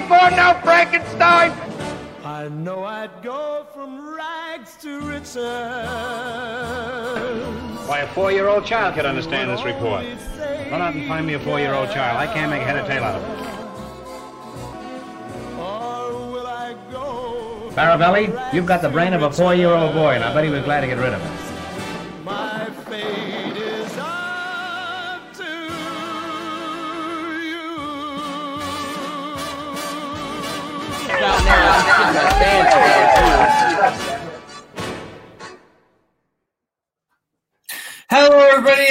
[0.00, 1.52] before now, Frankenstein?
[2.24, 5.36] I know I'd go from rags to riches.
[7.88, 10.04] Why, a four-year-old child could understand this report.
[10.70, 12.16] Run out and find me a four-year-old child.
[12.18, 13.30] I can't make a head or tail out of it.
[15.58, 17.70] Or will I go?
[17.74, 20.82] Farabelli, you've got the brain of a four-year-old boy, and I bet he was glad
[20.82, 21.37] to get rid of it.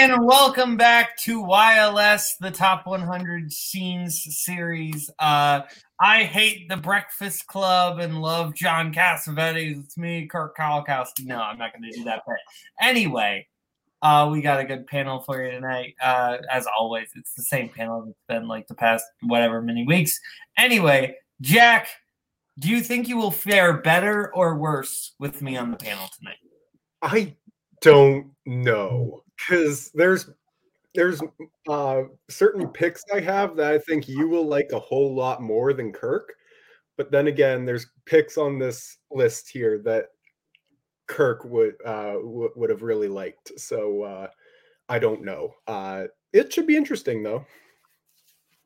[0.10, 5.10] And welcome back to YLS, the Top 100 Scenes series.
[5.20, 5.64] Uh,
[6.00, 9.84] I hate the Breakfast Club and love John Cassavetes.
[9.84, 11.26] It's me, Kirk Kolakowski.
[11.26, 12.22] No, I'm not going to do that.
[12.26, 12.38] But
[12.80, 13.48] anyway,
[14.02, 15.96] uh, we got a good panel for you tonight.
[16.02, 20.18] Uh, as always, it's the same panel that's been like the past whatever many weeks.
[20.58, 21.90] Anyway, Jack,
[22.60, 26.38] do you think you will fare better or worse with me on the panel tonight?
[27.02, 27.36] I
[27.82, 30.30] don't know because there's
[30.96, 31.22] there's
[31.70, 35.74] uh certain picks I have that I think you will like a whole lot more
[35.74, 36.34] than Kirk.
[36.98, 40.08] But then again, there's picks on this list here that
[41.08, 43.52] Kirk would uh w- would have really liked.
[43.60, 44.28] So uh
[44.90, 45.54] I don't know.
[45.68, 47.46] Uh it should be interesting though.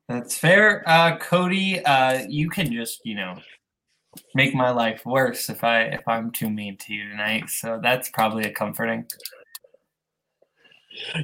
[0.07, 0.83] That's fair.
[0.85, 3.39] Uh, Cody, uh, you can just, you know,
[4.35, 7.49] make my life worse if I if I'm too mean to you tonight.
[7.49, 9.05] So that's probably a comforting.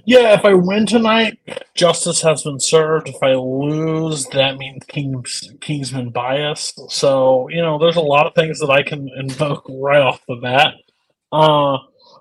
[0.06, 1.40] Yeah, if I win tonight,
[1.76, 3.10] justice has been served.
[3.10, 6.73] If I lose, that means King's, Kingsman bias.
[6.90, 10.36] So, you know, there's a lot of things that I can invoke right off the
[10.36, 10.73] bat.
[11.32, 11.78] Uh,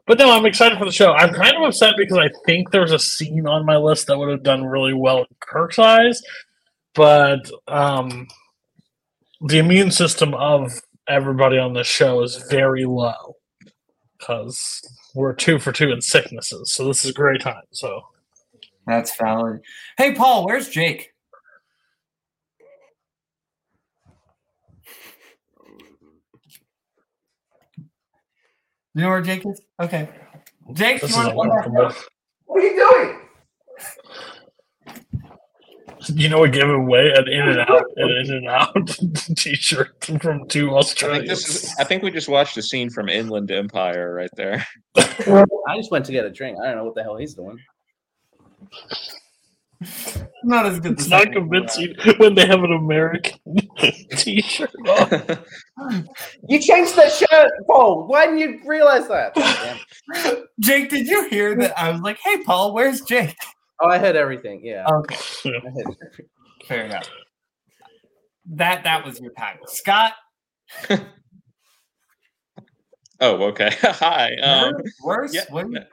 [0.07, 1.13] but no, I'm excited for the show.
[1.13, 4.31] I'm kind of upset because I think there's a scene on my list that would
[4.31, 6.23] have done really well in Kirk's eyes,
[6.95, 8.29] but um,
[9.41, 10.73] the immune system of
[11.09, 13.37] everybody on this show is very low
[14.27, 14.81] because
[15.15, 16.73] we're two for two in sicknesses.
[16.73, 17.63] So this is a great time.
[17.71, 18.03] So
[18.87, 19.61] That's valid.
[19.99, 21.13] Hey, Paul, where's Jake?
[28.95, 29.61] You know where Jake is?
[29.81, 30.09] Okay.
[30.73, 31.97] Jake, this you want to come back
[32.47, 33.19] What are you doing?
[36.15, 38.87] You know, we gave away an in and out, an in and out
[39.37, 41.29] t-shirt from two I think Australians.
[41.29, 41.75] this is.
[41.79, 44.67] I think we just watched a scene from Inland Empire right there.
[44.97, 46.59] I just went to get a drink.
[46.63, 47.59] I don't know what the hell he's doing.
[50.45, 50.93] Not as good.
[50.93, 53.39] It's the not second convincing when they have an American
[54.13, 55.39] t-shirt on.
[56.49, 58.07] You changed that shirt, Paul.
[58.07, 59.37] Why didn't you realize that?
[60.61, 61.79] Jake, did you hear that?
[61.79, 63.37] I was like, "Hey, Paul, where's Jake?"
[63.81, 64.61] Oh, I heard everything.
[64.65, 64.87] Yeah.
[64.87, 65.17] Okay,
[65.47, 65.97] everything.
[66.67, 67.09] fair enough.
[68.47, 70.13] That that was your time, Scott.
[73.21, 73.71] oh, okay.
[73.83, 74.35] Hi.
[74.37, 75.35] Um, worse?
[75.35, 75.89] yeah, What-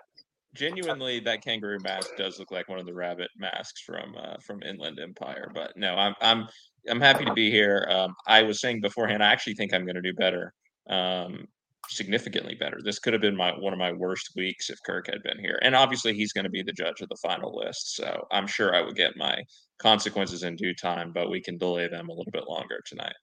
[0.54, 4.62] genuinely, that kangaroo mask does look like one of the rabbit masks from uh, from
[4.64, 5.52] Inland Empire.
[5.54, 6.48] But no, I'm I'm
[6.90, 7.88] I'm happy to be here.
[7.90, 10.54] Um, I was saying beforehand, I actually think I'm going to do better,
[10.90, 11.48] um,
[11.90, 12.80] significantly better.
[12.84, 15.60] This could have been my one of my worst weeks if Kirk had been here,
[15.62, 17.96] and obviously he's going to be the judge of the final list.
[17.96, 19.44] So I'm sure I would get my
[19.80, 23.16] consequences in due time, but we can delay them a little bit longer tonight.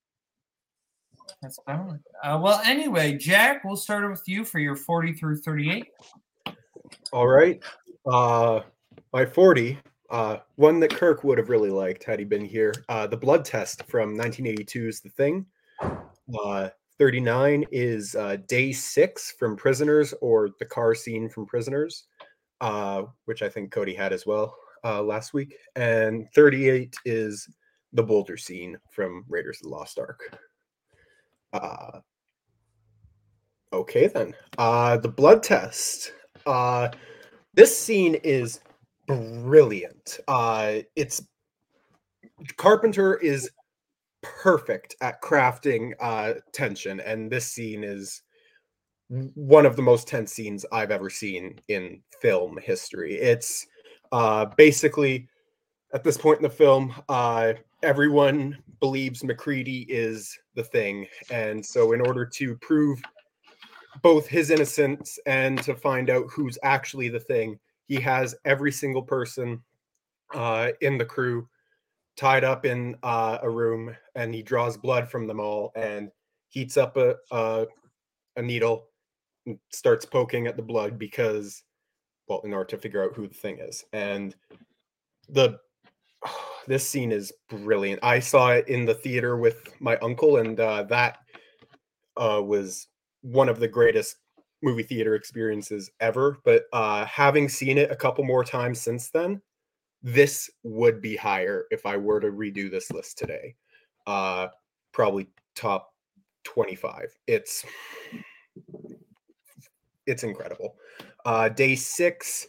[1.42, 2.00] That's valid.
[2.22, 5.86] Uh, well, anyway, Jack, we'll start with you for your forty through thirty-eight.
[7.12, 7.60] All right.
[8.10, 8.60] Uh
[9.12, 9.78] my 40,
[10.10, 12.72] uh one that Kirk would have really liked had he been here.
[12.88, 15.46] Uh the blood test from 1982 is The Thing.
[15.82, 22.04] Uh 39 is uh Day 6 from Prisoners or the car scene from Prisoners.
[22.60, 25.56] Uh which I think Cody had as well uh last week.
[25.76, 27.48] And 38 is
[27.94, 30.38] the boulder scene from Raiders of the Lost Ark.
[31.54, 32.00] Uh
[33.72, 34.34] Okay then.
[34.58, 36.12] Uh the blood test.
[36.44, 36.90] Uh
[37.54, 38.60] this scene is
[39.06, 40.20] brilliant.
[40.28, 41.22] Uh it's
[42.58, 43.50] Carpenter is
[44.22, 48.22] perfect at crafting uh tension and this scene is
[49.34, 53.14] one of the most tense scenes I've ever seen in film history.
[53.16, 53.66] It's
[54.12, 55.28] uh basically
[55.94, 61.92] at this point in the film uh everyone believes MacReady is the thing and so
[61.92, 63.00] in order to prove
[64.02, 69.02] both his innocence and to find out who's actually the thing he has every single
[69.02, 69.60] person
[70.34, 71.48] uh, in the crew
[72.20, 76.10] tied up in uh, a room and he draws blood from them all and
[76.48, 77.66] heats up a, a,
[78.36, 78.88] a needle
[79.46, 81.62] and starts poking at the blood because
[82.28, 84.36] well in order to figure out who the thing is and
[85.30, 85.58] the
[86.66, 88.00] this scene is brilliant.
[88.02, 91.18] I saw it in the theater with my uncle, and uh, that
[92.18, 92.88] uh, was
[93.22, 94.16] one of the greatest
[94.62, 96.36] movie theater experiences ever.
[96.44, 99.40] But uh, having seen it a couple more times since then,
[100.02, 103.54] this would be higher if I were to redo this list today.
[104.06, 104.48] Uh,
[104.92, 105.92] probably top
[106.44, 107.16] 25.
[107.26, 107.64] It's
[110.06, 110.76] it's incredible.
[111.24, 112.46] Uh, day six,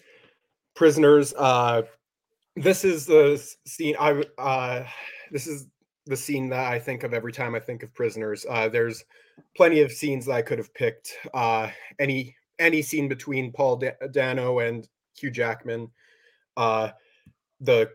[0.76, 1.34] prisoners.
[1.38, 1.84] Uh,
[2.56, 4.86] this is the scene I uh,
[5.32, 5.68] this is
[6.06, 8.46] the scene that I think of every time I think of prisoners.
[8.50, 9.04] Uh, there's
[9.56, 11.14] plenty of scenes that I could have picked.
[11.34, 11.70] Uh,
[12.00, 13.82] any any scene between Paul
[14.12, 14.88] Dano and
[15.18, 15.90] Hugh Jackman.
[16.58, 16.90] Uh,
[17.62, 17.90] the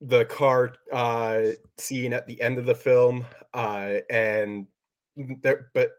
[0.00, 1.42] the car uh,
[1.78, 3.24] scene at the end of the film,
[3.54, 4.66] uh, and
[5.16, 5.92] there, but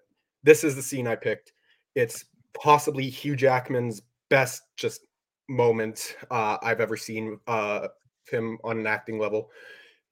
[0.43, 1.53] this is the scene I picked.
[1.95, 5.01] It's possibly Hugh Jackman's best just
[5.47, 7.87] moment uh, I've ever seen uh,
[8.29, 9.49] him on an acting level.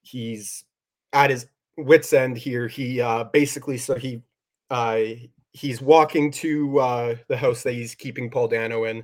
[0.01, 0.63] He's
[1.13, 1.47] at his
[1.77, 2.67] wits end here.
[2.67, 4.21] He uh, basically so he
[4.69, 4.99] uh,
[5.51, 9.03] he's walking to uh, the house that he's keeping Paul Dano in.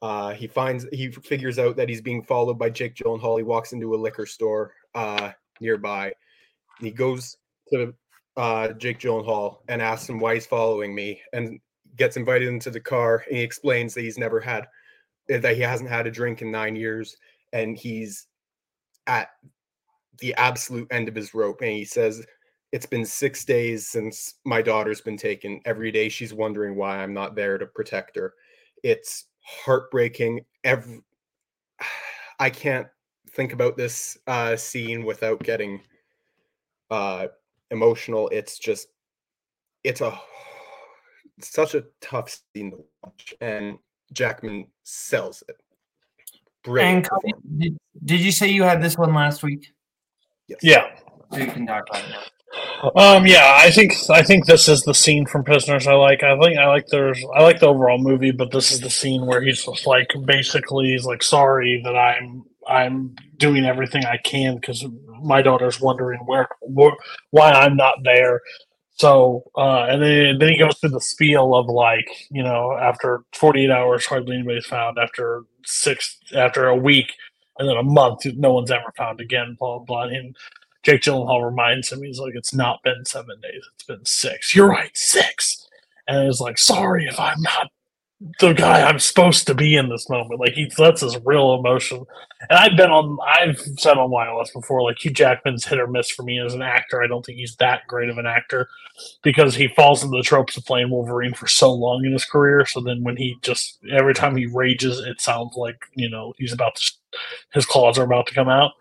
[0.00, 3.38] Uh, he finds he figures out that he's being followed by Jake Gyllenhaal.
[3.38, 6.12] He walks into a liquor store uh, nearby.
[6.80, 7.36] He goes
[7.72, 7.92] to
[8.36, 11.58] uh, Jake Gyllenhaal and asks him why he's following me, and
[11.96, 13.24] gets invited into the car.
[13.26, 14.68] And he explains that he's never had
[15.28, 17.16] that he hasn't had a drink in nine years,
[17.52, 18.28] and he's
[19.08, 19.30] at
[20.20, 21.60] the absolute end of his rope.
[21.60, 22.24] And he says,
[22.70, 25.60] "It's been six days since my daughter's been taken.
[25.64, 28.34] Every day she's wondering why I'm not there to protect her.
[28.84, 29.24] It's
[29.64, 30.44] heartbreaking.
[30.64, 31.00] Every
[32.38, 32.86] I can't
[33.30, 35.80] think about this uh, scene without getting
[36.90, 37.28] uh,
[37.70, 38.28] emotional.
[38.28, 38.88] It's just,
[39.84, 40.18] it's a
[41.40, 43.78] such a tough scene to watch, and
[44.12, 45.56] Jackman sells it.
[46.64, 46.96] Brilliant.
[46.96, 49.72] And Cody, did, did you say you had this one last week?
[50.48, 50.60] Yes.
[50.62, 50.96] Yeah.
[51.32, 52.22] So you can talk about it now.
[52.96, 56.22] Um, yeah, I think I think this is the scene from Prisoners I like.
[56.22, 59.26] I think I like there's I like the overall movie, but this is the scene
[59.26, 64.56] where he's just like basically he's like sorry that I'm I'm doing everything I can
[64.56, 64.84] because
[65.22, 66.92] my daughter's wondering where, where
[67.30, 68.40] why I'm not there.
[68.94, 73.22] So uh, and then then he goes through the spiel of like you know after
[73.34, 77.12] 48 hours hardly anybody's found after six after a week
[77.58, 80.36] and then a month no one's ever found again blah blah and
[80.82, 84.54] Jake Gyllenhaal reminds him, he's like, it's not been seven days, it's been six.
[84.54, 85.66] You're right, six.
[86.06, 87.70] And he's like, sorry if I'm not
[88.40, 90.40] the guy I'm supposed to be in this moment.
[90.40, 92.04] Like he lets his real emotion.
[92.50, 96.10] And I've been on, I've said on Wireless before, like Hugh Jackman's hit or miss
[96.10, 97.02] for me as an actor.
[97.02, 98.68] I don't think he's that great of an actor
[99.22, 102.66] because he falls into the tropes of playing Wolverine for so long in his career.
[102.66, 106.52] So then when he just, every time he rages, it sounds like, you know, he's
[106.52, 106.92] about to,
[107.52, 108.72] his claws are about to come out.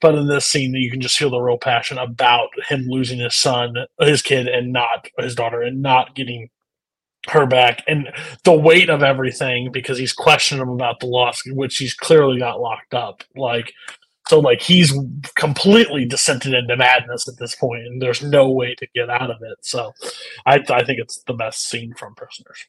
[0.00, 3.34] But in this scene, you can just feel the real passion about him losing his
[3.34, 6.50] son, his kid, and not his daughter, and not getting
[7.28, 8.08] her back, and
[8.44, 12.60] the weight of everything because he's questioning him about the loss, which he's clearly got
[12.60, 13.24] locked up.
[13.34, 13.72] Like,
[14.28, 14.92] so like he's
[15.36, 19.38] completely descended into madness at this point, and there's no way to get out of
[19.42, 19.58] it.
[19.62, 19.92] So,
[20.46, 22.66] I I think it's the best scene from Prisoners.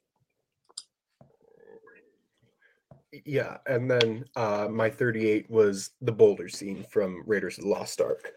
[3.26, 8.02] Yeah, and then uh, my 38 was the boulder scene from Raiders of the Lost
[8.02, 8.32] Ark.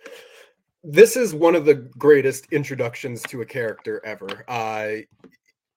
[0.83, 4.45] This is one of the greatest introductions to a character ever.
[4.49, 5.03] Uh,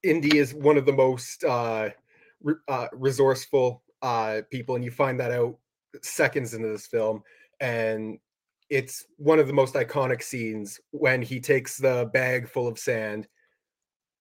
[0.03, 1.89] Indy is one of the most uh,
[2.41, 5.57] re- uh, resourceful uh, people, and you find that out
[6.01, 7.23] seconds into this film.
[7.59, 8.19] And
[8.69, 13.27] it's one of the most iconic scenes when he takes the bag full of sand,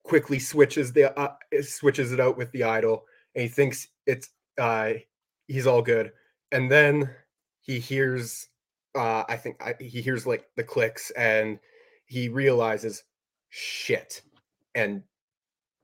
[0.04, 4.92] quickly switches the uh, switches it out with the idol, and he thinks it's uh
[5.48, 6.12] he's all good.
[6.50, 7.10] And then
[7.62, 8.48] he hears
[8.94, 11.58] uh i think I, he hears like the clicks and
[12.04, 13.04] he realizes
[13.48, 14.20] shit
[14.74, 15.02] and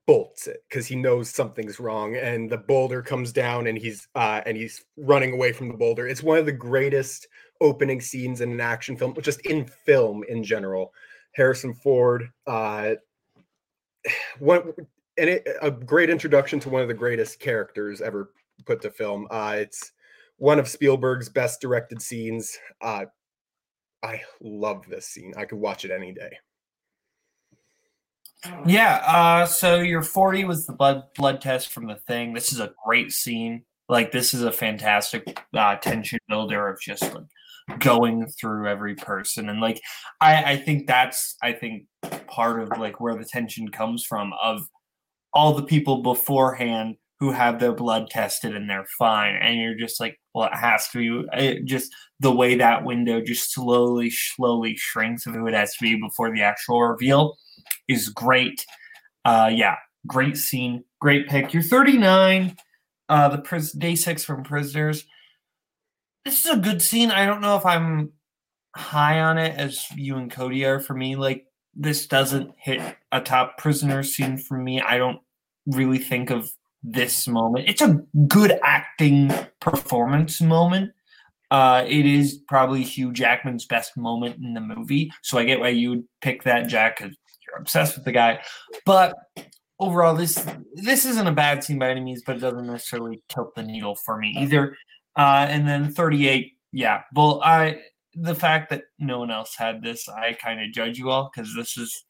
[0.07, 4.41] bolts it because he knows something's wrong and the boulder comes down and he's uh
[4.47, 6.07] and he's running away from the boulder.
[6.09, 7.29] It's one of the greatest
[7.61, 10.93] opening scenes in an action film just in film in general.
[11.33, 12.95] Harrison ford uh
[14.39, 14.73] one
[15.19, 18.31] and it, a great introduction to one of the greatest characters ever
[18.65, 19.27] put to film.
[19.31, 19.93] Uh, it's
[20.37, 22.57] one of Spielberg's best directed scenes.
[22.81, 23.07] Uh,
[24.03, 25.35] I love this scene.
[25.37, 26.31] I could watch it any day.
[28.67, 29.03] Yeah.
[29.05, 32.33] Uh, so your 40 was the blood blood test from the thing.
[32.33, 33.65] This is a great scene.
[33.89, 37.25] Like this is a fantastic uh, tension builder of just like
[37.81, 39.79] going through every person and like
[40.23, 41.85] I I think that's I think
[42.27, 44.67] part of like where the tension comes from of
[45.35, 50.01] all the people beforehand who have their blood tested and they're fine, and you're just
[50.01, 54.77] like, well, it has to be it just the way that window just slowly, slowly
[54.77, 57.37] shrinks of who it has to be before the actual reveal
[57.89, 58.65] is great.
[59.25, 61.53] Uh, yeah, great scene, great pick.
[61.53, 62.57] You're 39.
[63.09, 65.05] Uh, the pris- day six from Prisoners.
[66.25, 67.11] This is a good scene.
[67.11, 68.13] I don't know if I'm
[68.77, 71.17] high on it as you and Cody are for me.
[71.17, 72.81] Like this doesn't hit
[73.13, 74.81] a top prisoner scene for me.
[74.81, 75.21] I don't
[75.67, 76.51] really think of
[76.83, 77.69] this moment.
[77.69, 80.93] It's a good acting performance moment.
[81.51, 85.11] Uh, it is probably Hugh Jackman's best moment in the movie.
[85.23, 87.17] So I get why you would pick that, Jack, because
[87.47, 88.41] you're obsessed with the guy.
[88.85, 89.15] But
[89.81, 90.45] overall, this
[90.75, 93.95] this isn't a bad scene by any means, but it doesn't necessarily tilt the needle
[93.95, 94.77] for me either.
[95.17, 97.03] Uh, and then 38, yeah.
[97.15, 97.81] Well, I
[98.15, 101.55] the fact that no one else had this, I kind of judge you all because
[101.55, 102.05] this is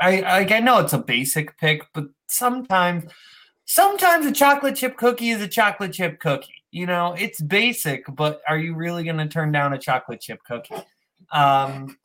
[0.00, 3.04] I like I know it's a basic pick, but sometimes
[3.70, 6.64] sometimes a chocolate chip cookie is a chocolate chip cookie.
[6.72, 10.40] You know, it's basic, but are you really going to turn down a chocolate chip
[10.44, 10.74] cookie?
[11.30, 11.96] Um,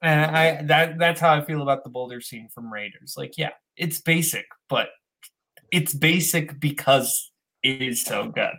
[0.00, 3.14] and I that that's how I feel about the Boulder scene from Raiders.
[3.16, 4.90] Like, yeah, it's basic, but
[5.72, 7.32] it's basic because
[7.64, 8.52] it is so good.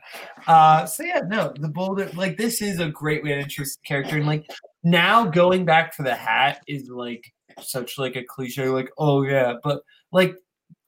[0.45, 3.87] Uh, so yeah, no, the Boulder like this is a great way to introduce the
[3.87, 4.45] character, and like
[4.83, 9.53] now going back to the hat is like such like a cliche, like oh yeah,
[9.63, 10.35] but like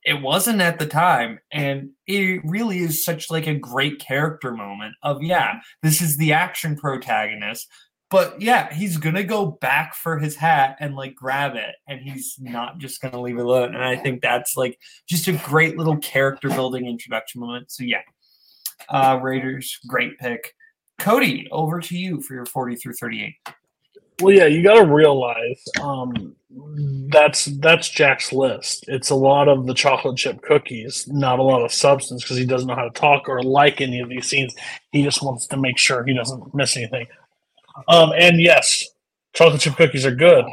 [0.04, 4.96] it wasn't at the time and it really is such like a great character moment
[5.04, 7.68] of yeah this is the action protagonist
[8.10, 12.36] but yeah he's gonna go back for his hat and like grab it and he's
[12.40, 14.78] not just gonna leave it alone and i think that's like
[15.08, 17.72] just a great little character building introduction moment.
[17.72, 18.02] So yeah.
[18.90, 20.54] Uh raiders great pick.
[21.00, 23.36] Cody over to you for your 40 through 38
[24.22, 26.36] Well, yeah, you got to realize um,
[27.10, 28.86] that's that's Jack's list.
[28.88, 32.46] It's a lot of the chocolate chip cookies, not a lot of substance because he
[32.46, 34.56] doesn't know how to talk or like any of these scenes.
[34.92, 37.08] He just wants to make sure he doesn't miss anything.
[37.88, 38.86] Um, and yes,
[39.34, 40.46] chocolate chip cookies are good,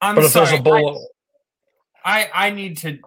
[0.00, 1.02] i'm but if sorry there's a bowl, of,
[2.04, 2.98] I, I I need to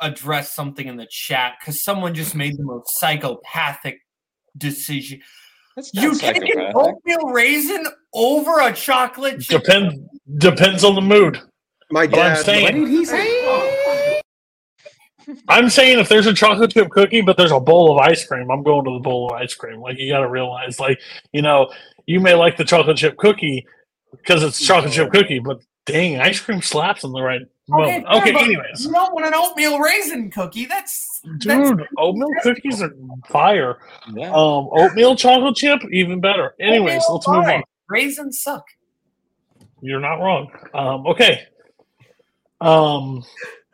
[0.00, 4.00] address something in the chat because someone just made the most psychopathic
[4.56, 5.20] decision.
[5.76, 6.76] That's not You taking psychopathic.
[6.76, 9.62] oatmeal raisin over a chocolate chip?
[9.62, 9.94] depends
[10.38, 11.40] depends on the mood.
[11.90, 14.20] My But I'm saying- what did he say?
[15.48, 18.50] I'm saying if there's a chocolate chip cookie, but there's a bowl of ice cream,
[18.50, 19.80] I'm going to the bowl of ice cream.
[19.80, 21.00] Like you got to realize, like
[21.32, 21.70] you know,
[22.06, 23.66] you may like the chocolate chip cookie
[24.10, 28.06] because it's chocolate chip cookie, but dang, ice cream slaps in the right moment.
[28.06, 30.66] fair, Okay, but anyways, You don't want an oatmeal raisin cookie.
[30.66, 32.92] That's that's dude, oatmeal cookies are
[33.28, 33.78] fire.
[34.14, 34.30] Yeah.
[34.30, 36.54] Um, oatmeal chocolate chip, even better.
[36.60, 37.62] Anyways, oatmeal let's move on.
[37.88, 38.64] Raisins suck.
[39.80, 40.50] You're not wrong.
[40.74, 41.42] Um, okay.
[42.60, 43.24] Um,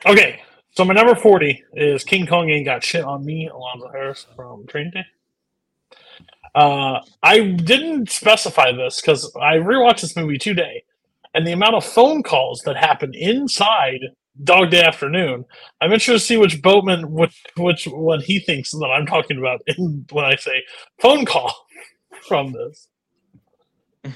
[0.06, 0.40] okay.
[0.70, 4.66] So my number forty is King Kong ain't got shit on me, Alonzo Harris from
[4.66, 5.04] Training Day.
[6.54, 10.84] Uh, I didn't specify this because I rewatched this movie today,
[11.34, 14.00] and the amount of phone calls that happen inside
[14.44, 15.44] Dog Day Afternoon.
[15.80, 19.60] I'm interested to see which boatman, which which one he thinks that I'm talking about
[19.66, 20.62] in, when I say
[21.00, 21.66] phone call
[22.28, 22.88] from this.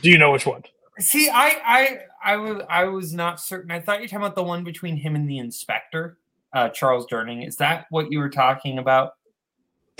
[0.01, 0.63] Do you know which one?
[0.99, 3.71] See, I I I was I was not certain.
[3.71, 6.19] I thought you were talking about the one between him and the inspector,
[6.53, 7.47] uh, Charles Durning.
[7.47, 9.15] Is that what you were talking about?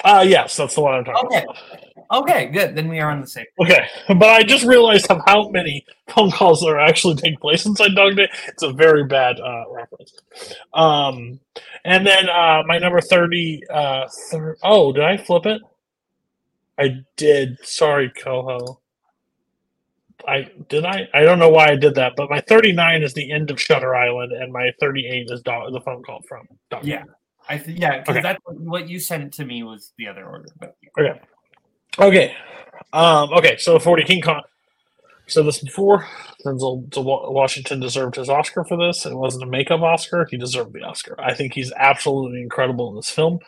[0.05, 1.45] Uh yes, that's the one I'm talking Okay.
[1.45, 2.23] about.
[2.23, 2.75] Okay, good.
[2.75, 3.47] Then we are on the same.
[3.61, 7.95] Okay, but I just realized of how many phone calls there actually take place inside
[7.95, 8.29] Dog Day.
[8.49, 10.13] It's a very bad uh, reference.
[10.75, 11.41] Um,
[11.85, 13.63] and then uh, my number thirty.
[13.71, 15.63] Uh, thir- oh, did I flip it?
[16.79, 17.59] I did.
[17.65, 18.81] Sorry, Coho.
[20.29, 21.09] I did I.
[21.15, 23.95] I don't know why I did that, but my thirty-nine is the end of Shutter
[23.95, 26.83] Island, and my thirty-eight is dog, the phone call from Dog.
[26.83, 27.03] Day.
[27.49, 28.23] I th- yeah because Okay.
[28.23, 30.49] that's what, what you sent to me was the other order.
[30.59, 31.21] But Okay.
[31.99, 32.35] Okay.
[32.93, 34.43] Um, okay, so 40 King Kong.
[35.27, 36.07] So this before,
[36.45, 36.85] Denzel
[37.33, 39.07] Washington deserved his Oscar for this.
[39.07, 40.27] It wasn't a makeup Oscar.
[40.31, 41.17] He deserved the Oscar.
[41.21, 43.39] I think he's absolutely incredible in this film.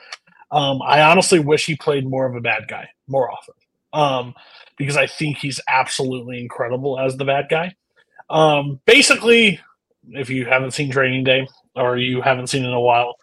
[0.51, 3.55] Um, I honestly wish he played more of a bad guy more often
[3.93, 4.35] um,
[4.77, 7.75] because I think he's absolutely incredible as the bad guy.
[8.31, 9.59] Um, basically,
[10.11, 13.17] if you haven't seen Training Day or you haven't seen it in a while,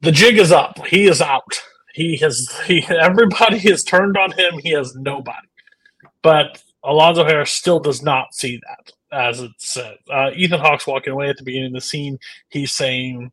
[0.00, 0.86] the jig is up.
[0.86, 1.60] He is out.
[1.94, 4.58] He has he everybody has turned on him.
[4.58, 5.48] He has nobody.
[6.22, 9.96] But Alonzo Harris still does not see that as it said.
[10.10, 12.18] Uh, Ethan Hawke's walking away at the beginning of the scene.
[12.48, 13.30] He's saying,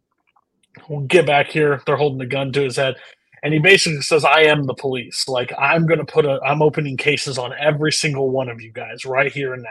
[0.89, 2.95] well, "Get back here!" They're holding a gun to his head,
[3.43, 5.27] and he basically says, "I am the police.
[5.27, 6.39] Like I'm going to put a.
[6.45, 9.69] I'm opening cases on every single one of you guys right here and now.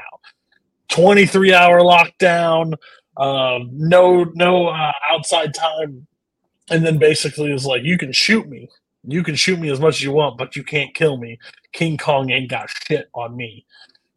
[0.89, 2.75] 23 hour lockdown.
[3.17, 6.07] Uh, no no uh, outside time."
[6.71, 8.69] And then basically is like, "You can shoot me,
[9.09, 11.39] You can shoot me as much as you want, but you can't kill me.
[11.73, 13.65] King Kong ain't got shit on me.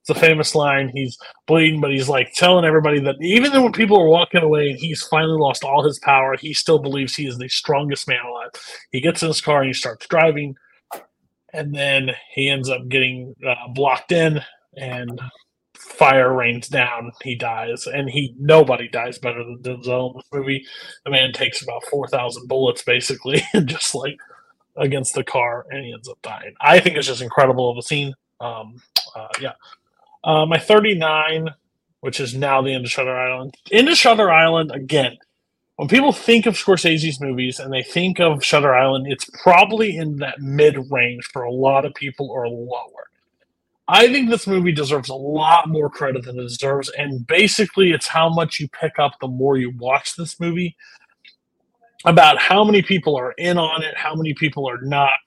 [0.01, 0.89] It's a famous line.
[0.93, 4.79] He's bleeding, but he's like telling everybody that even when people are walking away and
[4.79, 8.49] he's finally lost all his power, he still believes he is the strongest man alive.
[8.91, 10.55] He gets in his car and he starts driving,
[11.53, 14.41] and then he ends up getting uh, blocked in,
[14.75, 15.21] and
[15.89, 17.11] fire rains down.
[17.23, 20.65] He dies, and he nobody dies better than Denzel in this movie.
[21.05, 24.17] The man takes about four thousand bullets, basically, and just like
[24.77, 26.53] against the car, and he ends up dying.
[26.61, 28.13] I think it's just incredible of a scene.
[28.39, 28.81] Um,
[29.15, 29.53] uh, yeah.
[30.23, 31.49] Uh, my 39,
[32.01, 33.55] which is now the end of Shutter Island.
[33.71, 35.17] Into Shutter Island, again,
[35.75, 40.17] when people think of Scorsese's movies and they think of Shutter Island, it's probably in
[40.17, 43.08] that mid range for a lot of people or lower.
[43.91, 48.07] I think this movie deserves a lot more credit than it deserves, and basically, it's
[48.07, 50.75] how much you pick up the more you watch this movie
[52.05, 55.17] about how many people are in on it, how many people are not.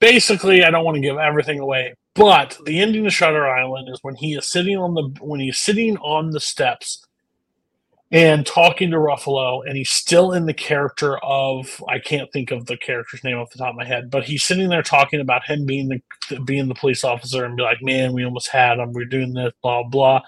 [0.00, 3.98] Basically, I don't want to give everything away, but the ending of Shutter Island is
[4.00, 7.05] when he is sitting on the when he's sitting on the steps
[8.12, 12.66] and talking to Ruffalo, and he's still in the character of I can't think of
[12.66, 15.44] the character's name off the top of my head, but he's sitting there talking about
[15.44, 18.92] him being the being the police officer and be like, "Man, we almost had him.
[18.92, 20.22] We're doing this, blah blah."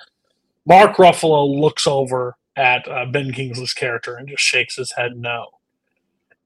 [0.66, 5.47] Mark Ruffalo looks over at uh, Ben Kingsley's character and just shakes his head no,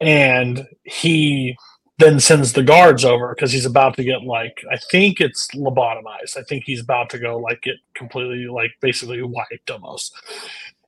[0.01, 1.57] and he
[1.99, 6.37] then sends the guards over because he's about to get like I think it's lobotomized.
[6.37, 10.15] I think he's about to go like get completely like basically wiped almost.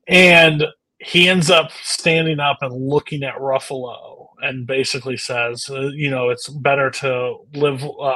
[0.09, 0.65] And
[0.99, 6.31] he ends up standing up and looking at Ruffalo and basically says, uh, you know,
[6.31, 7.85] it's better to live.
[7.85, 8.15] Uh,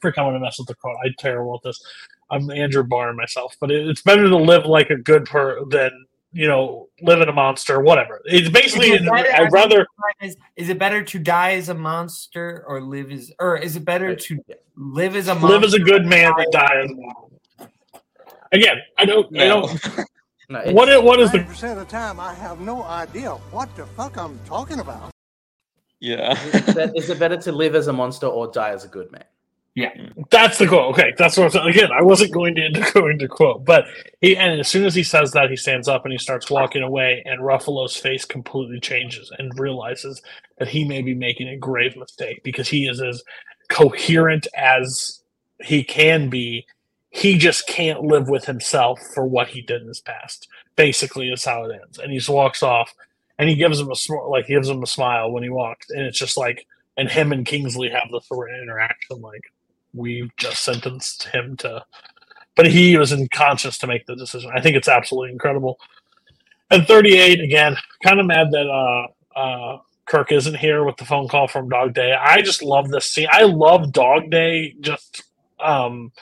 [0.00, 0.96] frick, I'm gonna mess with the quote.
[1.04, 1.80] I'm terrible at this.
[2.30, 5.90] I'm Andrew Barr myself, but it, it's better to live like a good per than
[6.32, 8.20] you know live in a monster, whatever.
[8.26, 8.90] It's basically.
[8.90, 9.86] It better- I'd rather.
[10.20, 13.84] Is, is it better to die as a monster or live as, or is it
[13.84, 14.44] better to
[14.76, 15.48] live as a monster?
[15.48, 17.70] live as a good man than die as a monster.
[18.52, 19.38] Again, I don't.
[19.38, 19.80] I don't.
[20.48, 20.88] No, What?
[20.88, 21.40] i- What is the?
[21.40, 25.10] percent of the time, I have no idea what the fuck I'm talking about.
[26.00, 26.32] Yeah.
[26.54, 29.10] is, it, is it better to live as a monster or die as a good
[29.12, 29.24] man?
[29.74, 29.90] Yeah,
[30.30, 30.92] that's the quote.
[30.94, 31.68] Okay, that's what I'm saying.
[31.68, 33.84] Again, I wasn't going to go into quote, but
[34.20, 36.82] he and as soon as he says that, he stands up and he starts walking
[36.82, 40.20] away, and Ruffalo's face completely changes and realizes
[40.58, 43.22] that he may be making a grave mistake because he is as
[43.68, 45.20] coherent as
[45.62, 46.66] he can be.
[47.10, 50.48] He just can't live with himself for what he did in his past.
[50.76, 51.98] Basically, is how it ends.
[51.98, 52.92] And he just walks off,
[53.38, 55.88] and he gives him a sm- like he gives him a smile when he walks,
[55.90, 56.66] and it's just like,
[56.96, 59.42] and him and Kingsley have this interaction like
[59.94, 61.84] we've just sentenced him to
[62.56, 65.78] but he was unconscious to make the decision i think it's absolutely incredible
[66.70, 71.28] and 38 again kind of mad that uh uh kirk isn't here with the phone
[71.28, 75.24] call from dog day i just love this scene i love dog day just
[75.60, 76.12] um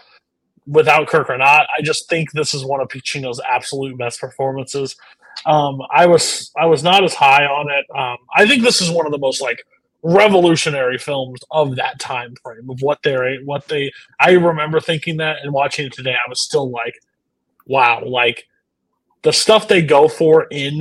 [0.67, 4.97] without kirk or not i just think this is one of pacino's absolute best performances.
[5.45, 7.87] Um i was i was not as high on it.
[7.97, 9.63] Um i think this is one of the most like
[10.03, 15.39] revolutionary films of that time frame of what they're what they I remember thinking that
[15.43, 16.95] and watching it today I was still like
[17.67, 18.45] wow like
[19.23, 20.79] the stuff they go for in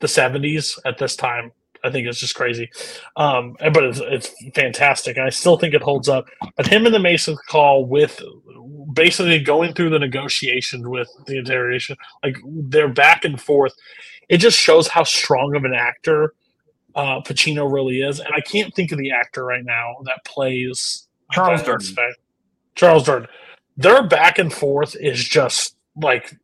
[0.00, 1.52] the 70s at this time
[1.86, 2.70] I think it's just crazy.
[3.16, 5.16] Um but it's, it's fantastic.
[5.16, 6.28] And I still think it holds up.
[6.56, 8.20] But him and the Mason call with
[8.92, 13.74] basically going through the negotiations with the interrogation like they're back and forth.
[14.28, 16.34] It just shows how strong of an actor
[16.96, 21.06] uh, Pacino really is, and I can't think of the actor right now that plays
[21.30, 21.94] Charles Durden.
[22.74, 23.28] Charles Durden.
[23.76, 26.34] Their back and forth is just like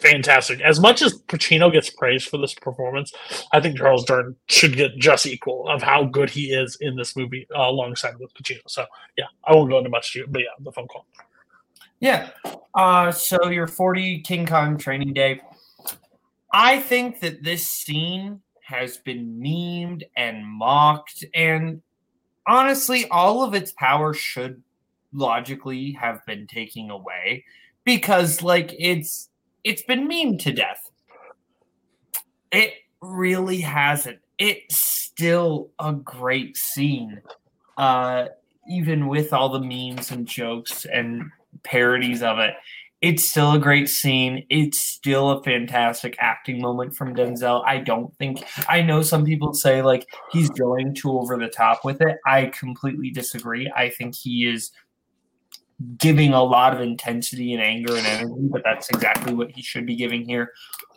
[0.00, 0.60] fantastic.
[0.60, 3.12] As much as Pacino gets praised for this performance,
[3.52, 7.16] I think Charles Durden should get just equal of how good he is in this
[7.16, 8.60] movie uh, alongside with Pacino.
[8.66, 8.86] So
[9.16, 11.06] yeah, I won't go into much, but yeah, the phone call.
[12.00, 12.30] Yeah.
[12.74, 15.40] Uh, so your 40 King Kong training day.
[16.52, 21.82] I think that this scene has been memed and mocked, and
[22.46, 24.62] honestly, all of its power should
[25.12, 27.44] logically have been taken away
[27.84, 29.29] because, like, it's
[29.64, 30.90] it's been memed to death.
[32.52, 34.18] It really hasn't.
[34.38, 37.20] It's still a great scene,
[37.76, 38.26] uh,
[38.68, 41.30] even with all the memes and jokes and
[41.62, 42.54] parodies of it.
[43.00, 44.44] It's still a great scene.
[44.50, 47.64] It's still a fantastic acting moment from Denzel.
[47.66, 51.84] I don't think I know some people say like he's going too over the top
[51.84, 52.18] with it.
[52.26, 53.72] I completely disagree.
[53.74, 54.70] I think he is
[55.98, 59.86] giving a lot of intensity and anger and energy, but that's exactly what he should
[59.86, 60.52] be giving here.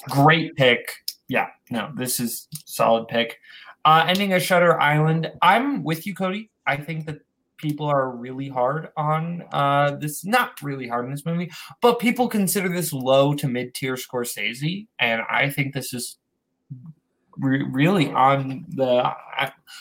[0.09, 0.91] Great pick.
[1.27, 3.39] Yeah, no, this is solid pick.
[3.85, 5.31] Uh, ending a Shutter Island.
[5.41, 6.49] I'm with you, Cody.
[6.65, 7.19] I think that
[7.57, 10.25] people are really hard on uh, this.
[10.25, 14.87] Not really hard on this movie, but people consider this low to mid tier Scorsese,
[14.99, 16.17] and I think this is
[17.37, 19.11] re- really on the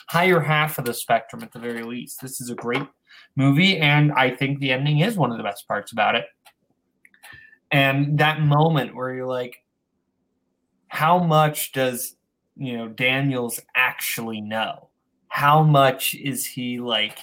[0.07, 2.21] higher half of the spectrum at the very least.
[2.21, 2.87] This is a great
[3.35, 6.25] movie, and I think the ending is one of the best parts about it.
[7.71, 9.57] And that moment where you're like,
[10.87, 12.15] how much does
[12.55, 14.89] you know Daniels actually know?
[15.27, 17.17] How much is he like,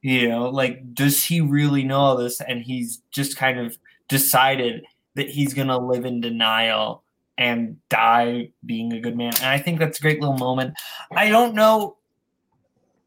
[0.00, 2.40] you know, like does he really know all this?
[2.40, 3.76] And he's just kind of
[4.08, 4.84] decided
[5.16, 7.02] that he's gonna live in denial
[7.36, 9.32] and die being a good man.
[9.36, 10.74] And I think that's a great little moment.
[11.16, 11.96] I don't know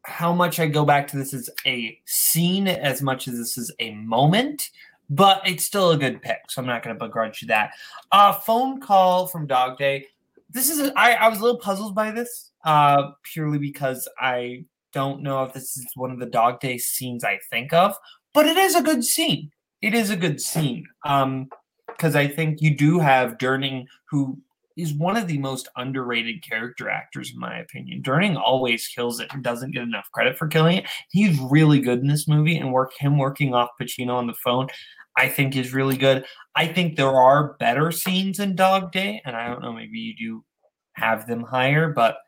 [0.08, 3.72] how much I go back to this as a scene as much as this is
[3.78, 4.70] a moment,
[5.10, 6.38] but it's still a good pick.
[6.48, 7.72] So I'm not going to begrudge you that.
[8.10, 10.06] Uh, phone call from Dog Day.
[10.50, 15.22] This is I I was a little puzzled by this uh, purely because I don't
[15.22, 17.94] know if this is one of the Dog Day scenes I think of,
[18.32, 19.50] but it is a good scene.
[19.82, 20.86] It is a good scene.
[21.04, 21.48] Um,
[21.86, 24.38] because I think you do have Durning, who
[24.78, 28.02] is one of the most underrated character actors, in my opinion.
[28.02, 30.86] Durning always kills it and doesn't get enough credit for killing it.
[31.10, 34.68] He's really good in this movie, and work him working off Pacino on the phone,
[35.16, 36.24] I think is really good.
[36.54, 40.14] I think there are better scenes in Dog Day, and I don't know, maybe you
[40.16, 40.44] do
[40.92, 42.18] have them higher, but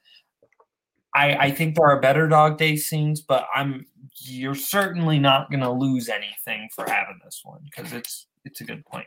[1.15, 3.87] I, I think there are better Dog Day scenes, but I'm
[4.23, 8.65] you're certainly not going to lose anything for having this one because it's it's a
[8.65, 9.07] good point,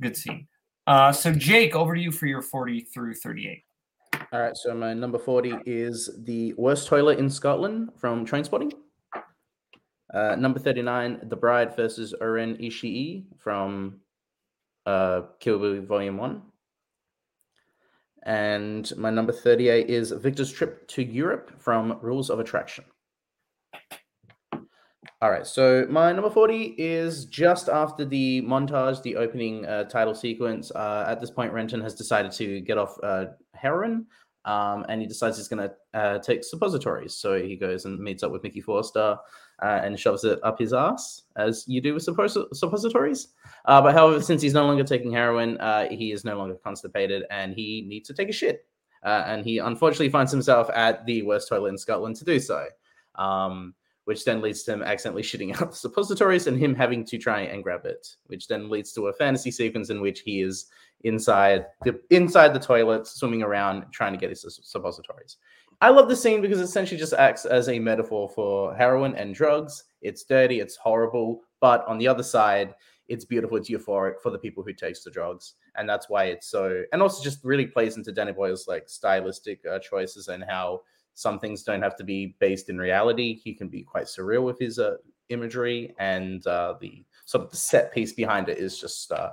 [0.00, 0.46] good scene.
[0.86, 3.62] Uh, so Jake, over to you for your forty through thirty-eight.
[4.32, 8.72] All right, so my number 40 is The Worst Toilet in Scotland from Trainspotting.
[10.12, 14.00] Uh, number 39, The Bride versus O-Ren Ishii from
[14.86, 16.42] uh, Kill Bill Volume 1.
[18.24, 22.84] And my number 38 is Victor's Trip to Europe from Rules of Attraction.
[25.22, 30.14] All right, so my number 40 is just after the montage, the opening uh, title
[30.14, 30.70] sequence.
[30.72, 34.06] Uh, at this point, Renton has decided to get off uh, heroin
[34.44, 37.14] um, and he decides he's going to uh, take suppositories.
[37.14, 39.16] So he goes and meets up with Mikey Forrester
[39.62, 43.28] uh, and shoves it up his ass, as you do with suppos- suppositories.
[43.66, 45.58] Uh, but however, since he's no longer taking heroin,
[45.90, 48.66] he is no longer constipated and he needs to take a shit.
[49.04, 52.66] And he unfortunately finds himself at the worst toilet in Scotland to do so.
[53.14, 57.18] Um, which then leads to him accidentally shitting out the suppositories and him having to
[57.18, 60.66] try and grab it, which then leads to a fantasy sequence in which he is
[61.04, 65.36] inside the inside the toilet, swimming around, trying to get his suppositories.
[65.80, 69.34] I love the scene because it essentially just acts as a metaphor for heroin and
[69.34, 69.84] drugs.
[70.02, 72.74] It's dirty, it's horrible, but on the other side,
[73.08, 76.46] it's beautiful, it's euphoric for the people who takes the drugs, and that's why it's
[76.46, 76.84] so.
[76.92, 80.80] And also, just really plays into Danny Boyle's like stylistic uh, choices and how
[81.14, 83.34] some things don't have to be based in reality.
[83.42, 84.96] He can be quite surreal with his uh,
[85.28, 89.30] imagery, and uh, the sort of the set piece behind it is just uh,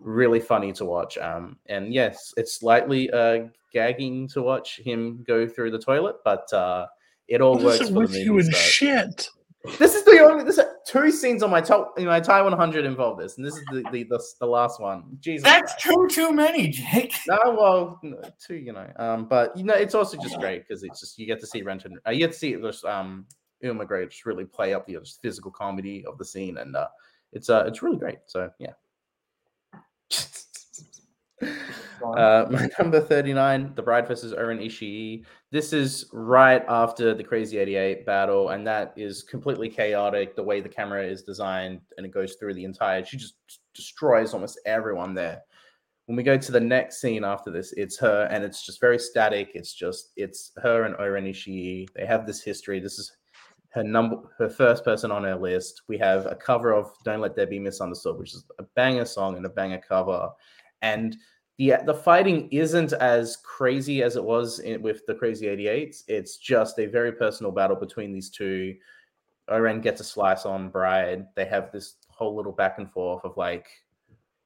[0.00, 1.18] really funny to watch.
[1.18, 6.50] Um, and yes, it's slightly uh, gagging to watch him go through the toilet, but
[6.52, 6.86] uh,
[7.28, 8.22] it all works is for it the with movie.
[8.24, 9.28] you and so- shit?
[9.78, 10.44] This is the only.
[10.44, 10.58] There's
[10.94, 13.84] two scenes on my top in my Thai 100 involve this, and this is the
[13.90, 15.18] the, the, the last one.
[15.20, 15.82] Jesus, That's Christ.
[15.82, 17.14] too too many, Jake.
[17.26, 18.90] No, well, no, two, you know.
[18.96, 21.62] Um, but you know, it's also just great because it's just you get to see
[21.62, 21.98] Renton.
[22.06, 23.26] Uh, you get to see this um
[23.60, 26.88] Ewan McGregor just really play up the just physical comedy of the scene, and uh,
[27.32, 28.18] it's uh it's really great.
[28.26, 28.72] So yeah.
[32.02, 35.24] Uh, my number 39, The Bride versus O-Ren Ishii.
[35.54, 40.34] This is right after the Crazy 88 battle, and that is completely chaotic.
[40.34, 43.36] The way the camera is designed and it goes through the entire, she just
[43.72, 45.42] destroys almost everyone there.
[46.06, 48.98] When we go to the next scene after this, it's her, and it's just very
[48.98, 49.52] static.
[49.54, 51.86] It's just, it's her and O-Ren Ishii.
[51.94, 52.80] They have this history.
[52.80, 53.16] This is
[53.68, 55.82] her number, her first person on her list.
[55.86, 59.36] We have a cover of "Don't Let There Be Misunderstood," which is a banger song
[59.36, 60.30] and a banger cover,
[60.82, 61.16] and
[61.58, 66.02] the the fighting isn't as crazy as it was in, with the Crazy 88s.
[66.08, 68.74] It's just a very personal battle between these two.
[69.48, 71.26] O-Ren gets a slice on Bride.
[71.36, 73.68] They have this whole little back and forth of like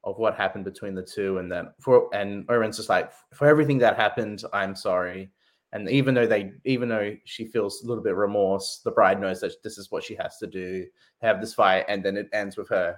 [0.03, 3.79] of what happened between the two, and then for and O-Ren's just like for everything
[3.79, 5.31] that happened, I'm sorry.
[5.71, 9.39] And even though they, even though she feels a little bit remorse, the bride knows
[9.41, 10.85] that this is what she has to do,
[11.21, 12.97] have this fight, and then it ends with her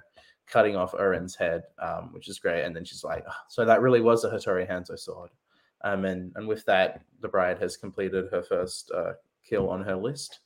[0.52, 2.64] cutting off O-Ren's head, um, which is great.
[2.64, 5.30] And then she's like, "Ah, "So that really was a Hattori Hanzo sword."
[5.82, 9.14] Um, and and with that, the bride has completed her first uh,
[9.48, 10.40] kill on her list.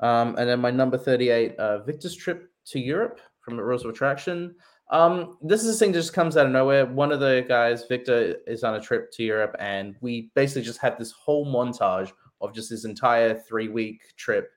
[0.00, 3.90] Um, and then my number thirty-eight, uh, Victor's trip to Europe from the Rules of
[3.90, 4.54] Attraction.
[4.90, 6.84] Um, this is a thing that just comes out of nowhere.
[6.84, 10.80] One of the guys, Victor, is on a trip to Europe, and we basically just
[10.80, 14.50] had this whole montage of just this entire three week trip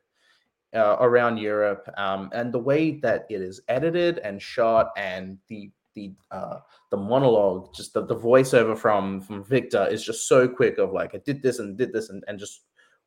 [0.73, 1.88] uh, around Europe.
[1.97, 6.59] Um, and the way that it is edited and shot, and the the uh,
[6.89, 10.77] the monologue, just the, the voiceover from from Victor is just so quick.
[10.77, 12.62] Of like, I did this and did this, and, and just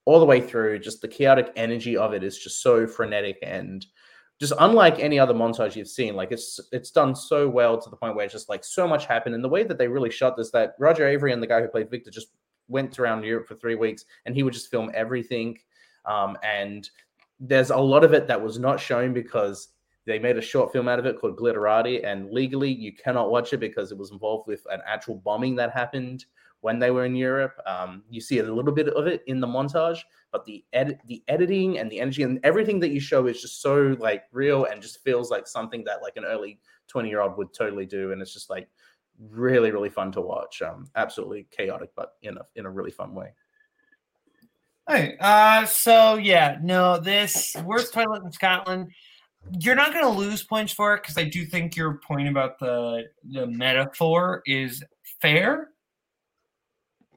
[0.05, 0.79] all the way through.
[0.79, 3.85] Just the chaotic energy of it is just so frenetic and
[4.39, 7.97] just unlike any other montage you've seen, like it's it's done so well to the
[7.97, 9.35] point where it's just like so much happened.
[9.35, 11.69] And the way that they really shot this, that Roger Avary and the guy who
[11.69, 12.29] played Victor just
[12.69, 15.59] went around Europe for three weeks, and he would just film everything.
[16.05, 16.89] Um, and
[17.41, 19.69] there's a lot of it that was not shown because
[20.07, 23.53] they made a short film out of it called Glitterati, and legally you cannot watch
[23.53, 26.25] it because it was involved with an actual bombing that happened
[26.61, 27.55] when they were in Europe.
[27.67, 30.01] Um, you see a little bit of it in the montage,
[30.33, 30.65] but the
[31.07, 34.65] the editing and the energy and everything that you show is just so like real
[34.67, 38.13] and just feels like something that like an early 20 year old would totally do.
[38.13, 38.69] And it's just like
[39.31, 40.63] really, really fun to watch.
[40.63, 43.33] Um, absolutely chaotic, but in a in a really fun way.
[44.89, 48.91] Hey, uh, so yeah, no, this worst toilet in Scotland.
[49.61, 52.59] You're not going to lose points for it because I do think your point about
[52.59, 54.83] the the metaphor is
[55.21, 55.69] fair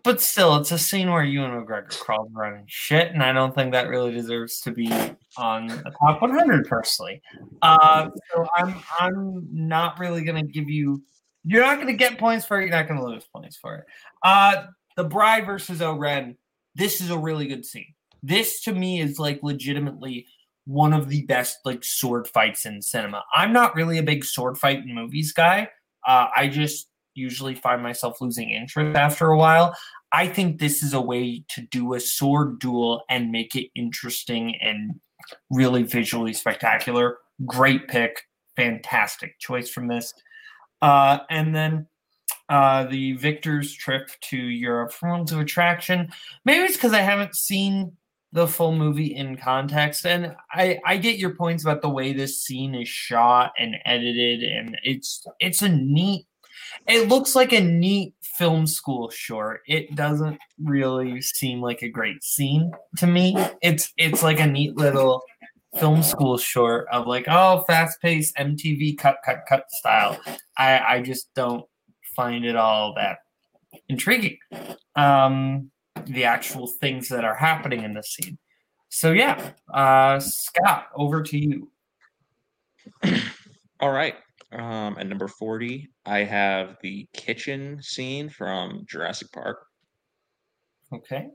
[0.03, 3.53] but still, it's a scene where Ewan McGregor crawls around and shit, and I don't
[3.53, 4.89] think that really deserves to be
[5.37, 7.21] on the top 100 personally.
[7.61, 11.03] Uh, so I'm I'm not really gonna give you.
[11.43, 12.65] You're not gonna get points for it.
[12.65, 13.85] You're not gonna lose points for it.
[14.23, 16.37] Uh, the Bride versus O-Ren.
[16.79, 17.93] This is a really good scene.
[18.23, 20.27] This to me is like legitimately
[20.65, 23.23] one of the best like sword fights in cinema.
[23.35, 25.67] I'm not really a big sword fight in movies guy.
[26.07, 29.75] Uh, I just usually find myself losing interest after a while.
[30.13, 34.55] I think this is a way to do a sword duel and make it interesting
[34.61, 35.01] and
[35.51, 37.17] really visually spectacular.
[37.45, 38.21] Great pick.
[38.55, 40.13] Fantastic choice from this.
[40.81, 41.87] Uh, and then
[42.49, 46.11] uh, the Victor's trip to Europe from Rules of Attraction.
[46.45, 47.95] Maybe it's because I haven't seen
[48.31, 50.05] the full movie in context.
[50.05, 54.43] And I, I get your points about the way this scene is shot and edited,
[54.43, 56.25] and it's it's a neat
[56.87, 59.61] it looks like a neat film school short.
[59.67, 63.35] It doesn't really seem like a great scene to me.
[63.61, 65.23] It's it's like a neat little
[65.79, 70.19] film school short of like oh fast paced MTV cut cut cut style.
[70.57, 71.65] I I just don't
[72.19, 73.19] find it all that
[73.87, 74.37] intriguing.
[74.95, 75.71] Um,
[76.05, 78.37] the actual things that are happening in the scene.
[78.89, 81.71] So yeah, uh, Scott, over to you.
[83.79, 84.15] All right.
[84.51, 89.59] Um, at number 40, I have the kitchen scene from Jurassic Park.
[90.91, 91.27] Okay.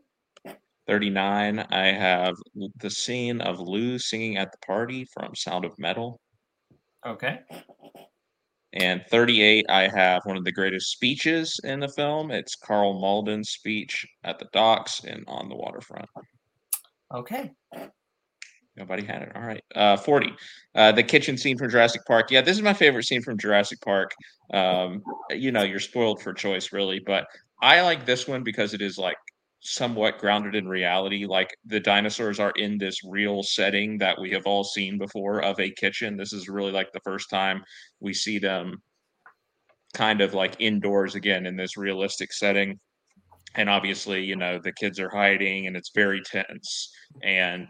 [0.88, 2.34] 39, I have
[2.76, 6.20] the scene of Lou singing at the party from Sound of Metal.
[7.06, 7.38] Okay.
[8.74, 12.30] And 38, I have one of the greatest speeches in the film.
[12.30, 16.08] It's Karl Malden's speech at the docks and on the waterfront.
[17.14, 17.52] Okay.
[18.76, 19.32] Nobody had it.
[19.36, 19.62] All right.
[19.76, 20.32] Uh, 40.
[20.74, 22.32] Uh, the kitchen scene from Jurassic Park.
[22.32, 24.10] Yeah, this is my favorite scene from Jurassic Park.
[24.52, 27.26] Um, you know, you're spoiled for choice, really, but
[27.62, 29.16] I like this one because it is like
[29.64, 31.26] somewhat grounded in reality.
[31.26, 35.58] Like the dinosaurs are in this real setting that we have all seen before of
[35.58, 36.16] a kitchen.
[36.16, 37.64] This is really like the first time
[37.98, 38.82] we see them
[39.94, 42.78] kind of like indoors again in this realistic setting.
[43.54, 46.92] And obviously, you know, the kids are hiding and it's very tense.
[47.22, 47.68] And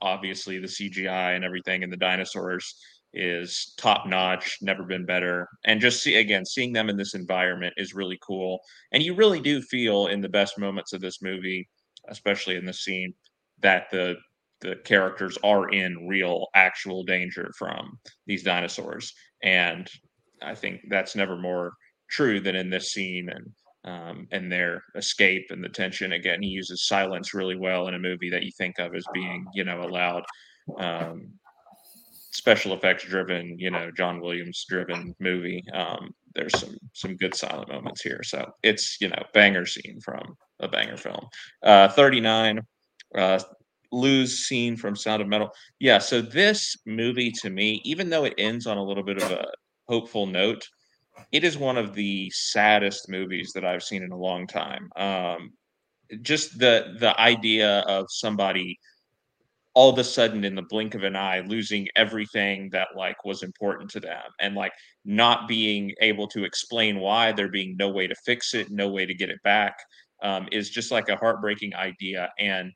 [0.00, 2.76] obviously the CGI and everything and the dinosaurs
[3.12, 5.48] is top notch, never been better.
[5.64, 8.60] And just see again, seeing them in this environment is really cool.
[8.92, 11.68] And you really do feel in the best moments of this movie,
[12.08, 13.14] especially in the scene,
[13.60, 14.16] that the
[14.60, 19.12] the characters are in real actual danger from these dinosaurs.
[19.42, 19.88] And
[20.42, 21.72] I think that's never more
[22.08, 23.46] true than in this scene and
[23.86, 26.12] um, and their escape and the tension.
[26.12, 29.46] Again, he uses silence really well in a movie that you think of as being,
[29.54, 30.24] you know, a loud,
[30.78, 31.28] um,
[32.36, 35.64] special effects driven, you know, John Williams driven movie.
[35.72, 38.22] Um, there's some some good silent moments here.
[38.22, 41.26] So it's you know banger scene from a banger film.
[41.62, 42.60] Uh, 39.
[43.16, 43.38] Uh,
[44.26, 45.50] scene from Sound of Metal.
[45.78, 49.30] Yeah, so this movie to me, even though it ends on a little bit of
[49.30, 49.46] a
[49.88, 50.68] hopeful note,
[51.32, 54.90] it is one of the saddest movies that I've seen in a long time.
[54.96, 55.52] Um,
[56.20, 58.78] just the the idea of somebody
[59.76, 63.42] all of a sudden in the blink of an eye losing everything that like was
[63.42, 64.72] important to them and like
[65.04, 69.04] not being able to explain why there being no way to fix it no way
[69.04, 69.76] to get it back
[70.22, 72.72] um, is just like a heartbreaking idea and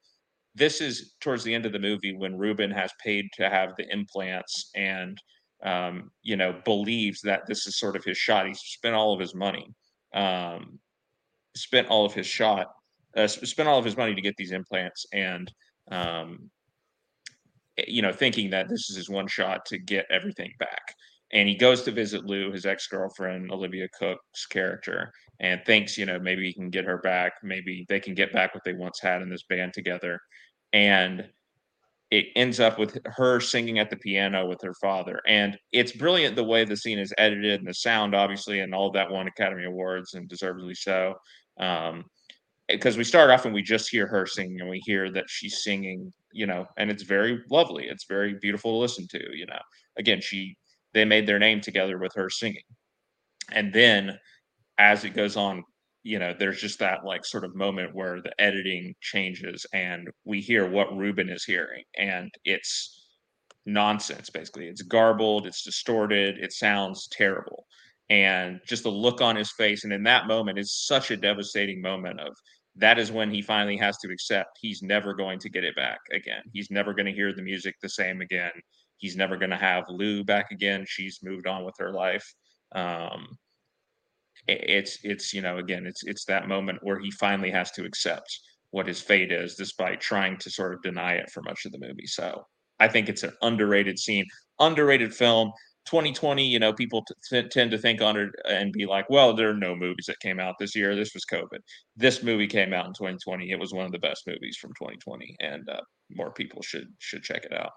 [0.54, 3.90] this is towards the end of the movie when ruben has paid to have the
[3.90, 5.18] implants and
[5.62, 8.46] um, you know, believes that this is sort of his shot.
[8.46, 9.66] He's spent all of his money,
[10.14, 10.78] um,
[11.54, 12.68] spent all of his shot,
[13.16, 15.52] uh, spent all of his money to get these implants, and
[15.90, 16.50] um,
[17.88, 20.94] you know, thinking that this is his one shot to get everything back.
[21.32, 26.04] And he goes to visit Lou, his ex girlfriend, Olivia Cooke's character, and thinks, you
[26.04, 27.34] know, maybe he can get her back.
[27.42, 30.18] Maybe they can get back what they once had in this band together.
[30.72, 31.28] And
[32.10, 35.20] it ends up with her singing at the piano with her father.
[35.28, 38.90] And it's brilliant the way the scene is edited and the sound, obviously, and all
[38.92, 41.14] that won Academy Awards and deservedly so.
[41.60, 42.04] Um,
[42.70, 45.28] Eh, because we start off and we just hear her singing and we hear that
[45.28, 47.86] she's singing, you know, and it's very lovely.
[47.86, 49.58] It's very beautiful to listen to, you know.
[49.98, 50.56] Again, she
[50.92, 52.62] they made their name together with her singing.
[53.52, 54.18] And then
[54.78, 55.62] as it goes on,
[56.02, 60.40] you know, there's just that like sort of moment where the editing changes and we
[60.40, 61.84] hear what Ruben is hearing.
[61.98, 63.06] And it's
[63.66, 64.66] nonsense, basically.
[64.66, 67.66] It's garbled, it's distorted, it sounds terrible.
[68.08, 69.84] And just the look on his face.
[69.84, 72.34] And in that moment is such a devastating moment of
[72.80, 76.00] that is when he finally has to accept he's never going to get it back
[76.12, 76.42] again.
[76.52, 78.52] He's never going to hear the music the same again.
[78.96, 80.84] He's never going to have Lou back again.
[80.86, 82.26] She's moved on with her life.
[82.72, 83.38] Um,
[84.46, 88.40] it's it's you know again it's it's that moment where he finally has to accept
[88.70, 91.78] what his fate is despite trying to sort of deny it for much of the
[91.78, 92.42] movie so
[92.78, 94.24] i think it's an underrated scene
[94.58, 95.52] underrated film
[95.90, 99.50] 2020 you know people t- tend to think on it and be like well there
[99.50, 100.94] are no movies that came out this year.
[100.94, 101.58] This was covid.
[101.96, 105.36] This movie came out in 2020 it was one of the best movies from 2020
[105.40, 107.72] and uh, more people should should check it out.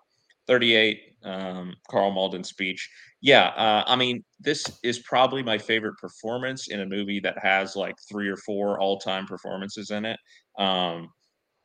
[0.47, 2.89] 38 um, karl malden speech.
[3.21, 7.75] Yeah uh, i mean this is probably my favorite performance in a movie that has
[7.75, 10.19] like three or four all-time performances in it.
[10.59, 11.09] Um,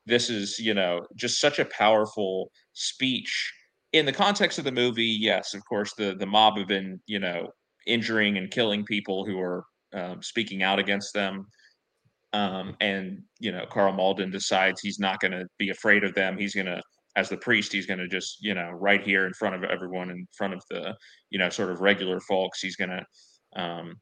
[0.07, 3.53] this is you know just such a powerful speech
[3.93, 7.19] in the context of the movie yes of course the the mob have been you
[7.19, 7.49] know
[7.87, 11.47] injuring and killing people who are um, speaking out against them.
[12.35, 16.37] Um, and you know Karl malden decides he's not going to be afraid of them.
[16.37, 16.83] He's going to
[17.17, 20.09] as the priest, he's going to just, you know, right here in front of everyone,
[20.09, 20.95] in front of the,
[21.31, 23.95] you know, sort of regular folks, he's going to, um,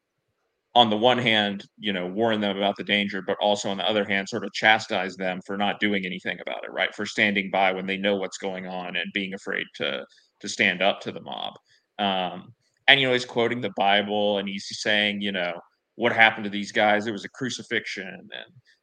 [0.77, 3.89] on the one hand, you know, warn them about the danger, but also on the
[3.89, 6.93] other hand, sort of chastise them for not doing anything about it, right?
[6.93, 10.05] For standing by when they know what's going on and being afraid to
[10.41, 11.55] to stand up to the mob.
[11.97, 12.53] Um,
[12.87, 15.59] and you know, he's quoting the Bible and he's saying, you know,
[15.95, 17.07] what happened to these guys?
[17.07, 18.29] It was a crucifixion,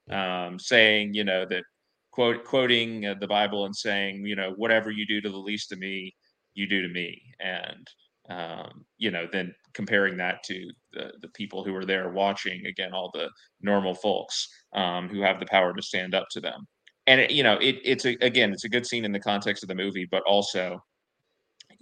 [0.08, 1.62] and um, saying, you know, that
[2.10, 5.70] quote quoting uh, the Bible and saying, you know, whatever you do to the least
[5.70, 6.12] of me,
[6.54, 7.86] you do to me, and
[8.30, 12.94] um, you know, then comparing that to the the people who are there watching, again,
[12.94, 13.28] all the
[13.60, 16.66] normal folks um, who have the power to stand up to them,
[17.06, 19.62] and it, you know, it, it's a, again, it's a good scene in the context
[19.62, 20.82] of the movie, but also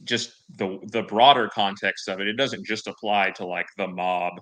[0.05, 2.29] just the the broader context of it.
[2.29, 4.35] It doesn't just apply to like the mob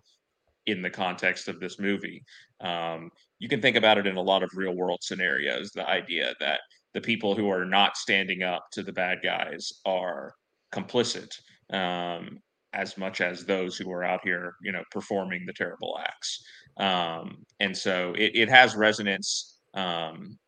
[0.66, 2.22] in the context of this movie.
[2.60, 5.70] Um, you can think about it in a lot of real world scenarios.
[5.74, 6.60] The idea that
[6.94, 10.32] the people who are not standing up to the bad guys are
[10.72, 11.34] complicit
[11.72, 12.38] um,
[12.72, 16.44] as much as those who are out here, you know, performing the terrible acts.
[16.76, 20.38] Um, and so it, it has resonance, um,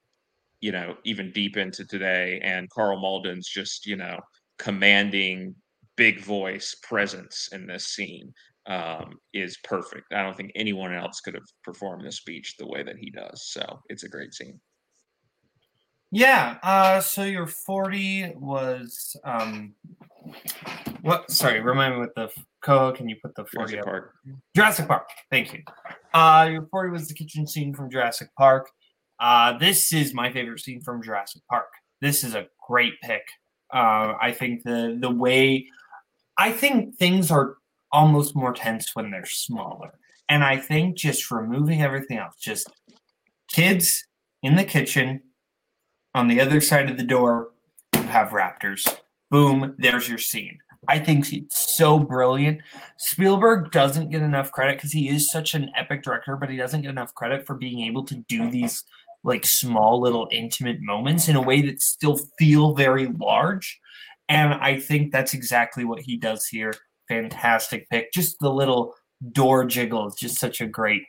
[0.60, 2.40] you know, even deep into today.
[2.42, 4.18] And Karl Malden's just, you know,
[4.58, 5.54] commanding
[5.96, 8.32] big voice presence in this scene
[8.66, 10.12] um, is perfect.
[10.12, 13.48] I don't think anyone else could have performed this speech the way that he does.
[13.48, 14.60] So it's a great scene.
[16.12, 16.58] Yeah.
[16.62, 19.74] Uh, so your 40 was um,
[21.00, 21.30] what?
[21.30, 22.28] Sorry, remind me what the
[22.62, 22.92] co.
[22.92, 23.84] Can you put the 40 Jurassic up?
[23.86, 24.14] Park.
[24.54, 25.08] Jurassic Park.
[25.30, 25.62] Thank you.
[26.12, 28.70] Uh, your 40 was the kitchen scene from Jurassic Park.
[29.18, 31.68] Uh, this is my favorite scene from Jurassic Park.
[32.02, 33.22] This is a great pick.
[33.72, 35.66] Uh, I think the the way
[36.36, 37.56] I think things are
[37.90, 39.98] almost more tense when they're smaller.
[40.28, 42.70] And I think just removing everything else, just
[43.48, 44.04] kids
[44.42, 45.20] in the kitchen,
[46.14, 47.50] on the other side of the door,
[47.94, 48.98] you have raptors.
[49.30, 50.58] Boom, there's your scene.
[50.88, 52.60] I think it's so brilliant.
[52.98, 56.82] Spielberg doesn't get enough credit because he is such an epic director, but he doesn't
[56.82, 58.84] get enough credit for being able to do these
[59.24, 63.78] like small little intimate moments in a way that still feel very large.
[64.28, 66.72] And I think that's exactly what he does here
[67.08, 68.12] fantastic pick.
[68.12, 68.94] Just the little
[69.32, 71.02] door jiggle is just such a great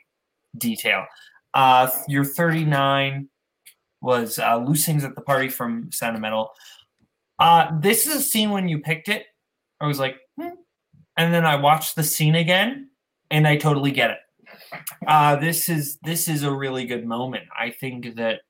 [0.56, 1.06] detail.
[1.54, 3.28] Uh, your 39
[4.04, 6.50] was uh, Loose Things at the Party from Metal.
[7.38, 9.26] Uh, this is a scene when you picked it.
[9.80, 10.50] I was like, hmm.
[11.16, 12.90] and then I watched the scene again,
[13.30, 14.18] and I totally get it.
[15.06, 17.44] Uh, this is this is a really good moment.
[17.58, 18.42] I think that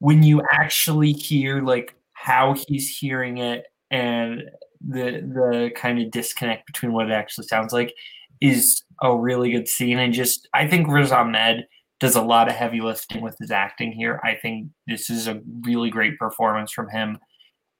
[0.00, 4.42] when you actually hear like how he's hearing it and
[4.86, 7.94] the the kind of disconnect between what it actually sounds like
[8.40, 9.98] is a really good scene.
[9.98, 11.66] And just I think Riz Ahmed
[12.00, 14.20] does a lot of heavy lifting with his acting here.
[14.24, 17.18] I think this is a really great performance from him.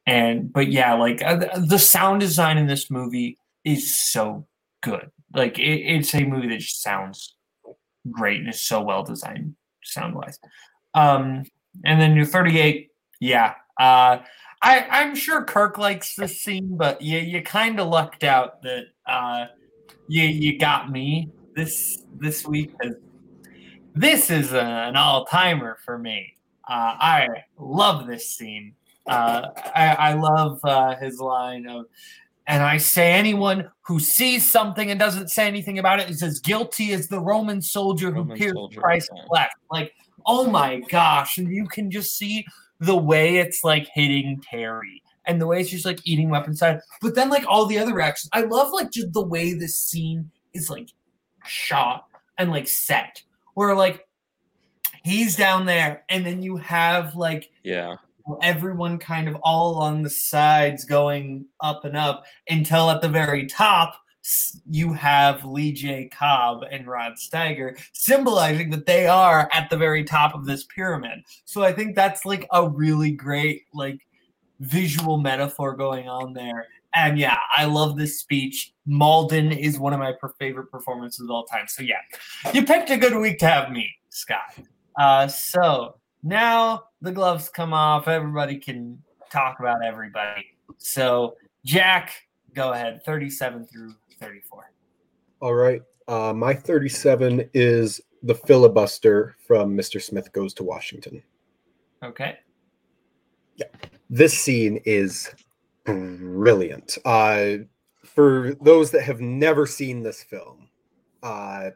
[0.07, 4.47] And but yeah, like uh, the sound design in this movie is so
[4.83, 5.11] good.
[5.35, 7.37] Like it, it's a movie that just sounds
[8.11, 9.55] great and is so well designed
[9.85, 10.39] sound wise.
[10.95, 11.45] Um,
[11.85, 12.91] and then your 38,
[13.21, 13.55] yeah.
[13.81, 14.19] Uh,
[14.63, 18.85] I, I'm sure Kirk likes this scene, but you you kind of lucked out that
[19.07, 19.47] uh,
[20.09, 22.73] you you got me this this week.
[22.81, 22.95] 'cause
[23.99, 26.37] This is a, an all timer for me.
[26.69, 27.29] Uh, I
[27.59, 28.75] love this scene.
[29.09, 31.87] Uh, I, I love uh, his line of,
[32.47, 36.39] and I say anyone who sees something and doesn't say anything about it is as
[36.39, 39.23] guilty as the Roman soldier who Roman pierced soldier, Christ's yeah.
[39.27, 39.51] flesh.
[39.69, 39.93] Like,
[40.27, 41.39] oh my gosh!
[41.39, 42.47] And you can just see
[42.79, 46.79] the way it's like hitting Terry and the way it's just like eating up inside.
[47.03, 50.31] But then like all the other reactions, I love like just the way this scene
[50.55, 50.91] is like
[51.45, 52.05] shot
[52.39, 53.23] and like set,
[53.59, 54.07] where like
[55.03, 57.97] he's down there, and then you have like Yeah.
[58.41, 63.47] everyone kind of all along the sides going up and up until at the very
[63.47, 63.97] top
[64.71, 66.09] you have Lee J.
[66.09, 71.19] Cobb and Rod Steiger symbolizing that they are at the very top of this pyramid.
[71.45, 74.07] So I think that's like a really great like
[74.61, 76.69] visual metaphor going on there.
[77.07, 78.73] And yeah, I love this speech.
[78.87, 81.69] Malden is one of my favorite performances of all time.
[81.69, 82.01] So yeah,
[82.53, 84.59] you picked a good week to have me, Scott.
[84.99, 88.09] Uh, so now the gloves come off.
[88.09, 90.45] Everybody can talk about everybody.
[90.79, 92.13] So Jack,
[92.55, 93.03] go ahead.
[93.05, 94.73] Thirty-seven through thirty-four.
[95.41, 95.83] All right.
[96.09, 100.03] Uh, my 37 is the filibuster from Mr.
[100.03, 101.23] Smith Goes to Washington.
[102.03, 102.39] Okay.
[103.57, 103.67] Yeah.
[104.11, 105.31] This scene is
[105.95, 106.99] brilliant.
[107.05, 107.59] Uh,
[108.05, 110.69] for those that have never seen this film,
[111.23, 111.71] uh,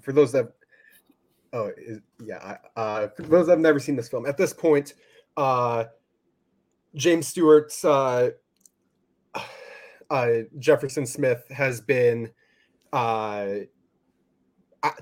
[0.00, 0.52] for those that,
[1.52, 1.70] oh
[2.22, 4.94] yeah, uh, for those that have never seen this film, at this point,
[5.36, 5.84] uh,
[6.94, 8.30] James Stewart's uh,
[10.10, 10.28] uh,
[10.58, 12.30] Jefferson Smith has been
[12.92, 13.48] uh,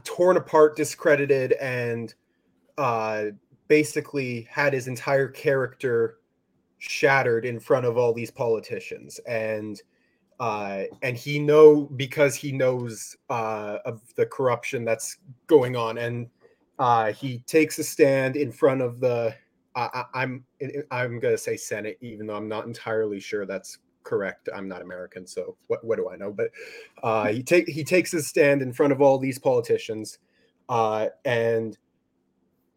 [0.04, 2.14] torn apart, discredited, and
[2.78, 3.26] uh,
[3.68, 6.18] basically had his entire character
[6.82, 9.20] shattered in front of all these politicians.
[9.26, 9.80] And
[10.40, 15.98] uh and he know because he knows uh of the corruption that's going on.
[15.98, 16.28] And
[16.80, 19.34] uh he takes a stand in front of the
[19.76, 20.44] I I- i'm
[20.90, 24.48] i'm gonna say senate even though i'm not entirely sure that's correct.
[24.54, 26.32] I'm not american so what, what do i know?
[26.32, 26.50] But
[27.04, 30.18] uh he take he takes his stand in front of all these politicians
[30.68, 31.78] uh and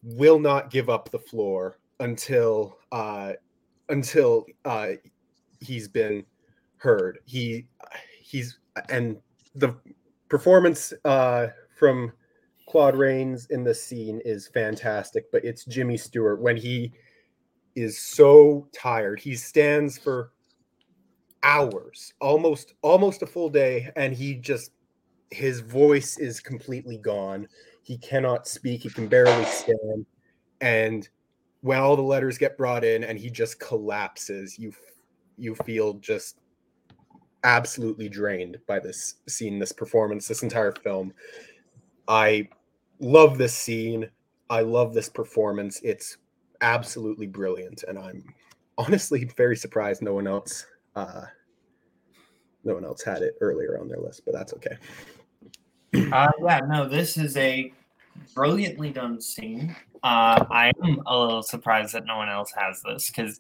[0.03, 3.34] will not give up the floor until uh
[3.90, 4.92] until uh
[5.60, 6.26] he's been
[6.78, 7.20] heard.
[7.26, 7.68] He
[8.20, 8.60] he's
[8.90, 9.18] and
[9.56, 9.76] the
[10.30, 12.12] performance uh from
[12.68, 16.92] Claude Rains in this scene is fantastic but it's Jimmy Stewart when he
[17.76, 19.20] is so tired.
[19.20, 20.32] He stands for
[21.44, 24.72] hours almost almost a full day and he just
[25.32, 27.48] his voice is completely gone.
[27.84, 28.82] He cannot speak.
[28.82, 30.06] He can barely stand.
[30.62, 31.08] And
[31.66, 34.72] when all the letters get brought in and he just collapses you
[35.36, 36.38] you feel just
[37.43, 41.11] absolutely drained by this scene this performance this entire film.
[42.07, 42.47] I
[42.99, 44.07] love this scene.
[44.47, 45.82] I love this performance.
[45.84, 46.18] It's
[46.61, 48.24] absolutely brilliant and i'm
[48.78, 51.24] honestly very surprised no one else uh
[52.63, 54.78] no one else had it earlier on their list but that's okay.
[56.11, 57.72] Uh, yeah, no, this is a
[58.34, 59.76] brilliantly done scene.
[60.06, 63.39] Uh, I am a little surprised that no one else has this because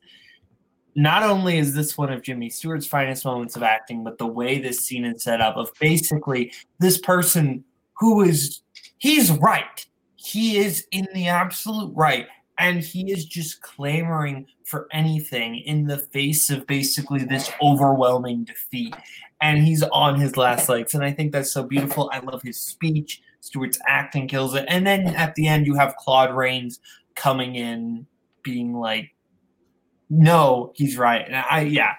[0.95, 4.57] not only is this one of Jimmy Stewart's finest moments of acting, but the way
[4.59, 7.63] this scene is set up of basically this person
[7.99, 8.63] who is
[8.97, 9.85] he's right.
[10.15, 12.25] He is in the absolute right.
[12.57, 18.95] And he is just clamoring for anything in the face of basically this overwhelming defeat
[19.39, 20.95] and he's on his last legs.
[20.95, 22.09] And I think that's so beautiful.
[22.11, 23.21] I love his speech.
[23.45, 24.65] Stewart's acting kills it.
[24.67, 26.79] And then at the end, you have Claude Rains
[27.13, 28.07] coming in,
[28.41, 29.13] being like,
[30.09, 31.93] "No, he's right." And I, yeah,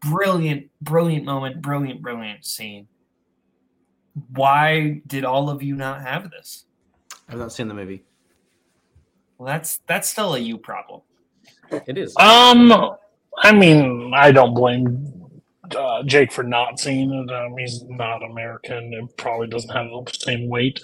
[0.00, 2.86] brilliant, brilliant moment, brilliant, brilliant scene.
[4.30, 6.66] Why did all of you not have this?
[7.28, 8.04] I've not seen the movie.
[9.36, 11.00] Well, that's that's still a you problem.
[11.88, 12.14] It is.
[12.20, 12.72] Um,
[13.38, 15.12] I mean, I don't blame
[15.74, 17.32] uh, Jake for not seeing it.
[17.32, 18.92] Um, he's not American.
[18.94, 20.80] It probably doesn't have the same weight.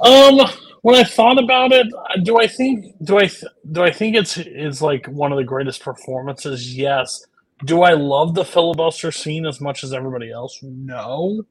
[0.00, 0.40] Um,
[0.82, 1.88] when I thought about it,
[2.24, 3.30] do I think do I
[3.72, 6.76] do I think it's is like one of the greatest performances?
[6.76, 7.24] Yes,
[7.64, 10.60] Do I love the filibuster scene as much as everybody else?
[10.62, 11.44] No.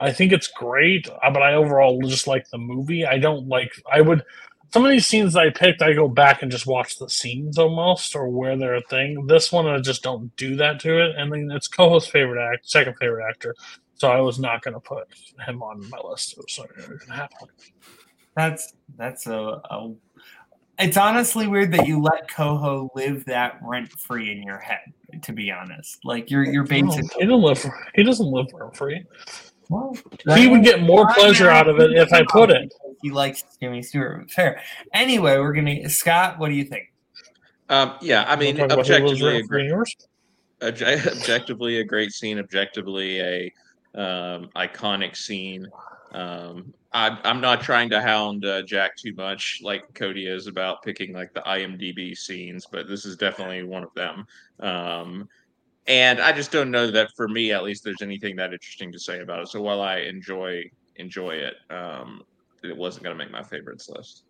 [0.00, 3.06] I think it's great, uh, but I overall just like the movie.
[3.06, 3.72] I don't like.
[3.92, 4.24] I would
[4.70, 5.82] some of these scenes I picked.
[5.82, 9.26] I go back and just watch the scenes almost, or where they're a thing.
[9.26, 11.16] This one, I just don't do that to it.
[11.16, 13.54] And then it's co-host favorite act, second favorite actor.
[13.94, 15.08] So I was not going to put
[15.46, 16.32] him on my list.
[16.32, 17.48] It was not going to happen.
[18.36, 19.94] That's that's a, a.
[20.78, 24.92] It's honestly weird that you let Coho live that rent free in your head.
[25.22, 27.08] To be honest, like you're you're basically.
[27.18, 27.66] he doesn't live.
[27.94, 29.04] He doesn't live rent free.
[29.70, 29.96] Well,
[30.34, 32.72] He would get more pleasure out of it if I put it.
[33.02, 34.30] He likes Jimmy Stewart.
[34.30, 34.60] Fair.
[34.92, 36.38] Anyway, we're gonna Scott.
[36.38, 36.92] What do you think?
[37.68, 39.96] Um, yeah, I mean, Talk about who lives objectively, a rent free yours.
[40.60, 43.52] obje- objectively a great scene, objectively a
[43.94, 45.66] um, iconic scene.
[46.12, 50.82] Um, I, I'm not trying to hound uh, Jack too much, like Cody is about
[50.82, 54.26] picking like the IMDb scenes, but this is definitely one of them.
[54.60, 55.28] Um,
[55.86, 58.98] and I just don't know that for me, at least, there's anything that interesting to
[58.98, 59.48] say about it.
[59.48, 62.22] So while I enjoy enjoy it, um,
[62.62, 64.24] it wasn't going to make my favorites list.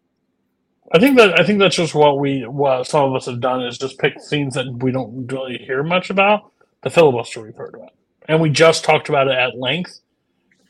[0.93, 3.63] I think that I think that's just what we what some of us have done
[3.63, 6.53] is just pick scenes that we don't really hear much about.
[6.83, 7.93] The filibuster we've heard about,
[8.29, 10.01] and we just talked about it at length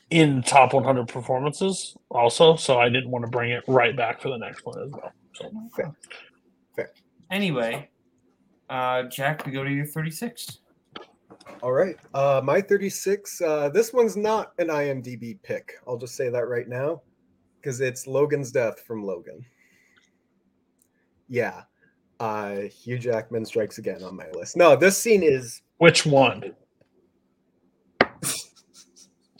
[0.09, 2.55] in top 100 performances also.
[2.55, 5.11] So I didn't want to bring it right back for the next one as well.
[5.33, 5.93] So Fair.
[6.75, 6.91] Fair.
[7.31, 7.89] Anyway,
[8.69, 10.59] uh, Jack, we go to your 36.
[11.61, 11.95] All right.
[12.13, 13.41] Uh, my 36.
[13.41, 15.73] Uh, this one's not an IMDb pick.
[15.87, 17.01] I'll just say that right now
[17.61, 19.45] because it's Logan's death from Logan.
[21.27, 21.61] Yeah.
[22.19, 24.57] Uh, Hugh Jackman strikes again on my list.
[24.57, 25.61] No, this scene is.
[25.77, 26.53] which one?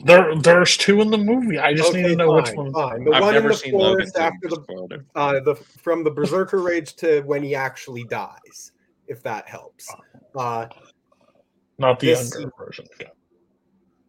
[0.02, 1.58] There, there's two in the movie.
[1.58, 2.72] I just need to know which one.
[2.72, 3.04] fine.
[3.04, 6.10] The I've one in never the seen forest so after the uh, the from the
[6.10, 8.72] berserker rage to when he actually dies,
[9.08, 9.92] if that helps.
[10.34, 10.66] Uh,
[11.76, 12.86] Not the this- younger version.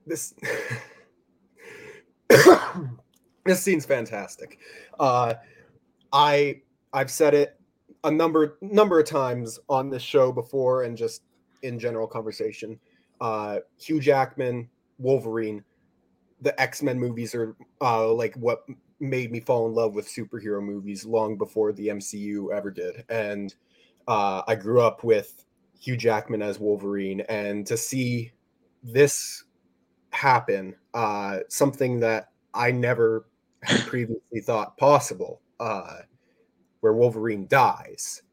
[0.08, 0.34] this
[3.46, 4.60] this scene's fantastic.
[5.00, 5.36] Uh,
[6.14, 6.62] I
[6.94, 7.60] I've said it
[8.04, 11.24] a number number of times on this show before, and just
[11.64, 12.80] in general conversation.
[13.20, 14.68] Uh, Hugh Jackman,
[14.98, 15.64] Wolverine,
[16.42, 18.66] the X Men movies are uh, like what
[19.00, 23.56] made me fall in love with superhero movies long before the MCU ever did, and
[24.08, 25.46] uh, I grew up with
[25.80, 28.32] Hugh Jackman as Wolverine, and to see
[28.84, 29.44] this
[30.12, 33.26] happen, uh, something that I never
[33.62, 35.98] previously thought possible, uh,
[36.80, 38.24] where Wolverine dies.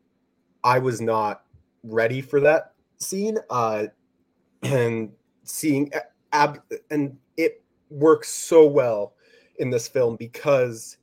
[0.65, 1.45] I was not
[1.83, 3.87] ready for that scene, uh,
[4.63, 5.13] and
[5.45, 5.93] seeing
[6.33, 9.15] ab- and it works so well
[9.59, 10.99] in this film because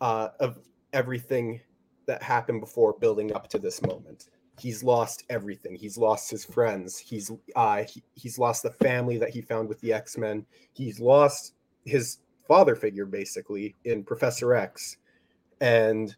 [0.00, 0.58] uh, of
[0.92, 1.60] everything
[2.06, 5.76] that happened before building up to this moment he's lost everything.
[5.76, 6.98] He's lost his friends.
[6.98, 10.46] He's uh he, he's lost the family that he found with the X-Men.
[10.72, 11.54] He's lost
[11.84, 14.96] his father figure basically in Professor X.
[15.60, 16.14] And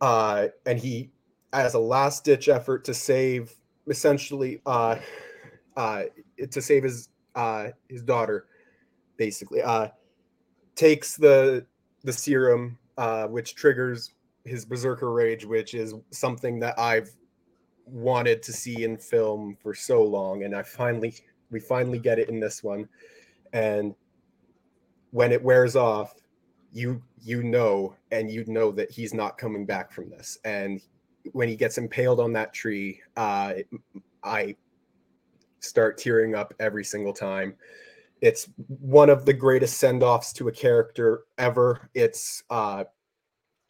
[0.00, 1.10] uh and he
[1.52, 3.54] as a last ditch effort to save
[3.86, 4.96] essentially uh
[5.76, 6.02] uh
[6.50, 8.46] to save his uh his daughter
[9.16, 9.88] basically uh
[10.74, 11.64] takes the
[12.02, 14.12] the serum uh which triggers
[14.44, 17.10] his berserker rage which is something that i've
[17.86, 21.14] wanted to see in film for so long and i finally
[21.50, 22.88] we finally get it in this one
[23.52, 23.94] and
[25.14, 26.12] when it wears off
[26.72, 30.38] you you know and you know that he's not coming back from this.
[30.44, 30.80] And
[31.30, 33.54] when he gets impaled on that tree uh
[34.24, 34.54] i
[35.60, 37.54] start tearing up every single time.
[38.22, 41.88] It's one of the greatest send-offs to a character ever.
[41.94, 42.84] It's uh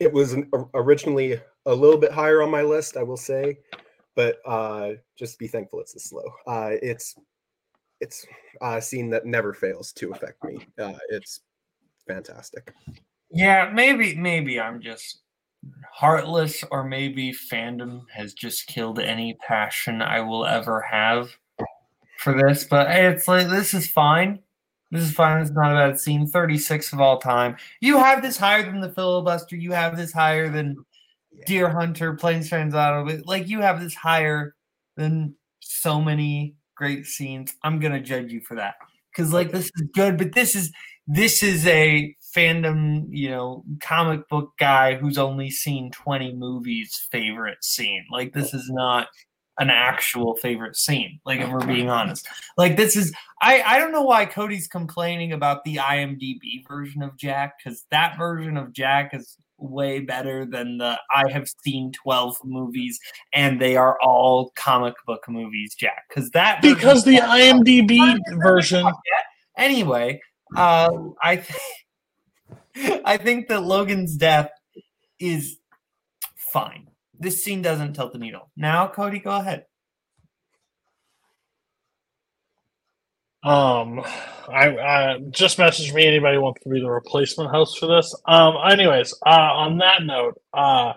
[0.01, 3.59] it was an, originally a little bit higher on my list, I will say,
[4.15, 6.25] but uh, just be thankful it's this slow.
[6.47, 7.15] Uh, it's
[8.01, 8.27] it's
[8.61, 10.67] a scene that never fails to affect me.
[10.79, 11.41] Uh, it's
[12.07, 12.73] fantastic.
[13.31, 15.21] Yeah, maybe maybe I'm just
[15.93, 21.31] heartless, or maybe fandom has just killed any passion I will ever have
[22.19, 22.65] for this.
[22.65, 24.41] But it's like this is fine.
[24.91, 25.41] This is fine.
[25.41, 26.27] It's not a bad scene.
[26.27, 27.57] 36 of all time.
[27.81, 29.57] You have this higher than the filibuster.
[29.57, 30.77] You have this higher than
[31.47, 33.05] Deer Hunter, Planes Transato.
[33.05, 34.55] But like you have this higher
[34.97, 37.55] than so many great scenes.
[37.63, 38.75] I'm gonna judge you for that
[39.11, 40.73] because like this is good, but this is
[41.07, 47.63] this is a fandom, you know, comic book guy who's only seen 20 movies favorite
[47.63, 48.05] scene.
[48.11, 49.09] Like this is not
[49.59, 51.21] an actual favorite scene.
[51.25, 52.27] Like if we're being honest.
[52.57, 57.17] Like this is I I don't know why Cody's complaining about the IMDb version of
[57.17, 59.37] Jack cuz that version of Jack is
[59.71, 62.99] way better than the I have seen 12 movies
[63.33, 66.05] and they are all comic book movies, Jack.
[66.09, 68.87] Because that Because the IMDb version.
[69.57, 70.21] Anyway,
[70.57, 70.91] uh,
[71.23, 74.51] I th- I think that Logan's death
[75.21, 75.59] is
[76.37, 76.89] fine.
[77.19, 78.51] This scene doesn't tilt the needle.
[78.57, 79.67] Now, Cody, go ahead.
[83.45, 84.01] Um,
[84.49, 86.07] I, I just message me.
[86.07, 88.15] Anybody wants to be the replacement host for this?
[88.27, 90.95] Um, anyways, uh, on that note, uh,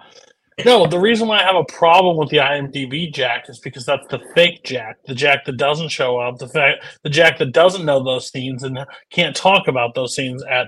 [0.65, 4.07] no, the reason why I have a problem with the IMDb Jack is because that's
[4.07, 7.85] the fake Jack, the Jack that doesn't show up, the fact, the Jack that doesn't
[7.85, 8.79] know those scenes and
[9.11, 10.67] can't talk about those scenes at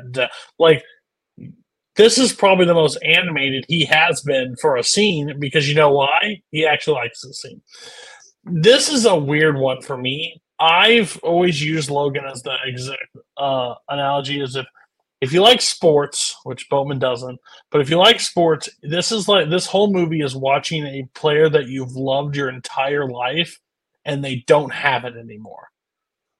[0.60, 0.84] like.
[1.96, 5.92] This is probably the most animated he has been for a scene because you know
[5.92, 6.42] why?
[6.50, 7.62] He actually likes the scene.
[8.46, 10.42] This is a weird one for me.
[10.60, 14.66] I've always used Logan as the exact uh, analogy is if
[15.22, 17.40] if you like sports, which Bowman doesn't,
[17.72, 21.50] but if you like sports, this is like this whole movie is watching a player
[21.50, 23.60] that you've loved your entire life
[24.06, 25.68] and they don't have it anymore.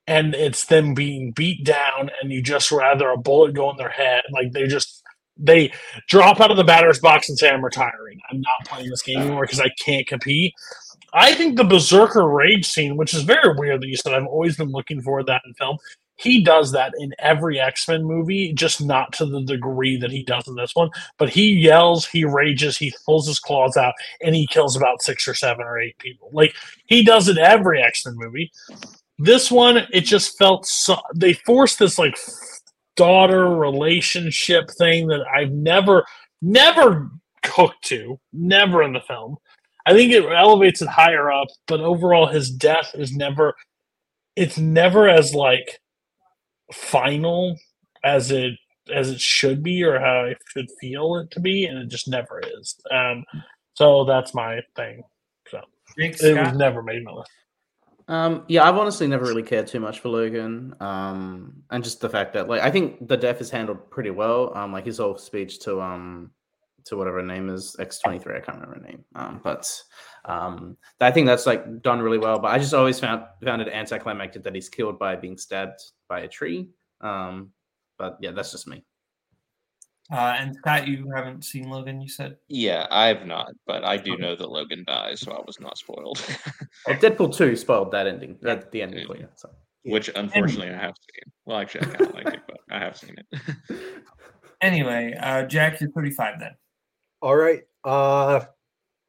[0.06, 3.90] And it's them being beat down and you just rather a bullet go in their
[3.90, 4.22] head.
[4.32, 5.02] Like they just
[5.36, 5.72] they
[6.08, 8.18] drop out of the batter's box and say, I'm retiring.
[8.30, 10.54] I'm not playing this game anymore because I can't compete.
[11.12, 14.56] I think the Berserker rage scene, which is very weird that you said I've always
[14.56, 15.78] been looking for that in film.
[16.16, 20.22] He does that in every X Men movie, just not to the degree that he
[20.22, 20.90] does in this one.
[21.16, 25.26] But he yells, he rages, he pulls his claws out, and he kills about six
[25.26, 26.28] or seven or eight people.
[26.32, 26.54] Like
[26.86, 28.52] he does it every X Men movie.
[29.18, 30.98] This one, it just felt so.
[31.14, 32.18] They forced this like
[32.96, 36.04] daughter relationship thing that I've never,
[36.42, 37.10] never
[37.46, 39.36] hooked to, never in the film.
[39.86, 43.54] I think it elevates it higher up, but overall, his death is never.
[44.36, 45.80] It's never as like
[46.72, 47.56] final
[48.04, 48.54] as it
[48.92, 52.08] as it should be or how I should feel it to be, and it just
[52.08, 52.76] never is.
[52.90, 53.24] Um,
[53.74, 55.02] so that's my thing.
[55.48, 55.60] So
[55.98, 57.30] Jake, it was never made my list.
[58.08, 60.74] Um, yeah, I've honestly never really cared too much for Logan.
[60.80, 64.56] Um, and just the fact that like I think the death is handled pretty well.
[64.56, 66.30] Um, like his whole speech to um
[66.90, 69.04] to whatever her name is, X twenty three, I can't remember her name.
[69.14, 69.82] Um, but
[70.26, 72.38] um I think that's like done really well.
[72.38, 76.20] But I just always found found it anticlimactic that he's killed by being stabbed by
[76.20, 76.68] a tree.
[77.00, 77.50] Um,
[77.98, 78.84] but yeah, that's just me.
[80.12, 82.36] Uh, and Scott, you haven't seen Logan, you said?
[82.48, 86.20] Yeah, I've not, but I do know that Logan dies, so I was not spoiled.
[86.86, 89.28] Well, Deadpool two spoiled that ending, that the ending for you.
[89.36, 89.50] So
[89.84, 91.32] Which unfortunately I have seen.
[91.44, 93.76] Well, actually, I kind of like it, but I have seen it.
[94.62, 96.50] Anyway, uh, Jack, you're 35 then.
[97.22, 97.62] All right.
[97.84, 98.40] Uh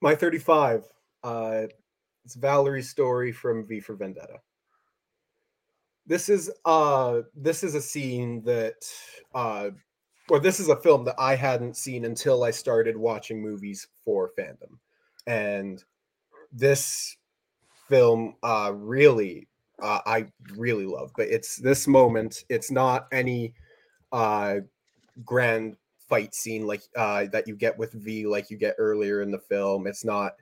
[0.02, 0.86] my 35.
[1.24, 1.64] Uh
[2.26, 4.40] it's Valerie's story from V for Vendetta.
[6.06, 8.84] This is uh this is a scene that
[9.34, 9.70] uh
[10.30, 14.32] or this is a film that I hadn't seen until I started watching movies for
[14.38, 14.78] fandom.
[15.26, 15.84] And
[16.52, 17.16] this
[17.88, 19.48] film uh really
[19.82, 23.54] uh, I really love, but it's this moment, it's not any
[24.12, 24.56] uh
[25.26, 25.78] grand
[26.12, 29.40] fight scene like uh that you get with V like you get earlier in the
[29.40, 29.88] film.
[29.88, 30.34] It's not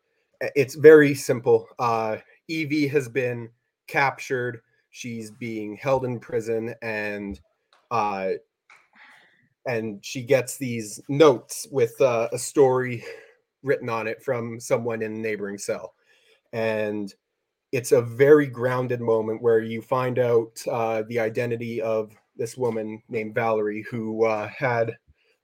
[0.42, 1.70] it's very simple.
[1.78, 2.18] Uh
[2.48, 3.50] Evie has been
[3.88, 4.62] captured.
[4.90, 7.40] She's being held in prison and
[7.92, 8.32] uh
[9.68, 13.04] and she gets these notes with uh, a story
[13.62, 15.94] written on it from someone in a neighboring cell.
[16.54, 17.14] And
[17.72, 23.04] it's a very grounded moment where you find out uh, the identity of this woman
[23.10, 24.98] named Valerie who uh, had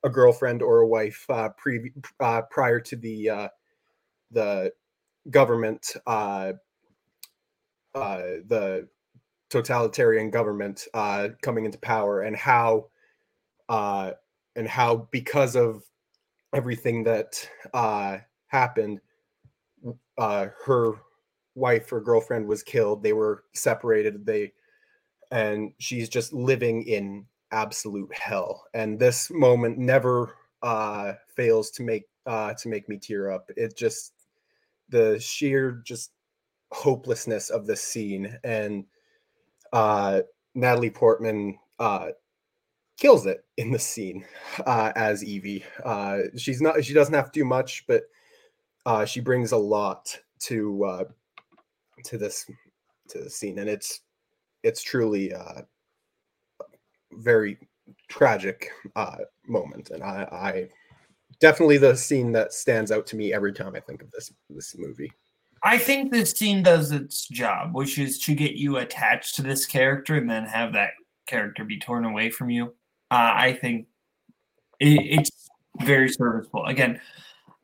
[0.06, 3.48] a girlfriend or a wife uh, pre- uh, prior to the uh,
[4.32, 4.72] the
[5.32, 6.54] government uh,
[7.96, 8.88] uh, the
[9.50, 12.88] totalitarian government uh, coming into power and how
[13.68, 15.84] and how because of
[16.54, 17.50] everything that
[18.48, 19.02] happened
[20.18, 20.94] her
[21.56, 24.52] wife or girlfriend was killed they were separated they
[25.32, 32.04] and she's just living in absolute hell and this moment never uh fails to make
[32.26, 33.50] uh to make me tear up.
[33.56, 34.14] It just
[34.90, 36.12] the sheer just
[36.72, 38.86] hopelessness of the scene and
[39.74, 40.22] uh
[40.56, 42.08] natalie portman uh
[42.98, 44.26] kills it in the scene
[44.66, 45.64] uh as evie.
[45.84, 48.04] Uh she's not she doesn't have to do much but
[48.86, 51.04] uh she brings a lot to uh
[52.04, 52.50] to this
[53.08, 54.02] to the scene and it's
[54.64, 55.62] it's truly uh
[57.18, 57.58] very
[58.08, 60.70] tragic uh moment and i i
[61.40, 64.76] definitely the scene that stands out to me every time i think of this this
[64.78, 65.12] movie
[65.66, 69.66] I think this scene does its job, which is to get you attached to this
[69.66, 70.92] character and then have that
[71.26, 72.66] character be torn away from you.
[73.10, 73.88] Uh, I think
[74.80, 75.50] it, it's
[75.82, 76.66] very serviceable.
[76.66, 77.02] Again,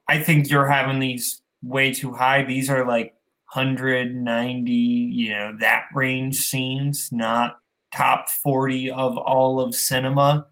[0.08, 2.44] I think you're having these way too high.
[2.44, 3.14] These are like
[3.54, 7.60] 190, you know, that range scenes, not
[7.94, 10.48] top 40 of all of cinema.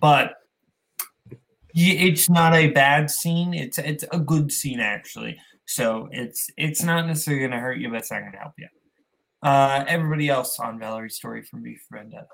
[0.00, 0.34] But
[1.74, 3.54] it's not a bad scene.
[3.54, 5.38] It's it's a good scene actually.
[5.66, 8.54] So it's it's not necessarily going to hurt you, but it's not going to help
[8.58, 8.68] you.
[9.42, 12.26] Uh, everybody else on Valerie's story from V for Vendetta.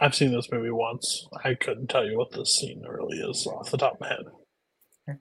[0.00, 1.26] I've seen this movie once.
[1.44, 5.18] I couldn't tell you what this scene really is off the top of my head.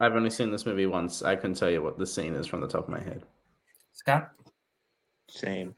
[0.00, 1.22] I've only seen this movie once.
[1.22, 3.22] I can tell you what the scene is from the top of my head.
[3.92, 4.30] Scott,
[5.28, 5.74] Same.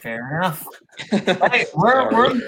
[0.00, 0.66] Fair enough.
[1.10, 2.40] Hey, we're, we're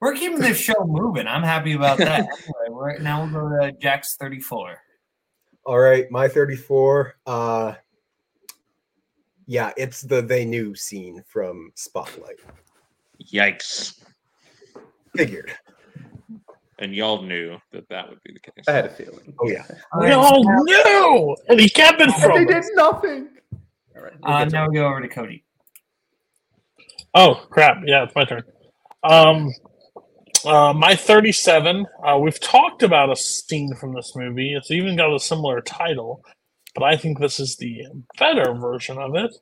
[0.00, 1.26] we're keeping this show moving.
[1.26, 2.26] I'm happy about that.
[2.66, 4.76] Anyway, we're, now we'll go to Jack's 34.
[5.64, 7.16] All right, my 34.
[7.26, 7.74] Uh
[9.46, 12.40] yeah, it's the they knew scene from Spotlight.
[13.32, 14.02] Yikes.
[15.14, 15.52] Figured.
[16.78, 18.64] And y'all knew that that would be the case.
[18.68, 19.32] I had a feeling.
[19.40, 19.64] Oh yeah.
[19.98, 22.66] We all knew, and he kept it from They us.
[22.66, 23.28] did nothing.
[23.96, 24.12] All right.
[24.22, 25.45] Uh, now we go over to Cody.
[27.18, 27.78] Oh crap!
[27.86, 28.42] Yeah, it's my turn.
[29.02, 29.50] Um,
[30.44, 31.86] uh, my thirty-seven.
[32.06, 34.52] Uh, we've talked about a scene from this movie.
[34.52, 36.22] It's even got a similar title,
[36.74, 37.84] but I think this is the
[38.18, 39.34] better version of it.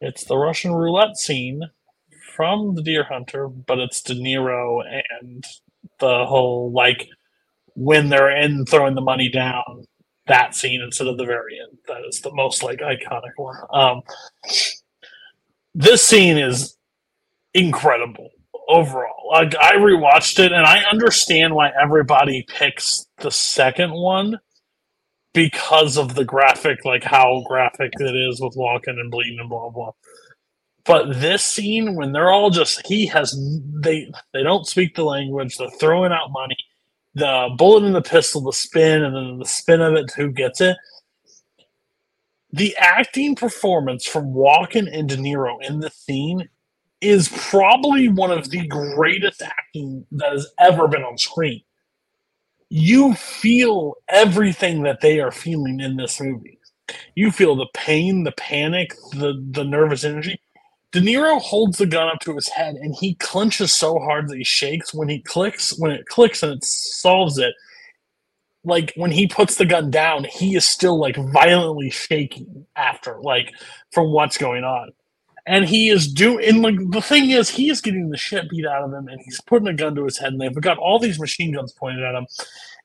[0.00, 1.60] It's the Russian roulette scene
[2.34, 4.82] from The Deer Hunter, but it's De Niro
[5.20, 5.44] and
[6.00, 7.08] the whole like
[7.74, 9.86] when they're in throwing the money down
[10.28, 11.76] that scene instead of the very end.
[11.88, 13.56] That is the most like iconic one.
[13.70, 14.00] Um,
[15.74, 16.75] this scene is
[17.56, 18.30] incredible
[18.68, 19.30] overall.
[19.30, 24.38] Like I rewatched it and I understand why everybody picks the second one
[25.32, 29.70] because of the graphic, like how graphic it is with walking and bleeding and blah
[29.70, 29.92] blah.
[30.84, 33.38] But this scene, when they're all just he has
[33.82, 36.56] they they don't speak the language, they're throwing out money,
[37.14, 40.60] the bullet in the pistol, the spin, and then the spin of it, who gets
[40.60, 40.76] it.
[42.52, 46.48] The acting performance from Walken and De Niro in the scene
[47.06, 51.62] is probably one of the greatest acting that has ever been on screen.
[52.68, 56.58] You feel everything that they are feeling in this movie.
[57.14, 60.40] You feel the pain, the panic, the the nervous energy.
[60.92, 64.38] De Niro holds the gun up to his head and he clenches so hard that
[64.38, 67.54] he shakes when he clicks when it clicks and it solves it.
[68.64, 73.52] Like when he puts the gun down, he is still like violently shaking after, like
[73.92, 74.90] from what's going on
[75.46, 78.82] and he is doing like the thing is he is getting the shit beat out
[78.82, 81.20] of him and he's putting a gun to his head and they've got all these
[81.20, 82.26] machine guns pointed at him.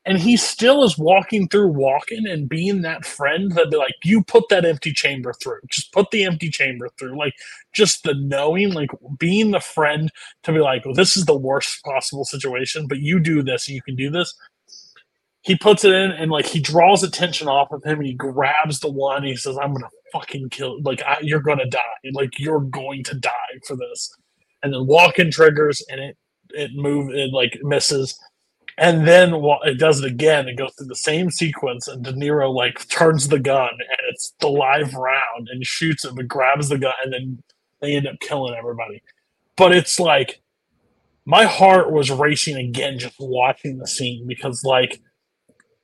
[0.03, 4.23] And he still is walking through walking and being that friend that be like you
[4.23, 5.59] put that empty chamber through.
[5.69, 7.17] Just put the empty chamber through.
[7.17, 7.33] Like
[7.73, 10.11] just the knowing like being the friend
[10.43, 13.75] to be like well, this is the worst possible situation but you do this and
[13.75, 14.35] you can do this.
[15.43, 18.79] He puts it in and like he draws attention off of him and he grabs
[18.79, 21.79] the one and he says i'm gonna fucking kill like I, you're gonna die.
[22.13, 24.13] Like you're going to die for this.
[24.63, 26.17] And then Walken triggers and it
[26.51, 28.17] it move it like misses.
[28.77, 29.33] And then
[29.63, 30.47] it does it again.
[30.47, 34.33] And goes through the same sequence and De Niro like turns the gun and it's
[34.39, 37.43] the live round and shoots him and grabs the gun and then
[37.81, 39.03] they end up killing everybody.
[39.57, 40.41] But it's like
[41.25, 45.01] my heart was racing again just watching the scene because like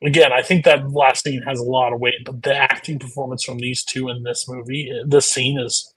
[0.02, 3.44] again, I think that last scene has a lot of weight, but the acting performance
[3.44, 5.94] from these two in this movie, eh, this scene is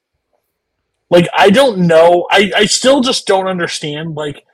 [1.10, 2.28] like I don't know.
[2.32, 4.46] I I still just don't understand like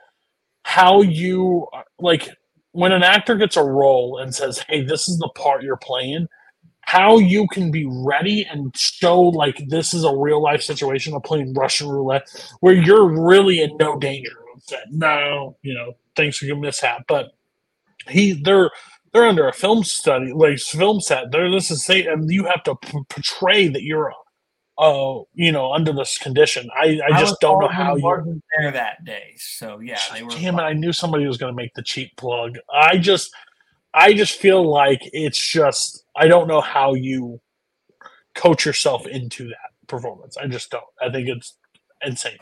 [0.64, 1.66] how you
[1.98, 2.28] like
[2.72, 6.28] when an actor gets a role and says, "Hey, this is the part you're playing."
[6.82, 11.22] How you can be ready and show like this is a real life situation of
[11.22, 12.26] playing Russian roulette
[12.60, 14.32] where you're really in no danger.
[14.90, 17.32] No, you know, things for your mishap, but
[18.08, 18.70] he they're
[19.18, 21.32] they're under a film study, like film set.
[21.32, 24.12] They're this is and you have to p- portray that you're,
[24.78, 26.68] uh, you know, under this condition.
[26.76, 28.02] I, I just don't know how you.
[28.04, 29.34] wasn't there that day.
[29.36, 30.30] So yeah, they were.
[30.30, 30.62] Damn it!
[30.62, 32.58] I knew somebody was going to make the cheap plug.
[32.72, 33.34] I just,
[33.92, 36.04] I just feel like it's just.
[36.14, 37.40] I don't know how you
[38.34, 40.36] coach yourself into that performance.
[40.36, 40.84] I just don't.
[41.02, 41.56] I think it's
[42.04, 42.38] insane.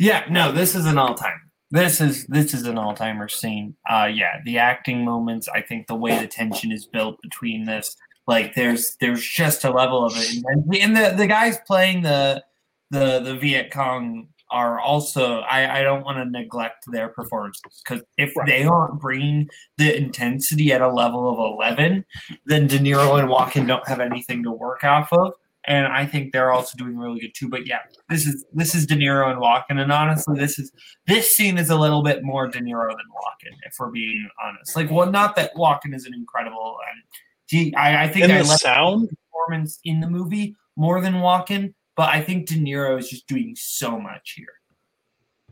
[0.00, 1.45] Yeah, no, this is an all time.
[1.76, 3.76] This is this is an all timer scene.
[3.88, 7.96] Uh yeah, the acting moments, I think the way the tension is built between this,
[8.26, 10.42] like there's there's just a level of it.
[10.46, 12.42] And, and the, the guys playing the
[12.90, 18.02] the the Viet Cong are also I, I don't want to neglect their performances because
[18.16, 22.04] if they aren't bringing the intensity at a level of 11
[22.46, 25.34] then De Niro and Walken don't have anything to work off of
[25.66, 27.48] and I think they're also doing really good too.
[27.48, 30.72] But yeah, this is this is De Niro and Walken, and honestly, this is
[31.06, 34.76] this scene is a little bit more De Niro than Walken, if we're being honest.
[34.76, 39.08] Like, well, not that Walken isn't incredible, and I, I think And I the sound?
[39.30, 43.54] performance in the movie more than Walken, but I think De Niro is just doing
[43.56, 44.48] so much here.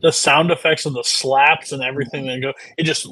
[0.01, 3.07] The sound effects of the slaps and everything that go, it just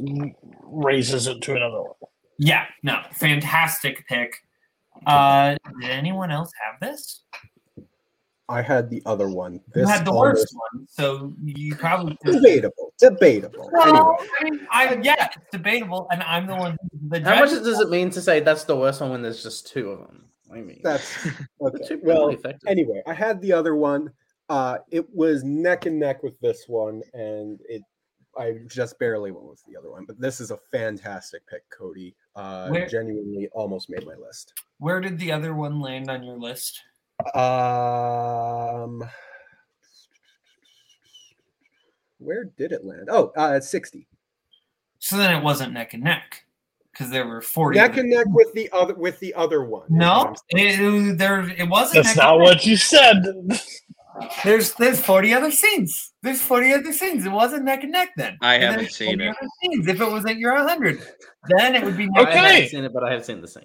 [0.64, 2.12] raises it to another level.
[2.38, 4.36] Yeah, no, fantastic pick.
[5.06, 7.22] Uh, did anyone else have this?
[8.50, 9.62] I had the other one.
[9.76, 12.94] You had the almost- worst one, so you probably Debatable.
[13.00, 13.70] Debatable.
[13.74, 16.78] Well, Anyway, I mean, I, yeah, it's debatable, and I'm the one.
[17.10, 19.68] The How much does it mean to say that's the worst one when there's just
[19.68, 20.26] two of them?
[20.54, 21.26] I mean, that's
[21.62, 21.88] okay.
[21.88, 22.68] two Well, effective.
[22.68, 24.12] anyway, I had the other one.
[24.50, 27.82] Uh, it was neck and neck with this one, and it
[28.38, 30.06] I just barely went with the other one.
[30.06, 32.14] But this is a fantastic pick, Cody.
[32.36, 34.54] Uh, Where- genuinely, almost made my list.
[34.80, 36.82] Where did the other one land on your list?
[37.36, 39.04] Um,
[42.18, 43.08] where did it land?
[43.10, 44.08] Oh, uh, sixty.
[45.00, 46.46] So then it wasn't neck and neck
[46.92, 47.78] because there were forty.
[47.78, 49.86] Neck and neck with the other with the other one.
[49.90, 52.04] No, I'm it, there it wasn't.
[52.04, 53.24] That's neck not and what you said.
[54.20, 54.32] Neck.
[54.44, 56.14] There's there's forty other scenes.
[56.22, 57.26] There's forty other scenes.
[57.26, 58.38] It wasn't neck and neck then.
[58.42, 59.36] I And haven't seen it.
[59.62, 59.88] Scenes.
[59.88, 61.06] If it was at your hundred,
[61.58, 63.48] then it would be I neck and haven't seen it, but I have seen the
[63.48, 63.64] scene.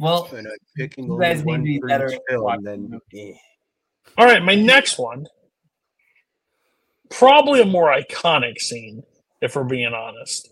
[0.00, 3.34] Well, And I'm picking You guys need to be better at film, watching then eh.
[4.16, 5.26] All right, my next one,
[7.10, 9.02] probably a more iconic scene,
[9.40, 10.50] if we're being honest.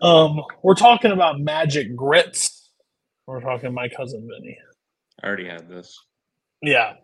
[0.00, 2.70] Um, we're talking about magic grits.
[3.26, 4.56] We're talking my cousin Vinny.
[5.22, 5.98] I already had this.
[6.62, 6.94] Yeah.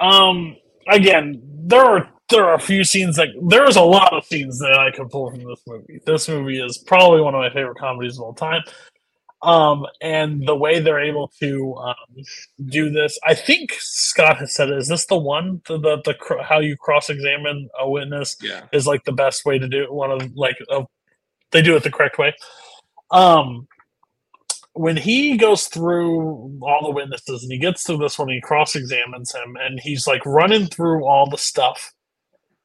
[0.00, 0.56] Um.
[0.88, 4.74] Again, there are there are a few scenes that there's a lot of scenes that
[4.78, 6.00] I could pull from this movie.
[6.04, 8.62] This movie is probably one of my favorite comedies of all time.
[9.42, 11.94] Um, and the way they're able to um,
[12.66, 14.70] do this, I think Scott has said.
[14.70, 18.62] Is this the one the the, the how you cross examine a witness Yeah.
[18.72, 19.92] is like the best way to do it.
[19.92, 20.86] One of like of
[21.52, 22.34] they do it the correct way.
[23.10, 23.68] Um,
[24.76, 28.76] when he goes through all the witnesses and he gets to this one, he cross
[28.76, 31.94] examines him and he's like running through all the stuff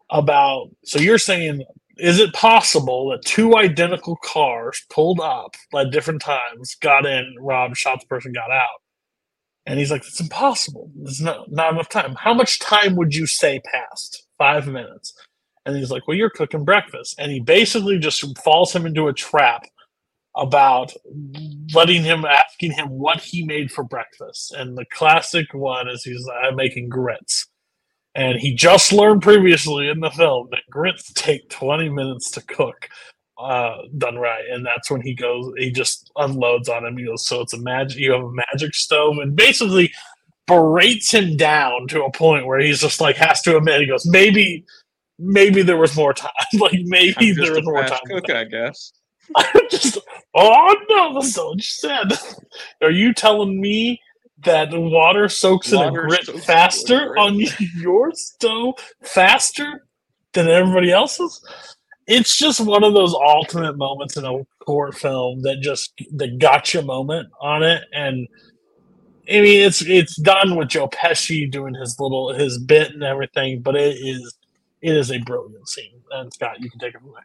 [0.10, 0.70] about.
[0.84, 1.64] So you're saying,
[1.98, 7.78] is it possible that two identical cars pulled up at different times, got in, robbed,
[7.78, 8.82] shot the person, got out?
[9.66, 10.92] And he's like, it's impossible.
[10.96, 12.16] There's not, not enough time.
[12.16, 14.28] How much time would you say passed?
[14.38, 15.14] Five minutes.
[15.66, 17.16] And he's like, well, you're cooking breakfast.
[17.20, 19.64] And he basically just falls him into a trap
[20.36, 20.94] about
[21.74, 24.54] letting him asking him what he made for breakfast.
[24.54, 27.48] And the classic one is he's like, I'm making grits.
[28.16, 32.90] And he just learned previously in the film that grits take 20 minutes to cook,
[33.38, 34.44] uh, done right.
[34.50, 36.98] And that's when he goes, he just unloads on him.
[36.98, 39.94] He goes, So it's a magic, you have a magic stove, and basically
[40.48, 44.06] berates him down to a point where he's just like, has to admit, he goes,
[44.06, 44.66] Maybe,
[45.18, 46.32] maybe there was more time.
[46.60, 48.00] like, maybe there was more time.
[48.08, 48.92] cook, I guess.
[49.70, 49.98] Just
[50.36, 52.12] oh no, that's not what you said.
[52.82, 54.02] Are you telling me
[54.44, 57.40] that water soaks in a grit faster on
[57.78, 59.86] your stove faster
[60.34, 61.44] than everybody else's?
[62.08, 66.82] It's just one of those ultimate moments in a court film that just the gotcha
[66.82, 68.28] moment on it, and
[69.30, 73.62] I mean it's it's done with Joe Pesci doing his little his bit and everything,
[73.62, 74.36] but it is
[74.82, 76.02] it is a brilliant scene.
[76.12, 77.22] And Scott, you can take it away.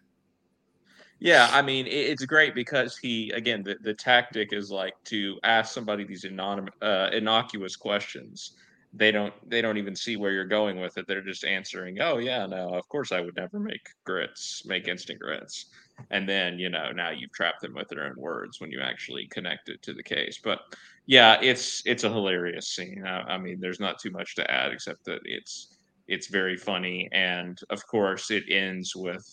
[1.18, 5.72] Yeah, I mean, it's great because he, again, the, the tactic is like to ask
[5.72, 8.52] somebody these anonymous, uh, innocuous questions.
[8.92, 11.06] They don't, they don't even see where you're going with it.
[11.08, 15.18] They're just answering, "Oh yeah, no, of course I would never make grits, make instant
[15.20, 15.66] grits."
[16.10, 19.26] And then, you know, now you've trapped them with their own words when you actually
[19.30, 20.38] connect it to the case.
[20.42, 20.60] But
[21.06, 23.04] yeah, it's it's a hilarious scene.
[23.06, 25.76] I, I mean, there's not too much to add except that it's
[26.08, 29.24] it's very funny, and of course, it ends with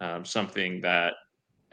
[0.00, 1.14] um, something that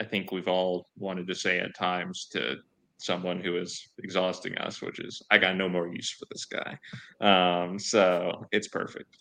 [0.00, 2.56] I think we've all wanted to say at times to
[2.98, 6.78] someone who is exhausting us, which is, I got no more use for this guy.
[7.20, 9.18] Um, so it's perfect.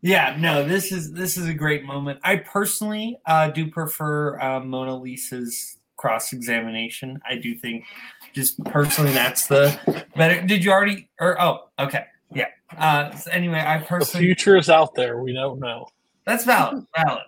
[0.00, 2.20] Yeah, no, this is this is a great moment.
[2.22, 7.20] I personally uh, do prefer uh, Mona Lisa's cross examination.
[7.28, 7.84] I do think,
[8.32, 9.76] just personally, that's the
[10.14, 10.40] better.
[10.46, 11.08] Did you already?
[11.20, 12.46] Or oh, okay, yeah.
[12.76, 15.20] Uh, so anyway, I personally The personally future is out there.
[15.20, 15.88] We don't know.
[16.24, 17.24] that's valid, valid.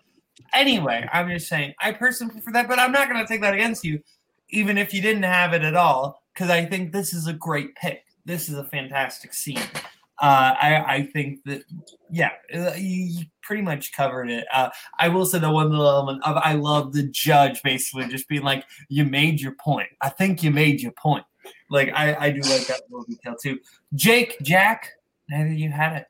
[0.54, 3.54] Anyway, I'm just saying I personally prefer that, but I'm not going to take that
[3.54, 4.00] against you,
[4.50, 7.74] even if you didn't have it at all, because I think this is a great
[7.76, 8.04] pick.
[8.24, 9.62] This is a fantastic scene.
[10.22, 11.62] Uh, I, I think that
[12.10, 14.44] yeah, uh, you, pretty much covered it.
[14.52, 18.28] Uh, I will say the one little element of I love the judge basically just
[18.28, 19.88] being like, "You made your point.
[20.02, 21.24] I think you made your point."
[21.70, 23.58] like I, I do like that little detail too.
[23.94, 24.92] Jake, Jack,
[25.28, 26.06] that you had it.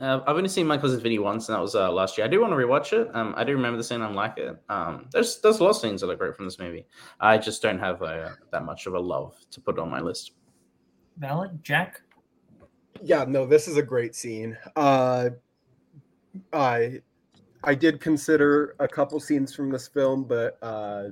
[0.00, 2.26] Uh, I've only seen My Cousin Vinny once, and that was uh, last year.
[2.26, 3.14] I do want to rewatch it.
[3.14, 4.02] Um, I do remember the scene.
[4.02, 4.60] I like it.
[4.68, 6.86] Um, there's there's a lot of scenes that are great from this movie.
[7.20, 10.32] I just don't have uh, that much of a love to put on my list.
[11.18, 12.00] Valid, Jack.
[13.02, 14.58] Yeah, no, this is a great scene.
[14.74, 15.30] Uh,
[16.52, 17.00] I
[17.62, 21.04] I did consider a couple scenes from this film, but uh,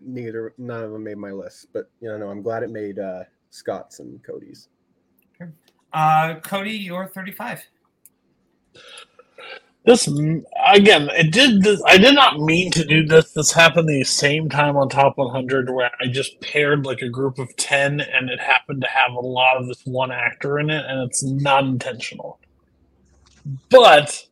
[0.00, 1.66] neither none of them made my list.
[1.74, 4.68] But you know, no, I'm glad it made uh, Scott's and Cody's.
[5.92, 7.66] Uh, Cody, you're 35.
[9.84, 11.62] This again, it did.
[11.62, 13.32] This, I did not mean to do this.
[13.32, 17.38] This happened the same time on Top 100, where I just paired like a group
[17.38, 20.84] of ten, and it happened to have a lot of this one actor in it,
[20.86, 22.38] and it's not intentional.
[23.70, 24.26] But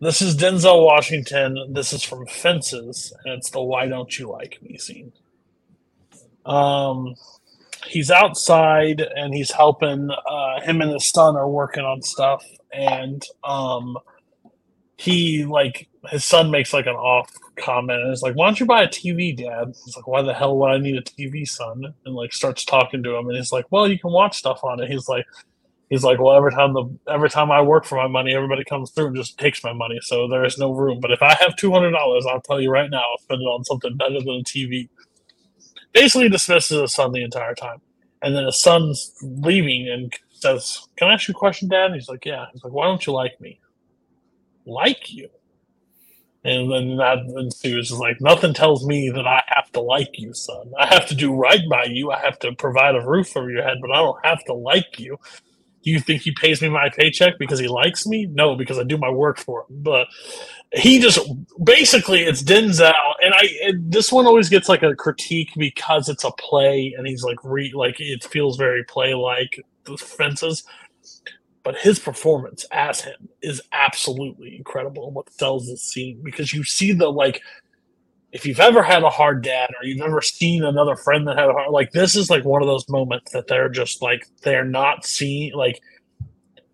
[0.00, 1.72] this is Denzel Washington.
[1.72, 5.12] This is from Fences, and it's the "Why Don't You Like Me" scene.
[6.46, 7.14] Um,
[7.86, 10.10] he's outside and he's helping.
[10.10, 13.96] Uh, him and his son are working on stuff, and um
[14.96, 18.66] he like his son makes like an off comment and is like, "Why don't you
[18.66, 21.94] buy a TV, Dad?" He's like, "Why the hell would I need a TV, son?"
[22.04, 24.80] And like starts talking to him, and he's like, "Well, you can watch stuff on
[24.80, 25.24] it." He's like,
[25.90, 28.90] he's like, "Well, every time the every time I work for my money, everybody comes
[28.90, 31.00] through and just takes my money, so there is no room.
[31.00, 33.46] But if I have two hundred dollars, I'll tell you right now, I'll spend it
[33.46, 34.88] on something better than a TV."
[35.94, 37.80] Basically, dismisses his son the entire time,
[38.22, 41.96] and then his son's leaving and says, "Can I ask you a question, Dad?" And
[41.96, 43.60] he's like, "Yeah." He's like, "Why don't you like me?"
[44.66, 45.28] like you.
[46.44, 50.34] And then that ensues is like nothing tells me that I have to like you,
[50.34, 50.72] son.
[50.78, 52.10] I have to do right by you.
[52.12, 54.98] I have to provide a roof over your head, but I don't have to like
[54.98, 55.18] you.
[55.84, 58.26] Do you think he pays me my paycheck because he likes me?
[58.26, 59.82] No, because I do my work for him.
[59.82, 60.08] But
[60.74, 61.18] he just
[61.64, 66.24] basically it's Denzel, and I and this one always gets like a critique because it's
[66.24, 70.62] a play, and he's like re like it feels very play like the fences
[71.64, 76.64] but his performance as him is absolutely incredible and what sells the scene because you
[76.64, 77.42] see the like
[78.32, 81.50] if you've ever had a hard dad or you've ever seen another friend that had
[81.50, 84.64] a hard like this is like one of those moments that they're just like they're
[84.64, 85.80] not seeing like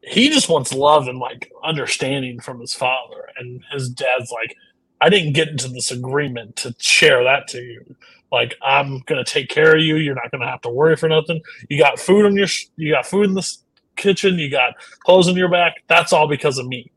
[0.03, 4.57] he just wants love and like understanding from his father and his dad's like
[5.01, 7.96] i didn't get into this agreement to share that to you
[8.32, 11.40] like i'm gonna take care of you you're not gonna have to worry for nothing
[11.68, 13.62] you got food on your sh- you got food in this
[14.01, 14.74] kitchen, you got
[15.05, 15.82] clothes on your back.
[15.86, 16.90] That's all because of me.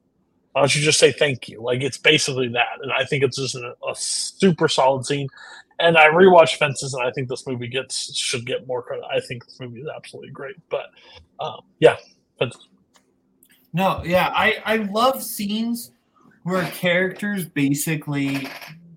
[0.54, 1.62] Why don't you just say thank you?
[1.62, 5.28] Like it's basically that, and I think it's just a, a super solid scene.
[5.80, 9.06] And I rewatched Fences, and I think this movie gets should get more credit.
[9.12, 10.56] I think this movie is absolutely great.
[10.70, 10.86] But
[11.40, 11.98] um, yeah,
[12.40, 12.68] Fences.
[13.74, 15.92] No, yeah, I I love scenes
[16.44, 18.48] where characters basically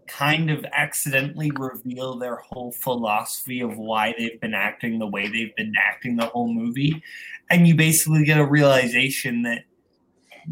[0.07, 5.55] kind of accidentally reveal their whole philosophy of why they've been acting the way they've
[5.57, 7.03] been acting the whole movie.
[7.51, 9.65] And you basically get a realization that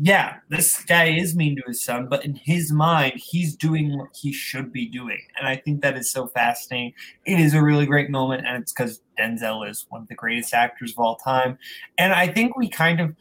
[0.01, 4.09] yeah this guy is mean to his son but in his mind he's doing what
[4.21, 5.21] he should be doing.
[5.39, 6.95] And i think that is so fascinating.
[7.27, 10.55] It is a really great moment and it's because denzel is one of the greatest
[10.55, 11.59] actors of all time.
[11.99, 13.15] And i think we kind of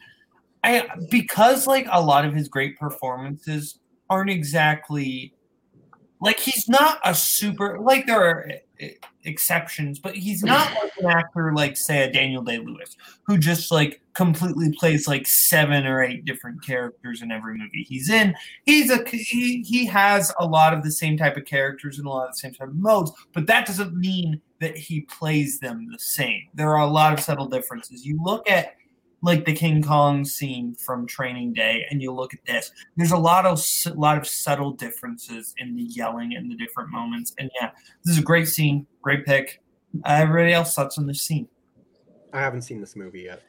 [0.64, 3.78] i because like a lot of his great performances
[4.10, 5.34] aren't exactly
[6.20, 8.48] like he's not a super like there are
[9.24, 12.96] exceptions, but he's not like an actor like say a Daniel Day Lewis
[13.26, 18.10] who just like completely plays like seven or eight different characters in every movie he's
[18.10, 18.34] in.
[18.64, 22.10] He's a he, he has a lot of the same type of characters and a
[22.10, 25.88] lot of the same type of modes, but that doesn't mean that he plays them
[25.90, 26.42] the same.
[26.54, 28.06] There are a lot of subtle differences.
[28.06, 28.76] You look at
[29.24, 32.70] like the King Kong scene from Training Day, and you look at this.
[32.96, 36.90] There's a lot of a lot of subtle differences in the yelling and the different
[36.90, 37.34] moments.
[37.38, 37.70] And yeah,
[38.04, 39.62] this is a great scene, great pick.
[40.04, 41.48] Uh, everybody else thoughts on this scene?
[42.32, 43.42] I haven't seen this movie yet.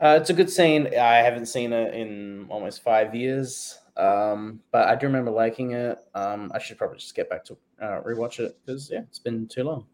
[0.00, 0.86] Uh, it's a good scene.
[0.86, 5.98] I haven't seen it in almost five years, um, but I do remember liking it.
[6.14, 9.48] Um, I should probably just get back to uh, rewatch it because yeah, it's been
[9.48, 9.86] too long.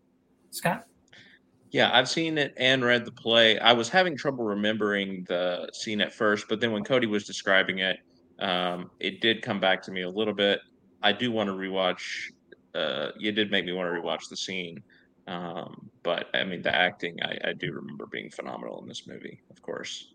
[0.51, 0.87] Scott.
[1.73, 3.59] Yeah, I've seen it and read the play.
[3.59, 7.79] I was having trouble remembering the scene at first, but then when Cody was describing
[7.79, 7.97] it,
[8.41, 10.61] um, it did come back to me a little bit.
[11.03, 12.31] I do want to rewatch.
[12.75, 14.83] Uh, you did make me want to rewatch the scene,
[15.27, 17.17] um, but I mean the acting.
[17.23, 20.13] I, I do remember being phenomenal in this movie, of course.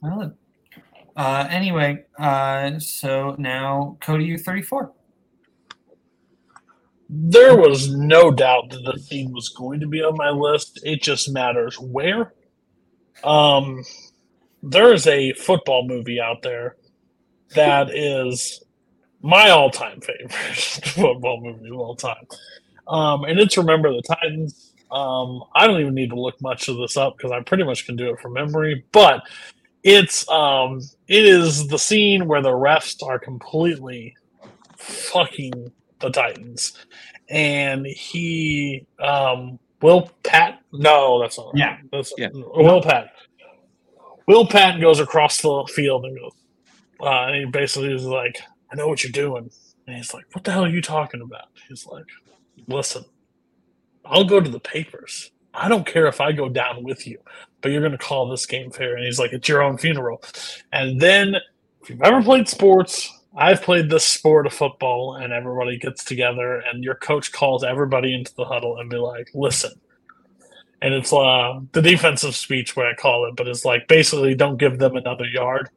[0.00, 0.32] Well,
[1.16, 4.90] uh, anyway, uh, so now Cody, you're 34
[7.12, 10.78] there was no doubt that the scene was going to be on my list.
[10.84, 12.32] It just matters where.
[13.24, 13.82] Um,
[14.62, 16.76] there is a football movie out there
[17.56, 18.62] that is
[19.22, 20.30] my all-time favorite
[20.94, 22.26] football movie of all time,
[22.86, 24.72] um, and it's Remember the Titans.
[24.90, 27.86] Um, I don't even need to look much of this up because I pretty much
[27.86, 28.84] can do it from memory.
[28.92, 29.22] But
[29.82, 34.14] it's um, it is the scene where the refs are completely
[34.76, 36.74] fucking the Titans,
[37.28, 40.60] and he um, Will Pat.
[40.72, 41.54] No, that's not right.
[41.56, 41.76] Yeah.
[41.92, 42.28] That's, Yeah.
[42.32, 43.12] Will Pat.
[44.26, 46.32] Will Patton goes across the field and goes,
[47.00, 48.40] uh, and he basically is like,
[48.70, 49.50] I know what you're doing.
[49.86, 51.46] And he's like, What the hell are you talking about?
[51.68, 52.04] He's like,
[52.68, 53.04] Listen,
[54.04, 55.30] I'll go to the papers.
[55.52, 57.18] I don't care if I go down with you,
[57.60, 58.94] but you're going to call this game fair.
[58.94, 60.22] And he's like, It's your own funeral.
[60.72, 61.36] And then,
[61.82, 66.60] if you've ever played sports, I've played this sport of football, and everybody gets together,
[66.60, 69.72] and your coach calls everybody into the huddle and be like, Listen,
[70.82, 74.56] and it's uh the defensive speech where I call it, but it's like basically don't
[74.56, 75.70] give them another yard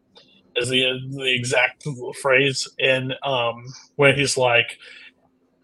[0.56, 1.86] is the the exact
[2.22, 4.78] phrase and um where he's like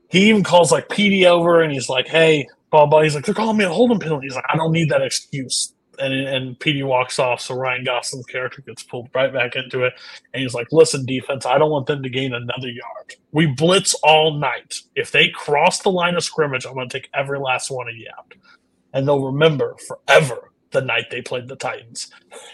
[0.10, 3.36] he even calls like PD over and he's like, Hey, blah blah he's like, They're
[3.36, 4.28] calling me a holding penalty.
[4.28, 5.74] He's like, I don't need that excuse.
[6.00, 9.94] And and PD walks off, so Ryan Gosling's character gets pulled right back into it.
[10.34, 13.16] And he's like, Listen, defense, I don't want them to gain another yard.
[13.32, 14.80] We blitz all night.
[14.96, 18.08] If they cross the line of scrimmage, I'm gonna take every last one of you
[18.18, 18.34] out
[18.94, 22.12] and they'll remember forever the night they played the Titans.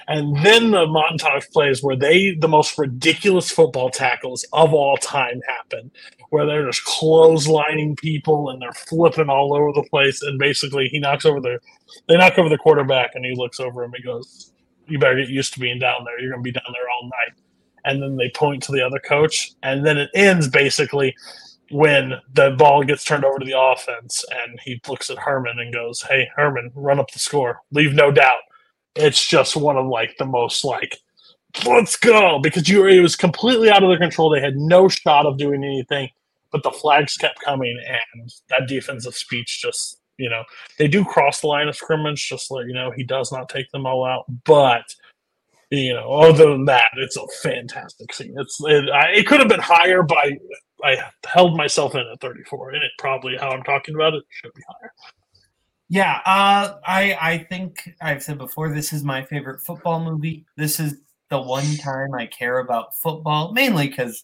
[0.07, 5.41] And then the montage plays where they, the most ridiculous football tackles of all time,
[5.47, 5.91] happen,
[6.29, 10.21] where they're just clotheslining people and they're flipping all over the place.
[10.21, 11.59] And basically, he knocks over the,
[12.07, 14.51] they knock over the quarterback, and he looks over him and he goes,
[14.87, 16.19] "You better get used to being down there.
[16.19, 17.37] You're going to be down there all night."
[17.85, 21.15] And then they point to the other coach, and then it ends basically
[21.71, 25.73] when the ball gets turned over to the offense and he looks at Herman and
[25.73, 27.61] goes, Hey Herman, run up the score.
[27.71, 28.41] Leave no doubt.
[28.95, 30.97] It's just one of like the most like
[31.65, 34.29] let's go because you were it was completely out of their control.
[34.29, 36.09] They had no shot of doing anything,
[36.51, 40.43] but the flags kept coming and that defensive speech just you know,
[40.77, 43.69] they do cross the line of scrimmage, just like you know, he does not take
[43.71, 44.83] them all out, but
[45.71, 48.35] you know, other than that, it's a fantastic scene.
[48.37, 50.27] It's it, I, it could have been higher, but
[50.85, 54.53] I, held myself in at 34, and it probably how I'm talking about it should
[54.53, 54.91] be higher.
[55.89, 60.45] Yeah, uh, I I think I've said before this is my favorite football movie.
[60.57, 64.23] This is the one time I care about football, mainly because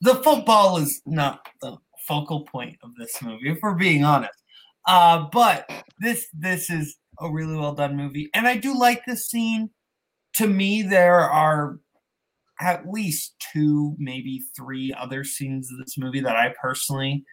[0.00, 1.76] the football is not the
[2.06, 4.38] focal point of this movie, if we're being honest.
[4.86, 9.28] Uh, but this this is a really well done movie, and I do like this
[9.28, 9.70] scene.
[10.34, 11.78] To me, there are
[12.60, 17.24] at least two, maybe three other scenes of this movie that I personally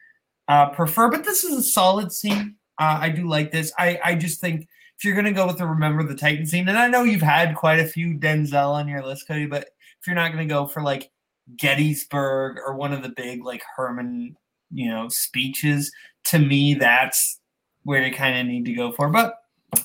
[0.48, 2.56] uh, prefer, but this is a solid scene.
[2.80, 3.72] Uh, I do like this.
[3.78, 4.68] I, I just think
[4.98, 7.22] if you're going to go with the Remember the Titan scene, and I know you've
[7.22, 10.54] had quite a few Denzel on your list, Cody, but if you're not going to
[10.54, 11.12] go for like
[11.56, 14.36] Gettysburg or one of the big like Herman,
[14.72, 15.92] you know, speeches,
[16.26, 17.40] to me, that's
[17.84, 19.10] where you kind of need to go for.
[19.10, 19.36] But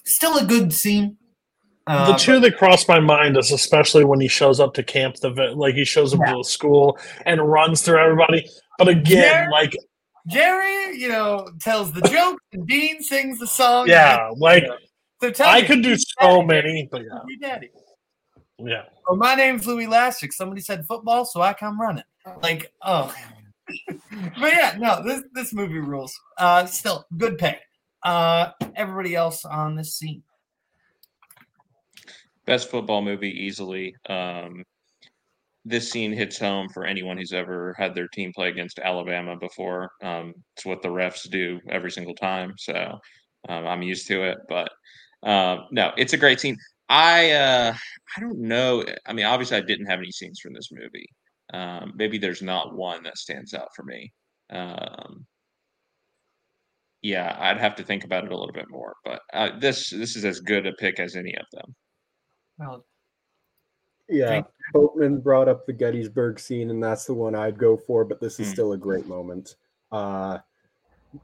[0.05, 1.17] still a good scene.
[1.89, 5.17] Uh, the two that crossed my mind is especially when he shows up to camp,
[5.17, 6.33] the like he shows up Yeah.
[6.33, 8.47] to the school and runs through everybody.
[8.79, 9.77] But again, Jerry- like
[10.27, 13.89] Jerry, you know, tells the joke, and Dean sings the song.
[13.89, 14.65] yeah, like
[15.23, 16.47] So I me, could do so daddy?
[16.47, 17.71] many, but yeah, daddy?
[18.59, 18.83] yeah.
[19.09, 20.33] Oh, my name's Louie Lastik.
[20.35, 22.05] Somebody said football, so I come running.
[22.43, 23.15] Like, oh.
[23.89, 26.19] but yeah, no, this this movie rules.
[26.37, 27.59] Uh, still good pick.
[28.03, 30.23] Uh, everybody else on this scene.
[32.49, 33.95] Best football movie easily.
[34.09, 34.65] Um,
[35.67, 39.91] this scene hits home for anyone who's ever had their team play against Alabama before.
[40.03, 42.99] Um, it's what the refs do every single time, so
[43.51, 44.39] um, I'm used to it.
[44.49, 44.71] But
[45.23, 46.57] um, no, it's a great scene.
[46.89, 47.75] I uh,
[48.17, 48.83] I don't know.
[49.05, 51.09] I mean, obviously, I didn't have any scenes from this movie.
[51.53, 54.11] Um, maybe there's not one that stands out for me.
[54.49, 55.27] Um,
[57.03, 58.95] yeah, I'd have to think about it a little bit more.
[59.05, 61.75] But uh, this this is as good a pick as any of them.
[62.59, 62.85] Well,
[64.11, 68.05] Yeah, Thank Boatman brought up the Gettysburg scene, and that's the one I'd go for.
[68.05, 68.53] But this is Hmm.
[68.55, 69.57] still a great moment.
[69.93, 70.39] Uh,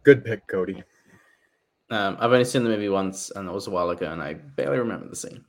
[0.03, 0.83] good pick, Cody.
[1.91, 4.35] Um, I've only seen the movie once, and that was a while ago, and I
[4.35, 5.45] barely remember the scene.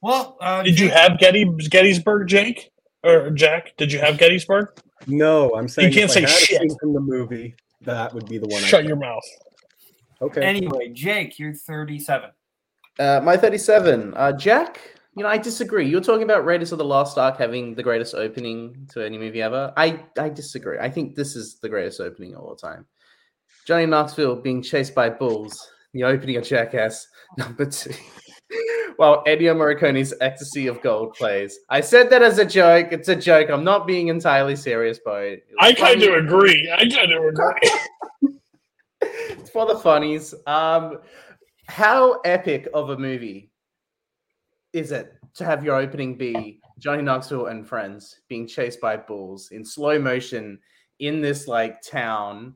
[0.00, 2.70] well, uh, Did you have Getty Gettysburg, Jake
[3.04, 3.76] or Jack?
[3.76, 4.68] Did you have Gettysburg?
[5.06, 6.60] No, I'm saying you can't if say I had shit.
[6.60, 7.54] scene from the movie.
[7.82, 8.62] That would be the one.
[8.62, 9.04] Shut I'd your pick.
[9.06, 9.24] mouth.
[10.22, 10.42] Okay.
[10.42, 12.30] Anyway, Jake, you're 37.
[13.00, 14.12] Uh, my 37.
[14.14, 14.78] Uh, Jack,
[15.16, 15.88] you know, I disagree.
[15.88, 19.40] You're talking about Raiders of the Lost Ark having the greatest opening to any movie
[19.40, 19.72] ever.
[19.74, 20.78] I, I disagree.
[20.78, 22.84] I think this is the greatest opening of all time.
[23.66, 27.06] Johnny Knoxville being chased by bulls, the opening of Jackass,
[27.38, 27.94] number two.
[28.96, 31.58] While Ennio Morricone's Ecstasy of Gold plays.
[31.70, 32.88] I said that as a joke.
[32.90, 33.48] It's a joke.
[33.48, 36.70] I'm not being entirely serious, it was I kind of agree.
[36.70, 38.36] I kind of agree.
[39.00, 40.34] it's for the funnies.
[40.46, 40.98] Um,
[41.70, 43.52] how epic of a movie
[44.72, 49.52] is it to have your opening be Johnny Knoxville and friends being chased by bulls
[49.52, 50.58] in slow motion
[50.98, 52.54] in this like town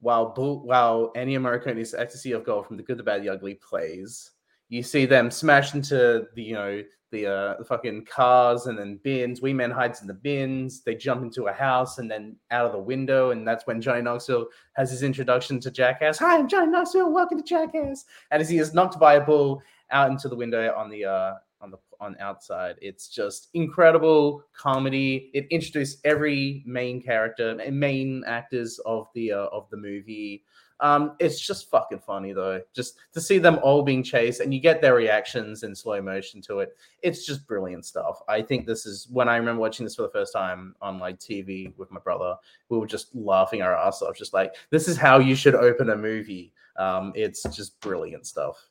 [0.00, 3.56] while bull while Ennio Morricone's Ecstasy of Gold from The Good, the Bad, the Ugly
[3.56, 4.30] plays.
[4.70, 6.82] You see them smash into the you know
[7.16, 9.40] the uh the fucking cars and then bins.
[9.40, 10.82] Wee Man hides in the bins.
[10.82, 14.02] They jump into a house and then out of the window, and that's when Johnny
[14.02, 16.18] Knoxville has his introduction to Jackass.
[16.18, 17.12] Hi, I'm Johnny Knoxville.
[17.12, 18.04] Welcome to Jackass.
[18.30, 21.34] And as he is knocked by a bull out into the window on the uh
[21.60, 25.30] on the on outside, it's just incredible comedy.
[25.32, 30.44] It introduced every main character, and main actors of the uh, of the movie.
[30.80, 34.60] Um, it's just fucking funny though, just to see them all being chased and you
[34.60, 36.76] get their reactions in slow motion to it.
[37.02, 38.20] It's just brilliant stuff.
[38.28, 41.18] I think this is when I remember watching this for the first time on like
[41.18, 42.36] TV with my brother.
[42.68, 45.90] We were just laughing our ass off, just like this is how you should open
[45.90, 46.52] a movie.
[46.76, 48.68] Um, it's just brilliant stuff.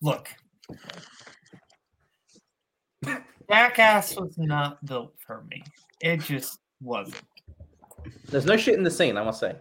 [0.00, 0.28] Look,
[3.50, 5.62] Jackass was not built for me.
[6.00, 7.20] It just wasn't.
[8.30, 9.56] There's no shit in the scene, I must say.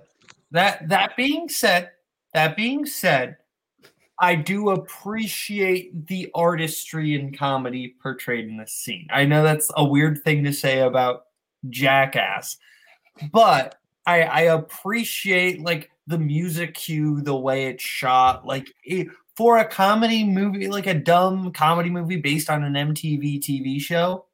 [0.51, 1.91] That that being said,
[2.33, 3.37] that being said,
[4.19, 9.07] I do appreciate the artistry and comedy portrayed in this scene.
[9.11, 11.23] I know that's a weird thing to say about
[11.69, 12.57] Jackass,
[13.31, 13.75] but
[14.05, 18.45] I, I appreciate like the music cue, the way it's shot.
[18.45, 23.39] Like it, for a comedy movie, like a dumb comedy movie based on an MTV
[23.39, 24.25] TV show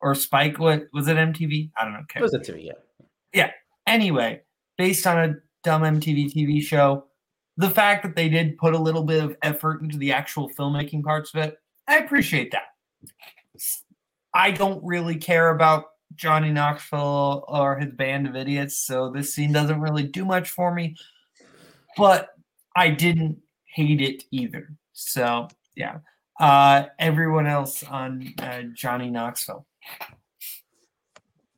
[0.00, 0.58] or Spike.
[0.58, 1.16] What was it?
[1.16, 1.72] MTV?
[1.76, 2.04] I don't know.
[2.16, 2.72] It was a TV, yeah.
[3.34, 3.50] Yeah.
[3.86, 4.40] Anyway,
[4.76, 7.06] based on a dumb MTV TV show,
[7.56, 11.02] the fact that they did put a little bit of effort into the actual filmmaking
[11.04, 12.68] parts of it, I appreciate that.
[14.34, 15.84] I don't really care about
[16.16, 20.74] Johnny Knoxville or his band of idiots, so this scene doesn't really do much for
[20.74, 20.96] me.
[21.96, 22.30] But
[22.74, 24.76] I didn't hate it either.
[24.92, 25.98] So yeah.
[26.40, 29.66] Uh everyone else on uh, Johnny Knoxville.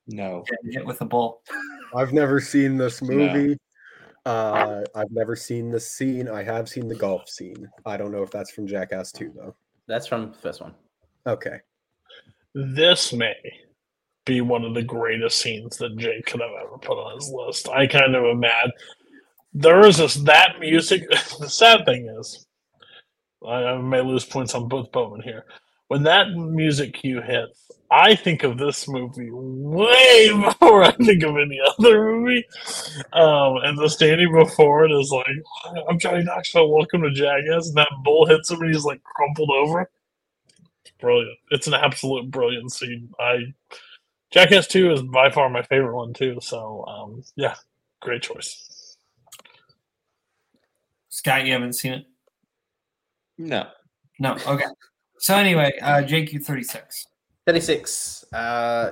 [0.06, 0.44] No.
[0.48, 1.42] Getting hit with a bull.
[1.94, 3.56] I've never seen this movie.
[4.24, 6.28] Uh, I've never seen this scene.
[6.28, 7.68] I have seen the golf scene.
[7.84, 9.54] I don't know if that's from Jackass 2 though.
[9.86, 10.74] That's from the first one.
[11.26, 11.58] Okay.
[12.54, 13.34] This may
[14.24, 17.68] be one of the greatest scenes that Jake could have ever put on his list.
[17.68, 18.72] I kind of am mad.
[19.54, 21.08] There is this that music.
[21.38, 22.46] The sad thing is,
[23.46, 25.44] I, I may lose points on both Bowman here.
[25.88, 31.36] When that music cue hits, I think of this movie way before I think of
[31.36, 32.44] any other movie.
[33.12, 37.68] Um, and the standing before it is like, I'm Johnny Knoxville, welcome to Jackass.
[37.68, 39.88] And that bull hits him and he's like crumpled over.
[40.82, 41.38] It's brilliant.
[41.50, 43.10] It's an absolute brilliant scene.
[43.20, 43.54] I
[44.32, 46.38] Jackass 2 is by far my favorite one too.
[46.40, 47.54] So um, yeah,
[48.00, 48.96] great choice.
[51.10, 52.06] Scott, you haven't seen it?
[53.38, 53.68] No.
[54.18, 54.36] No.
[54.46, 54.64] Okay.
[55.18, 57.06] So anyway, uh JQ thirty six.
[57.46, 58.24] 36.
[58.32, 58.90] Uh,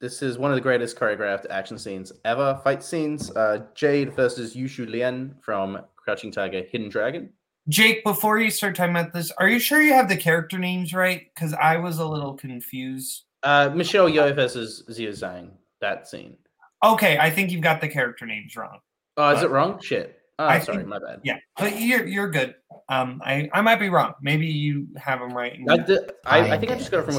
[0.00, 2.60] this is one of the greatest choreographed action scenes ever.
[2.62, 3.34] Fight scenes.
[3.34, 7.30] Uh, Jade versus Yu Shu Lien from Crouching Tiger, Hidden Dragon.
[7.68, 10.94] Jake, before you start talking about this, are you sure you have the character names
[10.94, 11.22] right?
[11.34, 13.24] Because I was a little confused.
[13.42, 15.50] Uh, Michelle Yeoh versus Ziyi Zhang.
[15.80, 16.36] That scene.
[16.84, 18.78] Okay, I think you've got the character names wrong.
[19.16, 19.80] Oh, is But- it wrong?
[19.82, 20.20] Shit.
[20.38, 21.20] Oh, I sorry, think- my bad.
[21.24, 22.54] Yeah, but you're you're good.
[22.88, 24.14] Um, I I might be wrong.
[24.20, 25.58] Maybe you have them right.
[25.68, 27.14] I, did, I, I think I just got it from.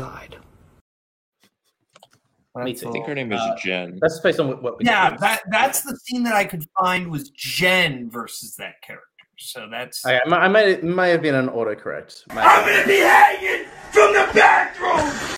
[2.64, 2.90] Me That's too.
[2.90, 4.00] I think her name is Uh, Jen.
[4.02, 5.20] That's based on what, what we Yeah, did.
[5.20, 9.06] that that's the scene that I could find was Jen versus that character.
[9.38, 12.26] So that's I, I might, I might, might have been an autocorrect.
[12.34, 12.86] My I'm bad.
[12.86, 15.38] gonna be hanging from the bathroom.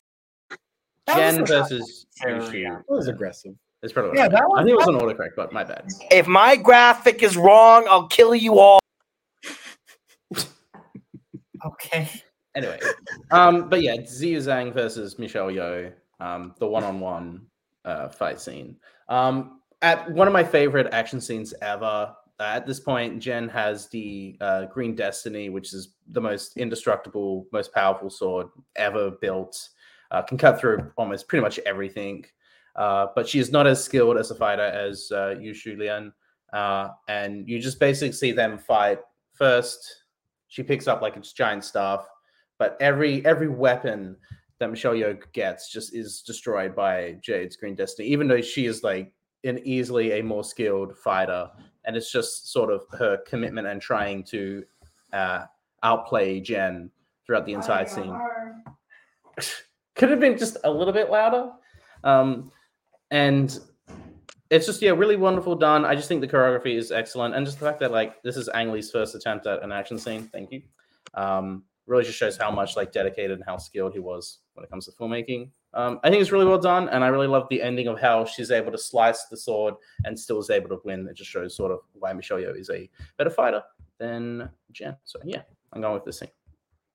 [1.13, 3.55] Jen versus fair, That was aggressive.
[3.81, 5.87] It's probably Yeah, what that I think it was an autocorrect, but my bad.
[6.11, 8.79] If my graphic is wrong, I'll kill you all.
[11.65, 12.09] okay.
[12.55, 12.79] Anyway,
[13.31, 17.45] um, but yeah, Ziyi Zhang versus Michelle Yeoh, um, the one-on-one
[17.85, 18.75] uh, fight scene.
[19.07, 22.13] Um, at one of my favorite action scenes ever.
[22.39, 27.47] Uh, at this point, Jen has the uh, Green Destiny, which is the most indestructible,
[27.51, 29.69] most powerful sword ever built.
[30.11, 32.25] Uh, can cut through almost pretty much everything.
[32.79, 36.13] Uh, but she is not as skilled as a fighter as uh, Yu Shu Lien.
[36.53, 38.99] Uh, and you just basically see them fight.
[39.33, 40.03] First,
[40.47, 42.07] she picks up like its giant staff,
[42.57, 44.15] but every every weapon
[44.59, 48.81] that Michelle Yeoh gets just is destroyed by Jade's Green Destiny, even though she is
[48.81, 51.49] like an easily a more skilled fighter.
[51.85, 54.63] And it's just sort of her commitment and trying to
[55.11, 55.45] uh,
[55.83, 56.91] outplay Jen
[57.25, 58.17] throughout the entire scene.
[59.95, 61.51] Could have been just a little bit louder.
[62.05, 62.51] Um,
[63.11, 63.59] and
[64.49, 65.85] it's just yeah, really wonderful done.
[65.85, 68.49] I just think the choreography is excellent, and just the fact that like this is
[68.49, 70.29] Ang Lee's first attempt at an action scene.
[70.31, 70.61] Thank you.
[71.13, 74.69] Um, really just shows how much like dedicated and how skilled he was when it
[74.69, 75.49] comes to filmmaking.
[75.73, 78.25] Um, I think it's really well done, and I really love the ending of how
[78.25, 79.75] she's able to slice the sword
[80.05, 81.07] and still is able to win.
[81.07, 83.63] It just shows sort of why Michelle Yeoh is a better fighter
[83.99, 84.95] than Jen.
[85.03, 85.41] So yeah,
[85.73, 86.29] I'm going with this scene.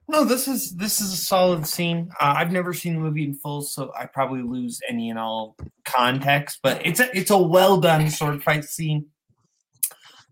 [0.07, 2.11] No, this is this is a solid scene.
[2.21, 5.57] Uh, I've never seen the movie in full, so I probably lose any and all
[5.85, 6.61] context.
[6.63, 9.07] But it's a it's a well done sword fight scene.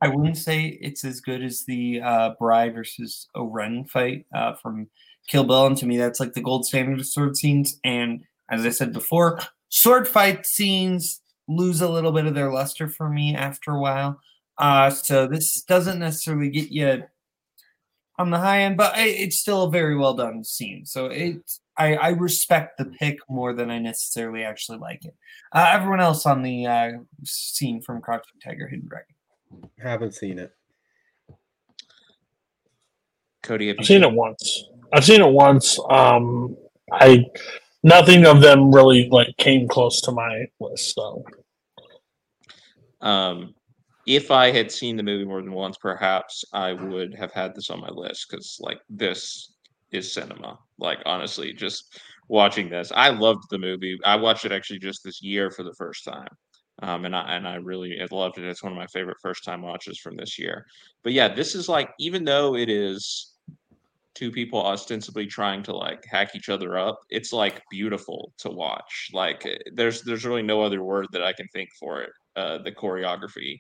[0.02, 4.88] I wouldn't say it's as good as the uh, Bride versus O-Ren fight uh, from
[5.28, 7.78] Kill Bill, and to me, that's like the gold standard of sword scenes.
[7.84, 9.38] And as I said before,
[9.68, 14.20] sword fight scenes lose a little bit of their luster for me after a while.
[14.58, 17.04] Uh, so this doesn't necessarily get you
[18.22, 20.86] on the high end, but it's still a very well done scene.
[20.86, 25.14] So it's I, I respect the pick more than I necessarily actually like it.
[25.52, 26.90] Uh, everyone else on the uh,
[27.24, 29.14] scene from Crouching Tiger, Hidden Dragon.
[29.78, 30.52] Haven't seen it.
[33.42, 34.64] Cody, have you I've seen it once.
[34.92, 35.78] I've seen it once.
[35.90, 36.56] Um,
[36.92, 37.24] I
[37.82, 40.94] nothing of them really like came close to my list.
[40.94, 41.24] So
[43.00, 43.54] Um,
[44.06, 47.70] if I had seen the movie more than once, perhaps I would have had this
[47.70, 49.54] on my list because, like, this
[49.92, 50.58] is cinema.
[50.78, 53.98] Like, honestly, just watching this, I loved the movie.
[54.04, 56.28] I watched it actually just this year for the first time,
[56.82, 58.44] um, and I and I really loved it.
[58.44, 60.66] It's one of my favorite first time watches from this year.
[61.02, 63.32] But yeah, this is like, even though it is
[64.14, 69.08] two people ostensibly trying to like hack each other up it's like beautiful to watch
[69.12, 72.59] like eh, there's there's really no other word that i can think for it uh
[72.59, 73.59] the choreography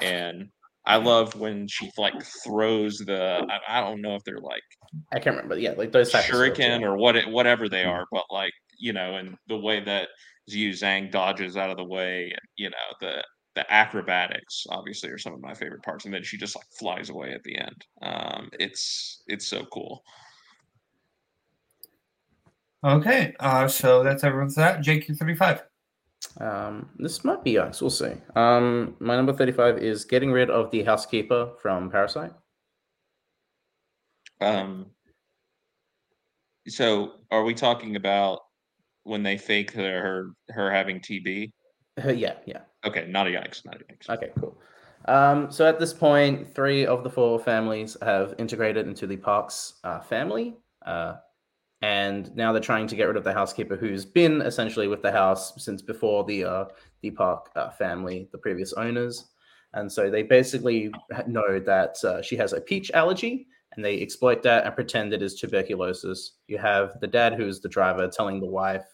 [0.00, 0.48] and
[0.86, 4.62] i love when she like throws the i, I don't know if they're like
[5.10, 5.56] I can't remember.
[5.58, 9.16] Yeah, like those types shuriken or what it, whatever they are but like you know
[9.16, 10.08] and the way that
[10.50, 13.24] Ziyi Zhang dodges out of the way and you know the
[13.54, 17.08] the acrobatics obviously are some of my favorite parts and then she just like flies
[17.08, 20.02] away at the end um it's it's so cool
[22.84, 24.80] Okay, uh, so that's everyone's that.
[24.80, 25.62] JQ thirty five.
[26.40, 27.80] Um, this might be Yikes.
[27.80, 28.12] We'll see.
[28.36, 32.32] Um, my number 35 is getting rid of the housekeeper from Parasite.
[34.40, 34.86] Um,
[36.68, 38.40] so are we talking about
[39.04, 41.52] when they fake her her, her having TB?
[42.04, 42.60] Uh, yeah, yeah.
[42.84, 44.08] Okay, not a yikes, not a yikes.
[44.08, 44.58] Okay, cool.
[45.06, 49.74] Um, so at this point, three of the four families have integrated into the Parks
[49.84, 50.56] uh, family.
[50.86, 51.14] Uh,
[51.82, 55.10] and now they're trying to get rid of the housekeeper who's been essentially with the
[55.10, 56.64] house since before the uh,
[57.02, 59.26] the park uh, family, the previous owners.
[59.74, 60.92] And so they basically
[61.26, 65.22] know that uh, she has a peach allergy, and they exploit that and pretend it
[65.22, 66.32] is tuberculosis.
[66.46, 68.86] You have the dad, who's the driver, telling the wife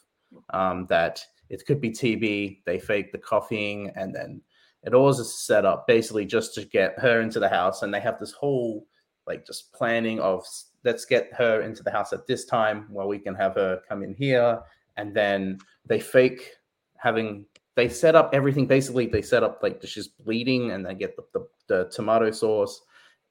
[0.51, 2.61] um, that it could be TB.
[2.65, 4.41] They fake the coughing, and then
[4.85, 7.83] it all is set up basically just to get her into the house.
[7.83, 8.87] And they have this whole
[9.27, 10.47] like just planning of
[10.85, 14.03] let's get her into the house at this time where we can have her come
[14.03, 14.61] in here.
[14.97, 16.57] And then they fake
[16.97, 18.67] having they set up everything.
[18.67, 22.83] Basically they set up like she's bleeding and they get the, the, the tomato sauce.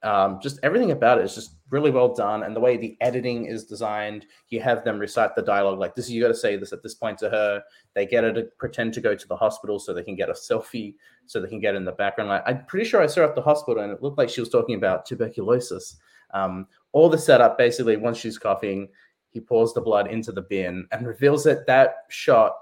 [0.04, 2.44] Um, just everything about it is just really well done.
[2.44, 5.80] And the way the editing is designed you have them recite the dialogue.
[5.80, 7.62] Like this you got to say this at this point to her.
[7.94, 10.34] They get her to pretend to go to the hospital so they can get a
[10.34, 10.96] selfie
[11.26, 12.30] so they can get in the background.
[12.30, 14.40] Like i'm pretty sure i saw her at the hospital and it looked like she
[14.40, 15.98] was talking about tuberculosis.
[16.34, 18.88] Um, all the setup basically once she's coughing
[19.30, 22.54] he pours the blood into the bin and reveals it that shot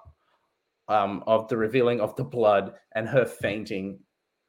[0.88, 4.00] um, of the revealing of the blood and her fainting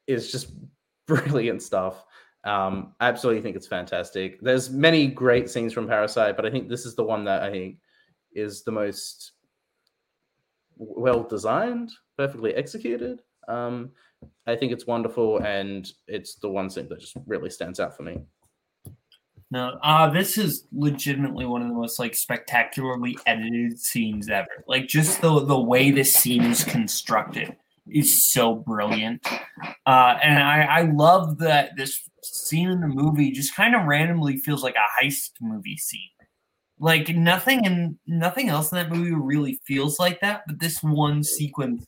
[0.06, 0.52] is just
[1.06, 2.04] brilliant stuff.
[2.44, 4.40] Um, I absolutely think it's fantastic.
[4.40, 7.50] There's many great scenes from parasite but i think this is the one that i
[7.50, 7.78] think
[8.32, 9.32] is the most
[10.76, 13.20] well designed perfectly executed.
[13.48, 13.92] Um,
[14.46, 18.02] i think it's wonderful and it's the one scene that just really stands out for
[18.02, 18.18] me
[19.50, 24.64] No, uh, this is legitimately one of the most like spectacularly edited scenes ever.
[24.66, 27.56] Like just the the way this scene is constructed
[27.88, 29.24] is so brilliant.
[29.86, 34.36] Uh, and I, I love that this scene in the movie just kind of randomly
[34.36, 36.00] feels like a heist movie scene.
[36.80, 41.22] Like nothing and nothing else in that movie really feels like that, but this one
[41.22, 41.86] sequence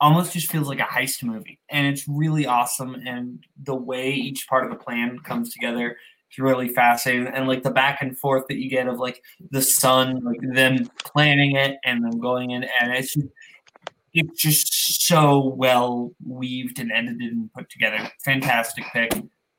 [0.00, 1.58] almost just feels like a heist movie.
[1.68, 2.94] And it's really awesome.
[2.94, 5.96] And the way each part of the plan comes together
[6.30, 9.20] it's really fascinating and like the back and forth that you get of like
[9.50, 13.16] the sun like them planning it and them going in and it's
[14.14, 19.12] it's just so well weaved and edited and put together fantastic pick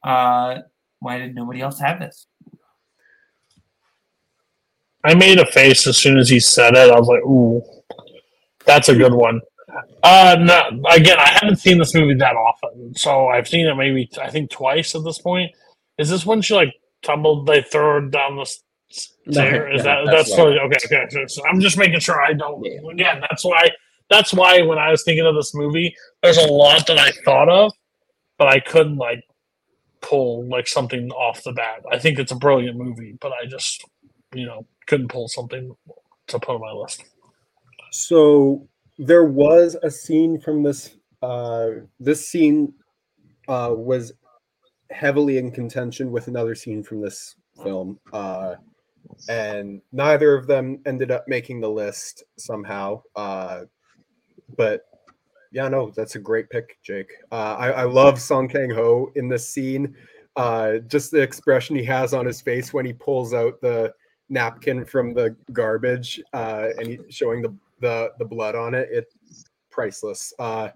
[0.04, 0.60] uh
[1.00, 2.26] why did nobody else have this
[5.04, 6.92] I made a face as soon as he said it.
[6.92, 7.64] I was like, "Ooh,
[8.66, 9.42] that's a good one."
[10.04, 14.10] Uh, no, again, I haven't seen this movie that often, so I've seen it maybe
[14.22, 15.52] I think twice at this point.
[16.02, 16.74] Is this when she like
[17.04, 17.48] tumbled?
[17.48, 18.64] They throw her down the s-
[19.30, 19.72] stair.
[19.72, 20.48] Is yeah, that that's that's, right.
[20.48, 20.78] what, okay?
[20.86, 22.66] Okay, so- so I'm just making sure I don't.
[22.92, 23.70] Again, that's why.
[24.10, 27.48] That's why when I was thinking of this movie, there's a lot that I thought
[27.48, 27.72] of,
[28.38, 29.24] but I couldn't like
[30.02, 31.84] pull like something off the bat.
[31.90, 33.86] I think it's a brilliant movie, but I just
[34.34, 35.74] you know couldn't pull something
[36.28, 37.06] to put on my list.
[37.92, 38.68] So
[38.98, 40.96] there was a scene from this.
[41.22, 41.70] Uh,
[42.00, 42.74] this scene
[43.48, 44.12] uh, was
[44.92, 48.56] heavily in contention with another scene from this film, uh,
[49.30, 53.02] and neither of them ended up making the list somehow.
[53.16, 53.62] Uh,
[54.58, 54.86] but
[55.52, 57.12] yeah, no, that's a great pick, Jake.
[57.32, 59.96] Uh, I, I love Song Kang Ho in this scene.
[60.38, 63.94] Uh, just the expression he has on his face when he pulls out the
[64.30, 68.88] napkin from the garbage uh, and he, showing the, the the blood on it.
[68.92, 69.14] It's
[69.70, 70.34] priceless.
[70.40, 70.70] Uh,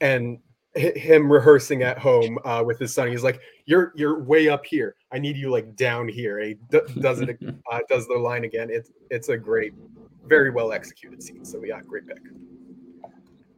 [0.00, 0.38] and
[0.76, 4.94] him rehearsing at home uh, with his son, he's like, "You're you're way up here.
[5.12, 7.38] I need you like down here." And he d- does it
[7.72, 8.68] uh, does the line again.
[8.70, 9.72] It's it's a great,
[10.26, 11.44] very well executed scene.
[11.44, 12.18] So yeah, great pick.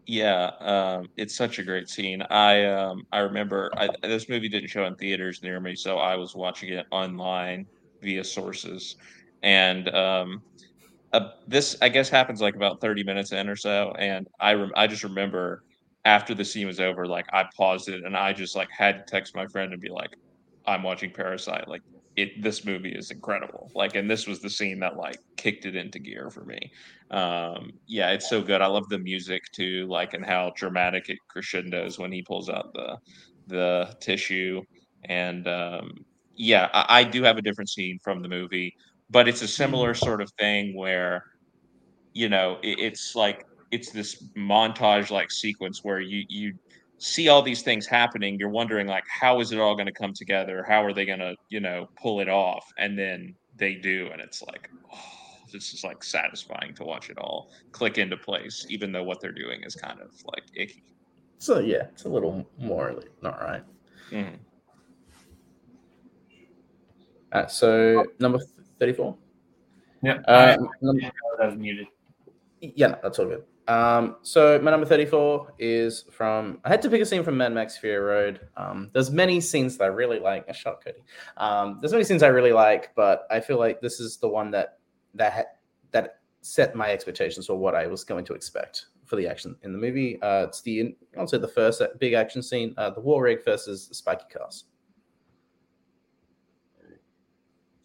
[0.06, 2.22] Yeah, um, it's such a great scene.
[2.30, 6.16] I um, I remember I, this movie didn't show in theaters near me, so I
[6.16, 7.66] was watching it online
[8.00, 8.96] via sources,
[9.42, 10.42] and um,
[11.12, 14.72] uh, this I guess happens like about thirty minutes in or so, and I rem-
[14.76, 15.62] I just remember
[16.08, 19.04] after the scene was over, like I paused it and I just like had to
[19.04, 20.10] text my friend and be like,
[20.66, 21.68] I'm watching Parasite.
[21.68, 21.82] Like
[22.16, 23.70] it, this movie is incredible.
[23.74, 26.60] Like, and this was the scene that like kicked it into gear for me.
[27.10, 28.62] Um, yeah, it's so good.
[28.62, 32.72] I love the music too, like, and how dramatic it crescendos when he pulls out
[32.74, 32.96] the
[33.48, 34.62] the tissue.
[35.04, 35.92] And um,
[36.36, 38.74] yeah, I, I do have a different scene from the movie,
[39.10, 41.22] but it's a similar sort of thing where
[42.14, 46.54] you know it, it's like it's this montage like sequence where you you
[46.98, 50.12] see all these things happening you're wondering like how is it all going to come
[50.12, 54.08] together how are they going to you know pull it off and then they do
[54.12, 54.98] and it's like oh,
[55.52, 59.32] this is like satisfying to watch it all click into place even though what they're
[59.32, 60.82] doing is kind of like icky
[61.38, 63.62] So yeah, it's a little morally not right.
[64.10, 64.38] Mhm.
[67.30, 68.38] Uh, so number
[68.80, 69.14] thirty-four.
[70.02, 71.86] Yeah, Uh, I- num- yeah, that was muted.
[72.60, 73.44] yeah, that's all good.
[73.68, 77.52] Um, so my number 34 is from I had to pick a scene from Mad
[77.52, 78.40] Max Fury Road.
[78.56, 80.46] Um, there's many scenes that I really like.
[80.48, 81.04] A shot Cody.
[81.36, 84.50] Um, there's many scenes I really like, but I feel like this is the one
[84.52, 84.78] that
[85.14, 85.52] that ha-
[85.90, 89.72] that set my expectations for what I was going to expect for the action in
[89.72, 90.20] the movie.
[90.22, 93.86] Uh, it's the I'll say the first big action scene, uh, the war rig versus
[93.86, 94.64] the spiky cars.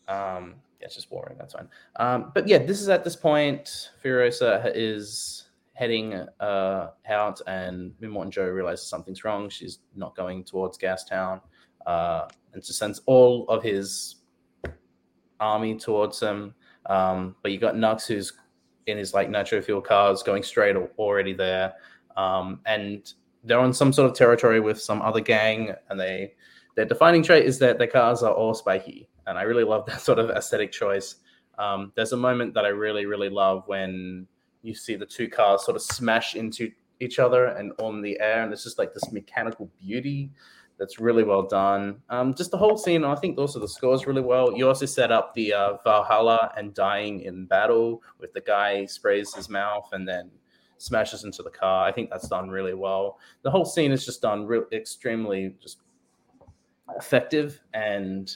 [0.07, 1.35] Um, yeah, it's just boring.
[1.38, 1.68] That's fine.
[1.97, 5.43] Um, but yeah, this is at this point, Furiosa is
[5.74, 9.50] heading uh, out, and Immortan Joe realizes something's wrong.
[9.50, 11.41] She's not going towards Gastown,
[11.86, 14.16] uh, and just sends all of his
[15.40, 16.54] army towards him.
[16.86, 18.34] Um, but you got Nux, who's
[18.86, 21.74] in his like nitro fuel cars, going straight al- already there,
[22.18, 23.14] um, and
[23.44, 26.34] they're on some sort of territory with some other gang, and they
[26.76, 30.02] their defining trait is that their cars are all spiky, and I really love that
[30.10, 31.16] sort of aesthetic choice.
[31.58, 34.28] Um, there's a moment that I really, really love when
[34.64, 38.44] you see the two cars sort of smash into each other and on the air,
[38.44, 40.31] and it's just like this mechanical beauty
[40.80, 42.02] that's really well done.
[42.10, 44.57] Um, just the whole scene, I think also the scores really well.
[44.57, 49.34] You also set up the uh, Valhalla and dying in battle with the guy sprays
[49.34, 50.31] his mouth and then
[50.77, 51.85] smashes into the car.
[51.85, 53.19] I think that's done really well.
[53.44, 55.80] The whole scene is just done real extremely just
[56.98, 58.35] effective and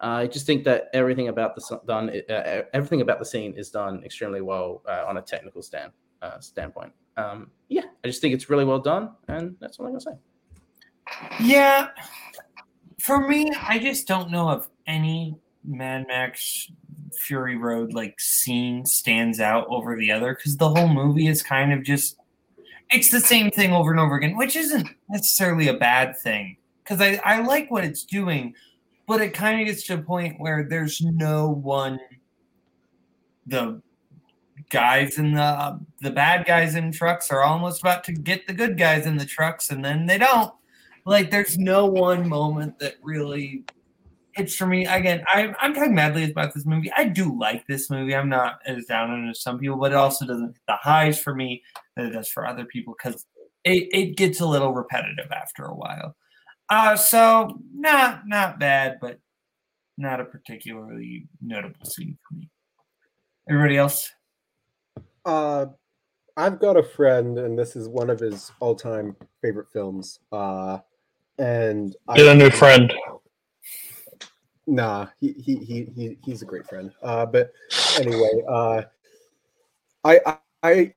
[0.00, 4.02] I just think that everything about the done, uh, everything about the scene is done
[4.04, 5.92] extremely well uh, on a technical stand
[6.22, 6.92] uh, standpoint.
[7.16, 10.12] Um, yeah, I just think it's really well done, and that's all I'm gonna say.
[11.40, 11.88] Yeah,
[13.00, 16.70] for me, I just don't know if any Mad Max
[17.14, 21.72] Fury Road like scene stands out over the other because the whole movie is kind
[21.72, 22.16] of just
[22.90, 27.00] it's the same thing over and over again, which isn't necessarily a bad thing because
[27.00, 28.54] I, I like what it's doing,
[29.08, 31.98] but it kind of gets to a point where there's no one
[33.46, 33.80] the
[34.70, 38.76] guys in the the bad guys in trucks are almost about to get the good
[38.76, 40.52] guys in the trucks and then they don't.
[41.06, 43.64] Like there's no one moment that really
[44.32, 44.86] hits for me.
[44.86, 46.92] Again I, i'm talking madly about this movie.
[46.94, 48.14] I do like this movie.
[48.14, 50.76] I'm not as down on it as some people but it also doesn't hit the
[50.76, 51.62] highs for me
[51.96, 53.24] that it does for other people because
[53.64, 56.14] it, it gets a little repetitive after a while
[56.70, 59.18] uh so not not bad but
[59.96, 62.48] not a particularly notable scene for me
[63.48, 64.10] everybody else
[65.24, 65.66] Uh,
[66.38, 70.20] I've got a friend, and this is one of his all-time favorite films.
[70.30, 70.78] Uh,
[71.38, 72.94] and Get a new friend.
[74.66, 76.92] Nah, he he he, he he's a great friend.
[77.02, 77.52] Uh, but
[77.98, 78.82] anyway, uh,
[80.04, 80.94] I I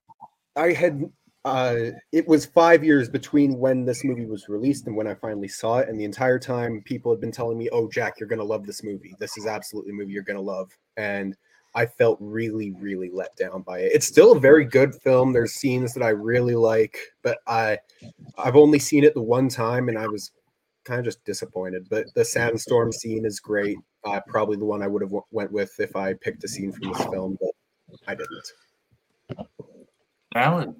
[0.56, 1.10] I had
[1.44, 5.48] uh, it was five years between when this movie was released and when I finally
[5.48, 8.44] saw it, and the entire time people had been telling me, "Oh, Jack, you're gonna
[8.44, 9.16] love this movie.
[9.20, 11.36] This is absolutely a movie you're gonna love." And
[11.74, 13.92] I felt really, really let down by it.
[13.94, 15.34] It's still a very good film.
[15.34, 17.80] There's scenes that I really like, but I
[18.38, 20.32] I've only seen it the one time, and I was
[20.84, 21.88] kind of just disappointed.
[21.90, 23.78] But the sandstorm scene is great.
[24.04, 26.72] Uh, probably the one I would have w- went with if I picked a scene
[26.72, 27.52] from this film, but
[28.08, 29.48] I didn't.
[30.34, 30.76] Valid.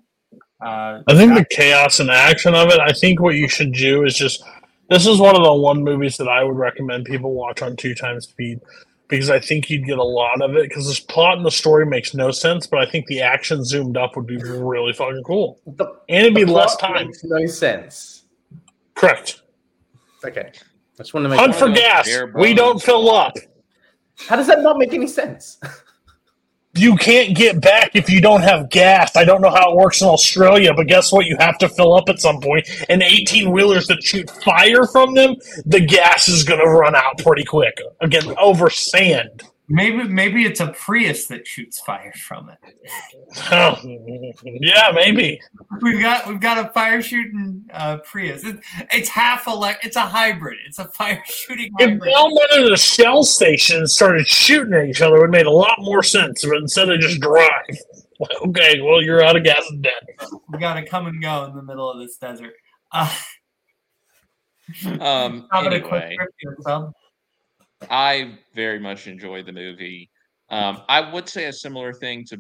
[0.62, 2.80] Uh, I think the chaos and action of it.
[2.80, 4.44] I think what you should do is just.
[4.90, 7.96] This is one of the one movies that I would recommend people watch on two
[7.96, 8.60] times speed
[9.08, 10.64] because I think you'd get a lot of it.
[10.68, 13.96] Because this plot and the story makes no sense, but I think the action zoomed
[13.96, 17.08] up would be really fucking cool, The, and it'd be less time.
[17.08, 18.24] makes no sense.
[18.96, 19.42] Correct.
[20.26, 20.52] Okay.
[20.52, 22.10] I just want to make Hunt for gas.
[22.36, 22.84] We don't bones.
[22.84, 23.34] fill up.
[24.28, 25.58] How does that not make any sense?
[26.74, 29.18] You can't get back if you don't have gas.
[29.18, 31.26] I don't know how it works in Australia, but guess what?
[31.26, 32.70] You have to fill up at some point.
[32.88, 35.36] And 18 wheelers that shoot fire from them,
[35.66, 37.78] the gas is going to run out pretty quick.
[38.00, 39.44] Again, over sand.
[39.72, 42.76] Maybe maybe it's a Prius that shoots fire from it.
[43.52, 43.78] Oh,
[44.44, 45.40] yeah, maybe.
[45.82, 48.44] We've got we've got a fire shooting uh, Prius.
[48.44, 49.86] It's, it's half elect.
[49.86, 50.58] It's a hybrid.
[50.68, 52.02] It's a fire shooting If hybrid.
[52.02, 55.26] they all went into the shell station and started shooting at each other, it would
[55.28, 56.46] have made a lot more sense.
[56.46, 57.50] But instead, they just drive.
[58.46, 59.94] Okay, well, you're out of gas and dead.
[60.54, 62.54] We got to come and go in the middle of this desert.
[62.92, 63.12] Uh,
[65.00, 66.92] Um, having a quick anyway, trip here, Sub.
[67.90, 70.10] I very much enjoyed the movie.
[70.50, 72.38] Um, I would say a similar thing to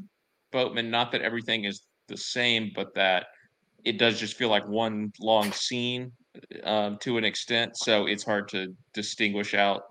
[0.52, 0.92] Boatman.
[0.92, 3.28] Not that everything is the same, but that
[3.84, 6.12] it does just feel like one long scene
[6.64, 7.78] um, to an extent.
[7.78, 9.84] So it's hard to distinguish out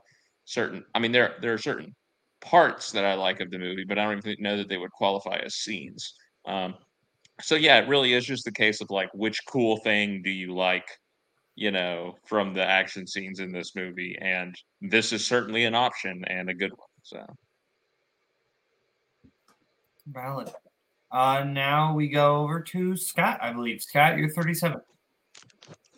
[0.45, 0.85] certain.
[0.95, 1.95] I mean, there there are certain
[2.41, 4.93] parts that I like of the movie, but I don't even know that they would
[4.93, 6.15] qualify as scenes.
[6.47, 6.75] Um,
[7.43, 10.55] so yeah, it really is just the case of like which cool thing do you
[10.55, 10.87] like,
[11.61, 16.25] you know, from the action scenes in this movie, and this is certainly an option
[16.27, 16.89] and a good one.
[17.03, 17.23] So
[20.07, 20.49] Valid.
[21.13, 23.39] Uh, now we go over to Scott.
[23.43, 24.81] I believe Scott, you're 37.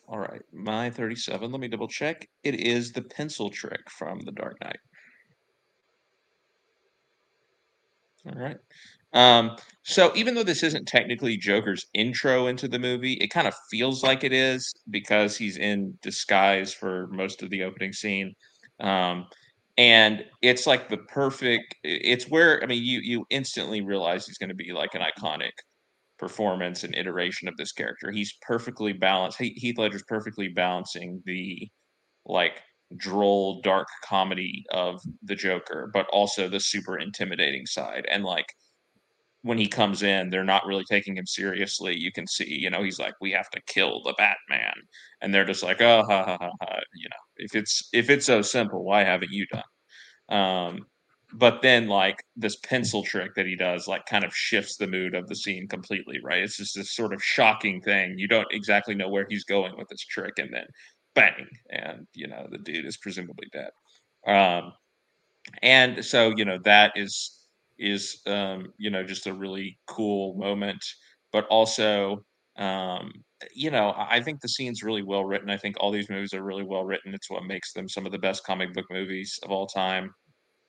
[0.09, 1.53] all right, my thirty-seven.
[1.53, 2.29] Let me double check.
[2.43, 4.81] It is the pencil trick from The Dark Knight.
[8.27, 8.59] All right.
[9.13, 13.55] Um, so even though this isn't technically Joker's intro into the movie, it kind of
[13.71, 18.35] feels like it is because he's in disguise for most of the opening scene.
[18.81, 19.27] Um,
[19.79, 24.51] and it's like the perfect it's where I mean you you instantly realize he's going
[24.51, 25.53] to be like an iconic
[26.19, 28.11] performance and iteration of this character.
[28.13, 29.39] He's perfectly balanced.
[29.39, 31.69] He- Heath Ledger's perfectly balancing the
[32.27, 32.61] like
[32.97, 38.07] droll dark comedy of the Joker, but also the super intimidating side.
[38.11, 38.47] And like
[39.43, 41.97] when he comes in, they're not really taking him seriously.
[41.99, 44.75] You can see, you know, he's like, "We have to kill the Batman,"
[45.21, 48.27] and they're just like, "Oh, ha ha ha ha." You know, if it's if it's
[48.27, 49.63] so simple, why haven't you done?
[50.29, 50.87] Um,
[51.35, 55.15] but then like this pencil trick that he does, like, kind of shifts the mood
[55.15, 56.21] of the scene completely.
[56.23, 56.43] Right?
[56.43, 58.19] It's just this sort of shocking thing.
[58.19, 60.67] You don't exactly know where he's going with this trick, and then
[61.15, 63.71] bang, and you know, the dude is presumably dead.
[64.27, 64.73] Um,
[65.63, 67.39] and so you know that is
[67.83, 70.83] is um, you know just a really cool moment
[71.33, 72.25] but also
[72.57, 73.13] um,
[73.55, 75.51] you know i think the scene's really well written.
[75.51, 77.15] I think all these movies are really well written.
[77.15, 80.15] It's what makes them some of the best comic book movies of all time.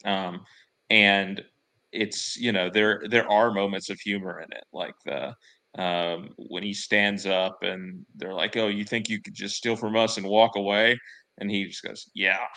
[0.06, 0.42] Um,
[0.90, 1.44] and
[1.92, 5.36] it's you know there there are moments of humor in it like the
[5.82, 9.76] um, when he stands up and they're like oh you think you could just steal
[9.76, 11.00] from us and walk away?
[11.40, 12.48] And he just goes yeah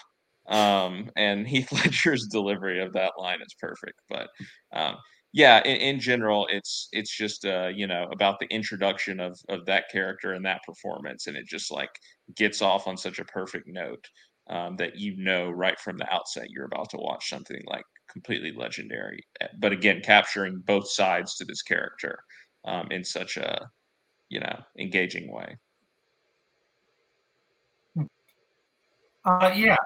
[0.48, 4.00] um, and Heath Ledger's delivery of that line is perfect.
[4.08, 4.28] But
[4.72, 4.96] um,
[5.32, 9.66] yeah, in, in general, it's it's just uh, you know about the introduction of of
[9.66, 11.90] that character and that performance, and it just like
[12.34, 14.06] gets off on such a perfect note
[14.48, 18.52] um, that you know right from the outset you're about to watch something like completely
[18.52, 19.22] legendary.
[19.40, 22.18] eh, But again, capturing both sides to this character
[22.64, 23.68] um, in such a
[24.28, 25.56] you know engaging way.
[29.24, 29.76] Uh, yeah,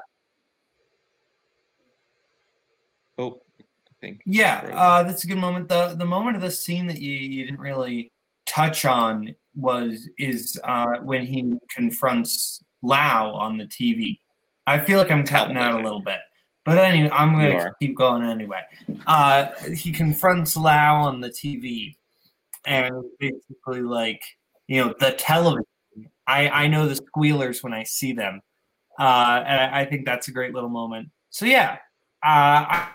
[3.21, 4.71] Oh, I think yeah.
[4.73, 5.69] Uh, that's a good moment.
[5.69, 8.13] the The moment of the scene that you you didn't really
[8.47, 14.19] touch on was is uh, when he confronts Lau on the TV.
[14.67, 16.19] I feel like I'm cutting out a little bit,
[16.65, 18.63] but anyway, I'm going to keep going anyway.
[19.07, 21.97] Uh, he confronts Lau on the TV,
[22.65, 24.23] and basically like
[24.67, 25.67] you know the television.
[26.27, 28.41] I I know the squealers when I see them,
[28.99, 31.11] uh, and I, I think that's a great little moment.
[31.31, 31.79] So yeah,
[32.23, 32.89] uh, I,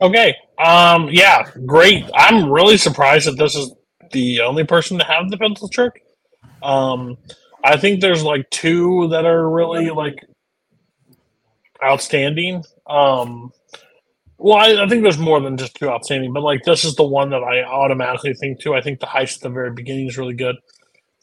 [0.00, 0.34] Okay.
[0.58, 1.08] Um.
[1.10, 1.50] Yeah.
[1.66, 2.04] Great.
[2.14, 3.72] I'm really surprised that this is
[4.12, 6.02] the only person to have the pencil trick.
[6.62, 7.16] Um.
[7.62, 10.24] I think there's like two that are really like
[11.84, 12.64] outstanding.
[12.86, 13.52] Um.
[14.38, 17.02] Well, I, I think there's more than just two outstanding, but like this is the
[17.04, 18.74] one that I automatically think to.
[18.74, 20.56] I think the heist at the very beginning is really good.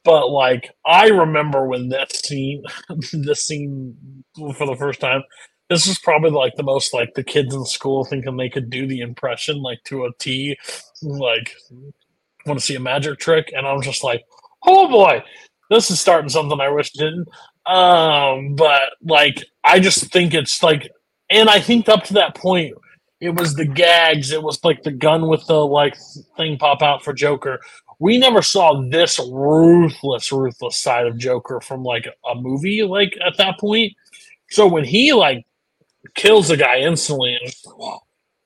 [0.03, 2.63] But like I remember when that scene,
[3.11, 5.23] this scene for the first time,
[5.69, 8.87] this is probably like the most like the kids in school thinking they could do
[8.87, 10.57] the impression like to a T,
[11.01, 11.55] like
[12.45, 14.25] want to see a magic trick, and I'm just like,
[14.65, 15.23] oh boy,
[15.69, 17.27] this is starting something I wish didn't.
[17.65, 20.89] Um, but like I just think it's like,
[21.29, 22.73] and I think up to that point,
[23.19, 24.31] it was the gags.
[24.31, 25.97] It was like the gun with the like
[26.37, 27.59] thing pop out for Joker.
[27.99, 32.83] We never saw this ruthless, ruthless side of Joker from like a movie.
[32.83, 33.93] Like at that point,
[34.49, 35.45] so when he like
[36.15, 37.37] kills the guy instantly,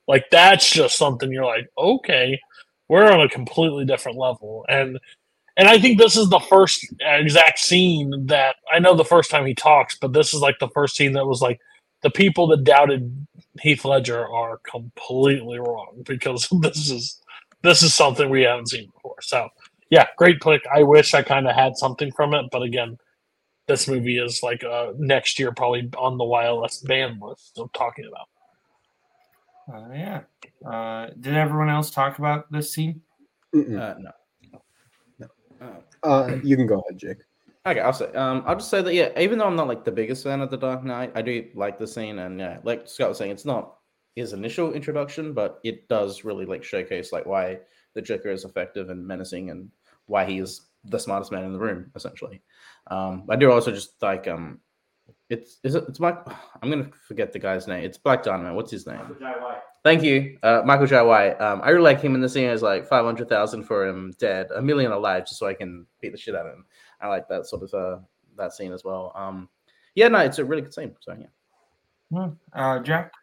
[0.07, 2.39] like that's just something you're like, okay,
[2.89, 4.65] we're on a completely different level.
[4.69, 4.99] And
[5.57, 9.45] and I think this is the first exact scene that I know the first time
[9.45, 11.59] he talks, but this is like the first scene that was like
[12.03, 13.27] the people that doubted
[13.61, 17.21] Heath Ledger are completely wrong because this is
[17.63, 19.21] this is something we haven't seen before.
[19.21, 19.49] So
[19.89, 20.61] yeah, great pick.
[20.73, 22.97] I wish I kind of had something from it, but again,
[23.71, 28.05] this movie is like uh, next year probably on the YLS ban list I'm talking
[28.05, 28.27] about.
[29.73, 30.21] uh, yeah.
[30.69, 33.01] Uh, did everyone else talk about this scene?
[33.55, 34.11] Uh, no.
[36.03, 37.17] Uh, you can go ahead, Jake.
[37.65, 38.11] Okay, I'll say.
[38.13, 40.49] Um, I'll just say that yeah, even though I'm not like the biggest fan of
[40.49, 43.45] the Dark Knight, I do like the scene, and yeah, like Scott was saying, it's
[43.45, 43.75] not
[44.15, 47.59] his initial introduction, but it does really like showcase like why
[47.93, 49.69] the Joker is effective and menacing, and
[50.07, 52.41] why he is the smartest man in the room, essentially.
[52.91, 54.59] Um, I do also just like um,
[55.29, 56.17] it's is it it's Mike.
[56.61, 57.83] I'm gonna forget the guy's name.
[57.85, 58.53] It's Black Dynamite.
[58.53, 58.99] What's his name?
[59.83, 61.41] Thank you, uh, Michael Jai White.
[61.41, 64.13] Um, I really like him in the scene as like five hundred thousand for him
[64.19, 66.65] dead, a million alive, just so I can beat the shit out of him.
[66.99, 67.99] I like that sort of uh,
[68.37, 69.13] that scene as well.
[69.15, 69.47] Um,
[69.95, 70.95] yeah, no, it's a really good scene.
[70.99, 72.27] So yeah.
[72.53, 73.13] Uh, Jack.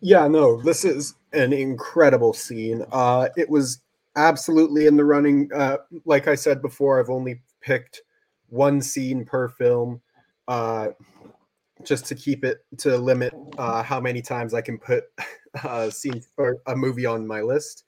[0.00, 2.84] Yeah, no, this is an incredible scene.
[2.92, 3.80] Uh, it was
[4.16, 5.50] absolutely in the running.
[5.54, 8.02] Uh, like I said before, I've only picked
[8.48, 10.00] one scene per film,
[10.48, 10.88] uh,
[11.82, 15.04] just to keep it to limit uh, how many times I can put
[15.64, 17.84] a scene or a movie on my list.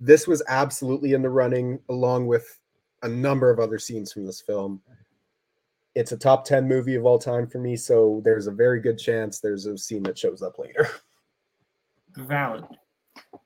[0.00, 2.58] This was absolutely in the running, along with
[3.02, 4.80] a number of other scenes from this film.
[5.94, 8.98] It's a top 10 movie of all time for me, so there's a very good
[8.98, 10.88] chance there's a scene that shows up later.
[12.16, 12.64] Valid.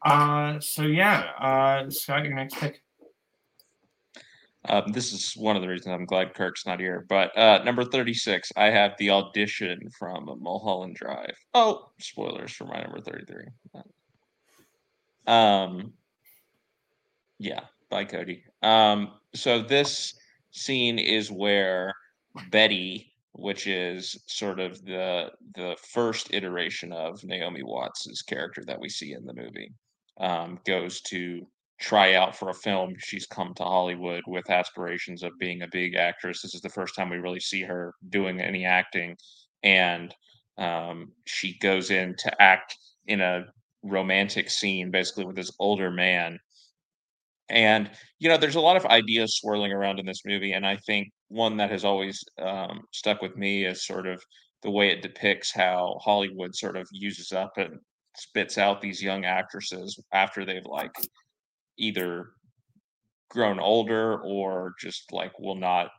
[0.04, 2.82] Uh, so yeah, uh, Scott, your next pick.
[4.68, 7.04] Um, this is one of the reasons I'm glad Kirk's not here.
[7.08, 11.36] But uh, number 36, I have the audition from Mulholland Drive.
[11.54, 13.44] Oh, spoilers for my number 33.
[15.26, 15.92] Um,
[17.38, 17.60] yeah,
[17.90, 18.44] bye, Cody.
[18.62, 20.14] Um, so this
[20.52, 21.92] scene is where
[22.50, 28.88] Betty, which is sort of the the first iteration of Naomi Watts's character that we
[28.88, 29.72] see in the movie,
[30.18, 31.46] um, goes to
[31.78, 32.94] try out for a film.
[32.98, 36.42] She's come to Hollywood with aspirations of being a big actress.
[36.42, 39.16] This is the first time we really see her doing any acting,
[39.62, 40.14] and
[40.58, 42.76] um, she goes in to act
[43.06, 43.44] in a
[43.82, 46.38] romantic scene, basically with this older man.
[47.48, 50.76] And you know, there's a lot of ideas swirling around in this movie, and I
[50.86, 54.22] think one that has always um, stuck with me is sort of
[54.62, 57.78] the way it depicts how Hollywood sort of uses up and
[58.16, 60.90] spits out these young actresses after they've like
[61.78, 62.30] either
[63.28, 65.90] grown older or just like will not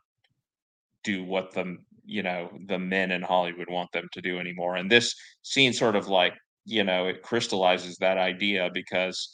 [1.04, 4.76] do what the you know the men in Hollywood want them to do anymore.
[4.76, 6.34] And this scene sort of like
[6.64, 9.30] you know it crystallizes that idea because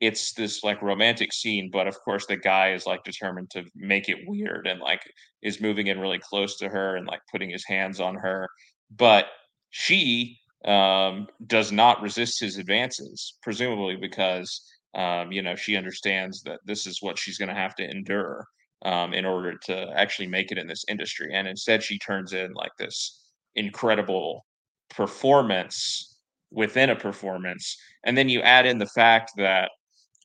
[0.00, 4.08] it's this like romantic scene, but of course the guy is like determined to make
[4.08, 5.02] it weird and like
[5.42, 8.48] is moving in really close to her and like putting his hands on her,
[8.96, 9.26] but
[9.70, 14.60] she um does not resist his advances presumably because
[14.94, 18.46] um you know she understands that this is what she's going to have to endure
[18.84, 21.30] um in order to actually make it in this industry.
[21.32, 23.24] And instead she turns in like this
[23.56, 24.44] incredible
[24.90, 26.16] performance
[26.50, 27.76] within a performance.
[28.04, 29.70] And then you add in the fact that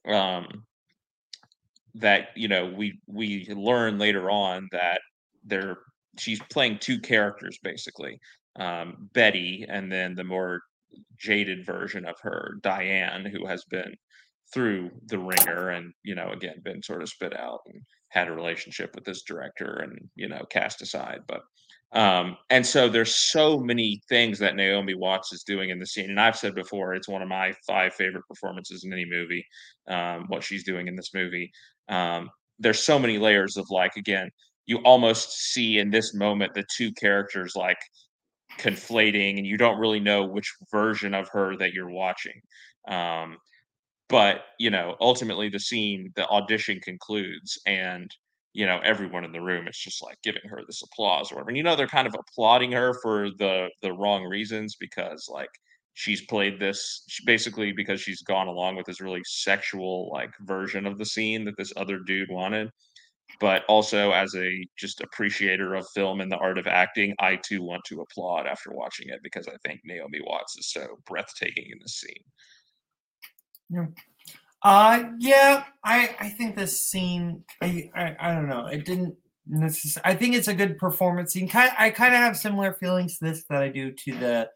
[0.08, 0.48] um
[1.96, 5.02] that you know we we learn later on that
[5.46, 5.78] they're
[6.18, 8.20] she's playing two characters basically
[8.58, 10.62] um, Betty, and then the more
[11.18, 13.96] jaded version of her, Diane, who has been
[14.54, 18.32] through the ringer and you know again been sort of spit out and had a
[18.32, 21.42] relationship with this director and you know cast aside but
[21.94, 26.10] um and so there's so many things that naomi watts is doing in the scene
[26.10, 29.46] and i've said before it's one of my five favorite performances in any movie
[29.88, 31.52] um what she's doing in this movie
[31.90, 34.30] um there's so many layers of like again
[34.66, 37.80] you almost see in this moment the two characters like
[38.60, 42.40] conflating and you don't really know which version of her that you're watching
[42.88, 43.38] um
[44.10, 48.10] but you know ultimately the scene the audition concludes and
[48.54, 51.50] you know everyone in the room is just like giving her this applause or whatever
[51.50, 55.50] and you know they're kind of applauding her for the the wrong reasons because like
[55.94, 60.98] she's played this basically because she's gone along with this really sexual like version of
[60.98, 62.70] the scene that this other dude wanted
[63.40, 67.62] but also as a just appreciator of film and the art of acting i too
[67.62, 71.80] want to applaud after watching it because i think naomi watts is so breathtaking in
[71.82, 72.24] this scene
[73.74, 73.86] Yeah.
[74.62, 78.68] Uh yeah, I I think this scene I I, I don't know.
[78.68, 79.16] It didn't
[79.48, 81.50] necessarily I think it's a good performance scene.
[81.50, 84.50] Kind I kind of have similar feelings to this that I do to the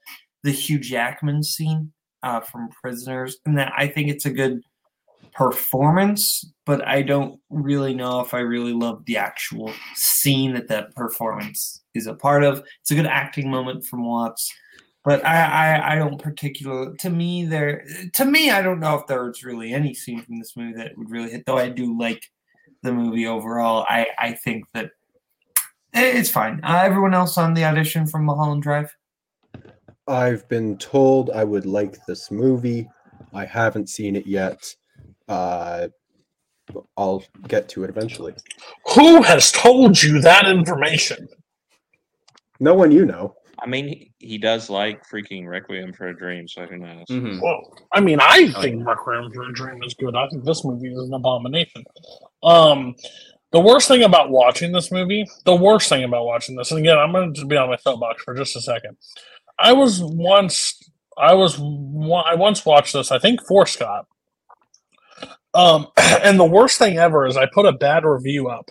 [0.44, 1.92] the Hugh Jackman scene
[2.24, 4.62] uh from Prisoners and that I think it's a good
[5.34, 10.96] performance, but I don't really know if I really love the actual scene that that
[10.96, 12.64] performance is a part of.
[12.82, 14.52] It's a good acting moment from Watts
[15.08, 19.08] but I, I I don't particularly to me there to me I don't know if
[19.08, 22.22] there's really any scene from this movie that would really hit though I do like
[22.84, 24.92] the movie overall I I think that
[25.94, 28.94] it's fine uh, everyone else on the audition from Mulholland Drive
[30.10, 32.90] I've been told I would like this movie.
[33.34, 34.74] I haven't seen it yet.
[35.28, 35.90] Uh,
[36.96, 38.34] I'll get to it eventually.
[38.96, 41.28] Who has told you that information?
[42.62, 43.36] No one you know.
[43.60, 47.06] I mean, he, he does like freaking Requiem for a Dream, so who knows?
[47.10, 47.42] Mhm.
[47.42, 50.16] Well, I mean, I think Requiem for a Dream is good.
[50.16, 51.84] I think this movie is an abomination.
[52.44, 52.96] Um,
[53.52, 56.98] the worst thing about watching this movie, the worst thing about watching this, and again,
[56.98, 58.98] I'm going to just be on my soapbox for just a second.
[59.58, 60.80] I was once,
[61.18, 63.12] I was, I once watched this.
[63.12, 64.06] I think for Scott.
[65.54, 68.70] Um, and the worst thing ever is I put a bad review up,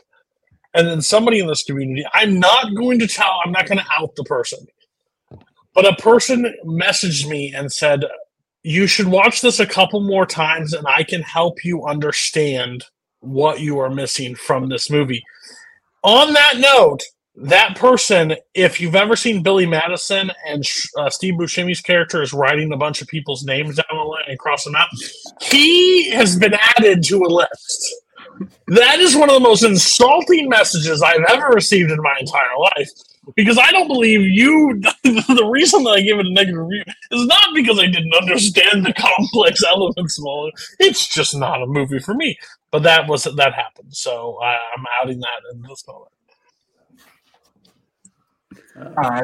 [0.75, 3.87] and then somebody in this community, I'm not going to tell, I'm not going to
[3.91, 4.67] out the person,
[5.77, 8.03] but a person messaged me and said,
[8.63, 12.85] You should watch this a couple more times and I can help you understand
[13.21, 15.23] what you are missing from this movie.
[16.03, 17.03] On that note,
[17.37, 20.65] that person, if you've ever seen Billy Madison and
[20.97, 24.39] uh, Steve Buscemi's character is writing a bunch of people's names down the line and
[24.39, 24.89] crossing them out,
[25.43, 27.95] he has been added to a list.
[28.69, 32.89] That is one of the most insulting messages I've ever received in my entire life.
[33.35, 34.81] Because I don't believe you.
[35.03, 38.87] the reason that I give it a negative review is not because I didn't understand
[38.87, 40.51] the complex elements of all.
[40.79, 42.39] It's just not a movie for me.
[42.71, 46.13] But that was that happened, so I, I'm outing that in this moment.
[48.77, 49.21] uh,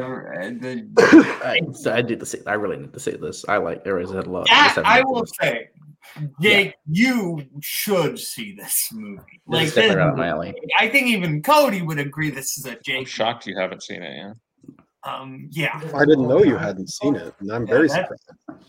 [0.60, 0.88] the,
[1.44, 1.60] I,
[1.90, 2.38] I did the see.
[2.46, 3.44] I really need to see this.
[3.48, 4.48] I like Eraserhead a lot.
[4.48, 5.68] that Just I will say
[6.40, 10.54] Jake you should see this movie This like is this- right my alley.
[10.78, 14.02] I think even Cody would agree this is a I'm Jake shocked you haven't seen
[14.02, 14.36] it yet.
[15.04, 18.06] um yeah I didn't know you hadn't seen it, and I'm very Yeah,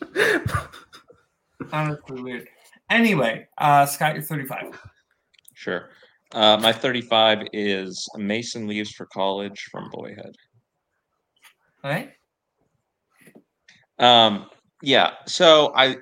[0.10, 0.50] surprised.
[1.72, 2.48] honestly weird
[2.90, 4.80] anyway uh Scott you're 35
[5.56, 5.90] Sure.
[6.34, 10.36] Uh, my 35 is Mason Leaves for College from Boyhood.
[11.84, 12.12] all right
[14.00, 14.50] Um,
[14.82, 15.12] yeah.
[15.28, 15.98] So I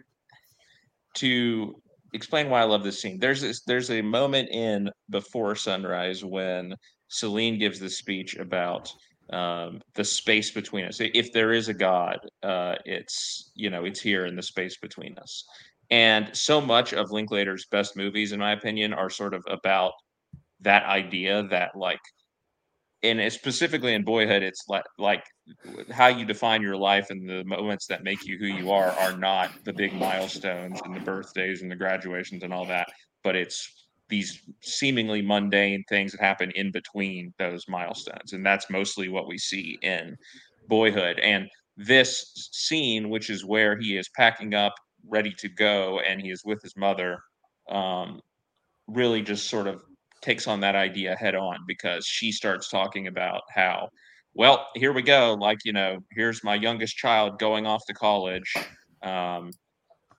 [1.16, 1.82] to
[2.14, 3.20] explain why I love this scene.
[3.20, 3.62] There's this.
[3.62, 6.76] There's a moment in Before Sunrise when
[7.08, 8.92] Celine gives this speech about
[9.32, 10.98] um, the space between us.
[11.00, 15.18] If there is a God, uh, it's you know it's here in the space between
[15.18, 15.46] us.
[15.90, 19.92] And so much of Linklater's best movies, in my opinion, are sort of about
[20.62, 22.00] that idea that like
[23.04, 25.24] and specifically in boyhood it's like like
[25.92, 29.18] how you define your life and the moments that make you who you are are
[29.18, 32.88] not the big milestones and the birthdays and the graduations and all that
[33.24, 39.08] but it's these seemingly mundane things that happen in between those milestones and that's mostly
[39.08, 40.16] what we see in
[40.68, 41.20] boyhood.
[41.20, 44.74] And this scene which is where he is packing up
[45.08, 47.20] ready to go and he is with his mother
[47.70, 48.20] um,
[48.88, 49.82] really just sort of
[50.22, 53.90] takes on that idea head on because she starts talking about how
[54.34, 58.54] well here we go like you know here's my youngest child going off to college
[59.04, 59.52] um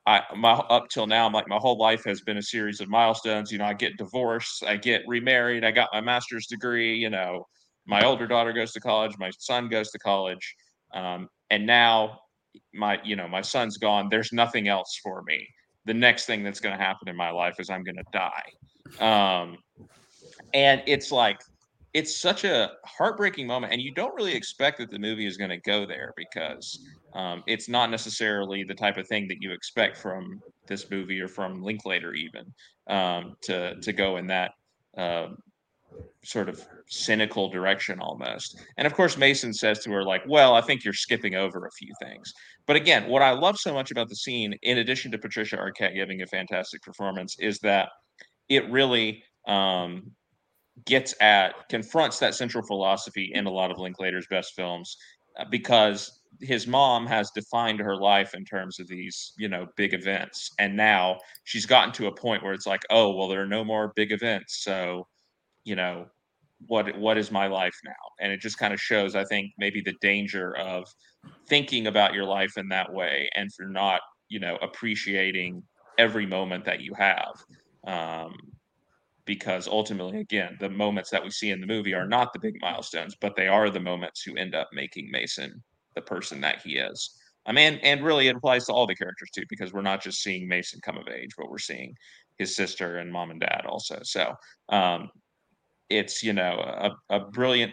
[0.07, 3.53] i my up till now like my whole life has been a series of milestones
[3.53, 7.47] you know i get divorced i get remarried i got my master's degree you know
[7.87, 10.55] my older daughter goes to college my son goes to college
[10.95, 12.21] Um, and now
[12.75, 14.09] my you know my son's gone.
[14.11, 15.47] There's nothing else for me.
[15.87, 18.43] The next thing that's going to happen in my life is I'm going to die.
[19.01, 19.59] Um,
[20.55, 21.41] and it's like
[21.95, 25.51] it's such a heartbreaking moment and you don't really expect that the movie is going
[25.51, 29.99] to go there because um, it's not necessarily the type of thing that you expect
[29.99, 32.53] from this movie or from linklater even
[32.89, 34.53] um, to to go in that
[34.97, 35.29] uh,
[36.25, 38.59] sort of cynical direction almost.
[38.79, 41.71] And of course mason says to her like well i think you're skipping over a
[41.73, 42.33] few things.
[42.67, 45.95] But again what i love so much about the scene in addition to patricia arquette
[45.95, 47.91] giving a fantastic performance is that
[48.49, 50.13] it really um,
[50.85, 54.97] gets at confronts that central philosophy in a lot of Linklater's best films
[55.39, 59.95] uh, because his mom has defined her life in terms of these you know big
[59.95, 60.51] events.
[60.59, 63.65] And now she's gotten to a point where it's like oh well there are no
[63.65, 65.07] more big events so
[65.65, 66.07] you know
[66.67, 67.93] what what is my life now?
[68.21, 70.89] And it just kind of shows i think maybe the danger of
[71.49, 75.63] thinking about your life in that way and for not you know appreciating
[75.99, 77.35] every moment that you have
[77.87, 78.35] um,
[79.25, 82.57] because ultimately, again, the moments that we see in the movie are not the big
[82.61, 85.63] milestones, but they are the moments who end up making Mason
[85.95, 87.19] the person that he is.
[87.47, 90.23] I mean, and really it applies to all the characters too, because we're not just
[90.23, 91.95] seeing Mason come of age, but we're seeing
[92.39, 93.99] his sister and mom and dad also.
[94.03, 94.35] So
[94.69, 95.11] um,
[95.89, 96.59] it's you know
[97.11, 97.73] a, a brilliant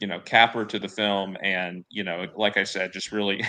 [0.00, 3.42] you know capper to the film, and you know, like I said, just really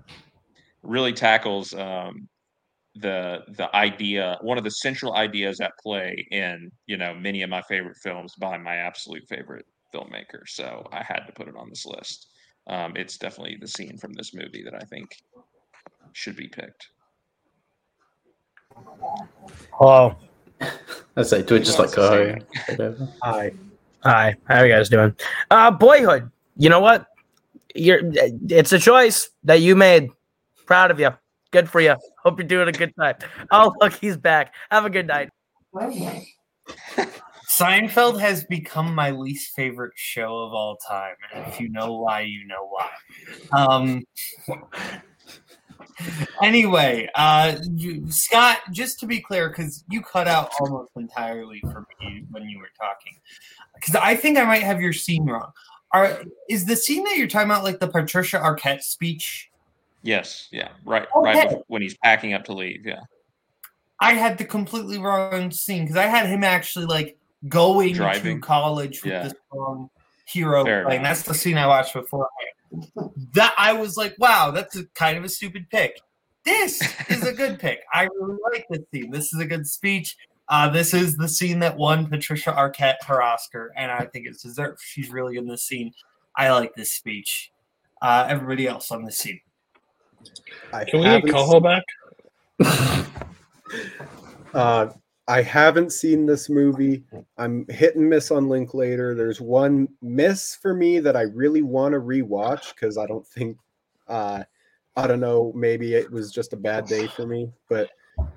[0.82, 2.28] really tackles um,
[2.96, 7.48] the the idea one of the central ideas at play in you know many of
[7.48, 9.64] my favorite films by my absolute favorite
[9.94, 12.28] filmmaker so i had to put it on this list
[12.68, 15.08] um, it's definitely the scene from this movie that i think
[16.12, 16.88] should be picked
[19.72, 20.16] Hello.
[21.16, 22.36] I say, do it just like Who
[22.76, 23.08] go.
[23.22, 23.52] Hi.
[24.02, 24.34] Hi.
[24.44, 25.14] How are you guys doing?
[25.50, 26.30] Uh, Boyhood.
[26.56, 27.06] You know what?
[27.74, 28.00] You're.
[28.48, 30.10] It's a choice that you made.
[30.66, 31.10] Proud of you.
[31.52, 31.94] Good for you.
[32.24, 33.16] Hope you're doing a good time.
[33.50, 34.54] Oh, look, he's back.
[34.70, 35.30] Have a good night.
[37.52, 42.22] Seinfeld has become my least favorite show of all time, and if you know why,
[42.22, 42.88] you know why.
[43.52, 44.02] Um,
[46.42, 51.86] anyway, uh, you, Scott, just to be clear, because you cut out almost entirely for
[52.00, 53.12] me when you were talking,
[53.74, 55.52] because I think I might have your scene wrong.
[55.92, 59.50] Are is the scene that you're talking about like the Patricia Arquette speech?
[60.02, 61.32] Yes yeah right Okay.
[61.46, 63.00] right when he's packing up to leave yeah
[64.00, 67.16] I had the completely wrong scene because I had him actually like
[67.48, 68.40] going Driving.
[68.40, 69.22] to college with Yeah.
[69.24, 69.90] this song
[70.26, 71.00] hero Fair playing.
[71.02, 71.18] enough.
[71.18, 72.28] That's the scene I watched before.
[73.34, 76.00] That I was like, wow, that's a kind of a stupid pick.
[76.44, 77.80] This is a good pick.
[77.92, 79.10] I really like this scene.
[79.12, 80.16] This is a good speech.
[80.48, 84.42] Uh, this is the scene that won Patricia Arquette her Oscar, and I think it's
[84.42, 84.80] deserved.
[84.82, 85.92] She's really in this scene.
[86.36, 87.52] I like this speech.
[88.00, 89.40] Uh, everybody else on this scene.
[90.72, 91.84] I Can we get haven't Coho back?
[94.54, 94.92] Uh,
[95.28, 97.04] I haven't seen this movie.
[97.38, 99.14] I'm hit and miss on Linklater.
[99.14, 103.56] There's one miss for me that I really want to rewatch because I don't think,
[104.08, 104.42] uh,
[104.96, 107.90] I don't know, maybe it was just a bad day for me, but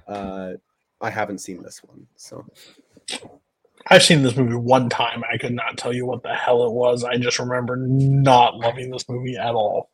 [0.07, 0.53] uh,
[1.01, 2.05] I haven't seen this one.
[2.15, 2.45] So
[3.87, 5.23] I've seen this movie one time.
[5.31, 7.03] I could not tell you what the hell it was.
[7.03, 9.89] I just remember not loving this movie at all.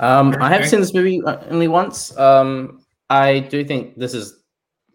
[0.00, 2.16] Um, I have seen this movie uh, only once.
[2.18, 2.80] Um,
[3.10, 4.42] I do think this is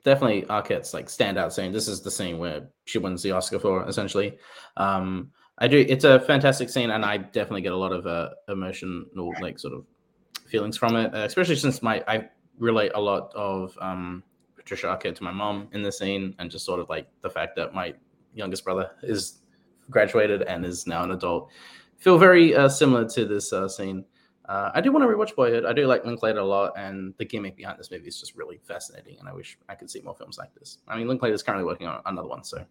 [0.04, 1.72] definitely Arquette's like standout scene.
[1.72, 4.38] This is the scene where she wins the Oscar for essentially.
[4.78, 5.86] Um, I do.
[5.88, 9.06] It's a fantastic scene, and I definitely get a lot of uh, emotional
[9.42, 9.86] like sort of
[10.48, 14.24] feelings from it, uh, especially since my I relate a lot of um,
[14.56, 17.56] Patricia Arquette to my mom in the scene, and just sort of like the fact
[17.58, 17.94] that my
[18.34, 19.40] youngest brother is
[19.90, 21.50] graduated and is now an adult.
[21.98, 24.04] Feel very uh, similar to this uh, scene.
[24.52, 25.64] Uh, I do want to rewatch Boyhood.
[25.64, 28.60] I do like Linklater a lot, and the gimmick behind this movie is just really
[28.68, 29.16] fascinating.
[29.18, 30.80] And I wish I could see more films like this.
[30.90, 32.62] I mean, Linklater is currently working on another one, so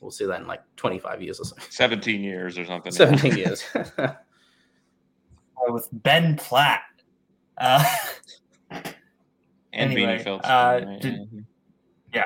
[0.00, 1.56] we'll see that in like 25 years or so.
[1.68, 3.64] 17 years or something 17 years.
[5.56, 6.82] Uh, with Ben Platt.
[7.56, 7.82] Uh,
[8.70, 8.84] and
[9.72, 11.44] Anyway, Beanie Feldstein, uh, right?
[12.12, 12.24] Yeah.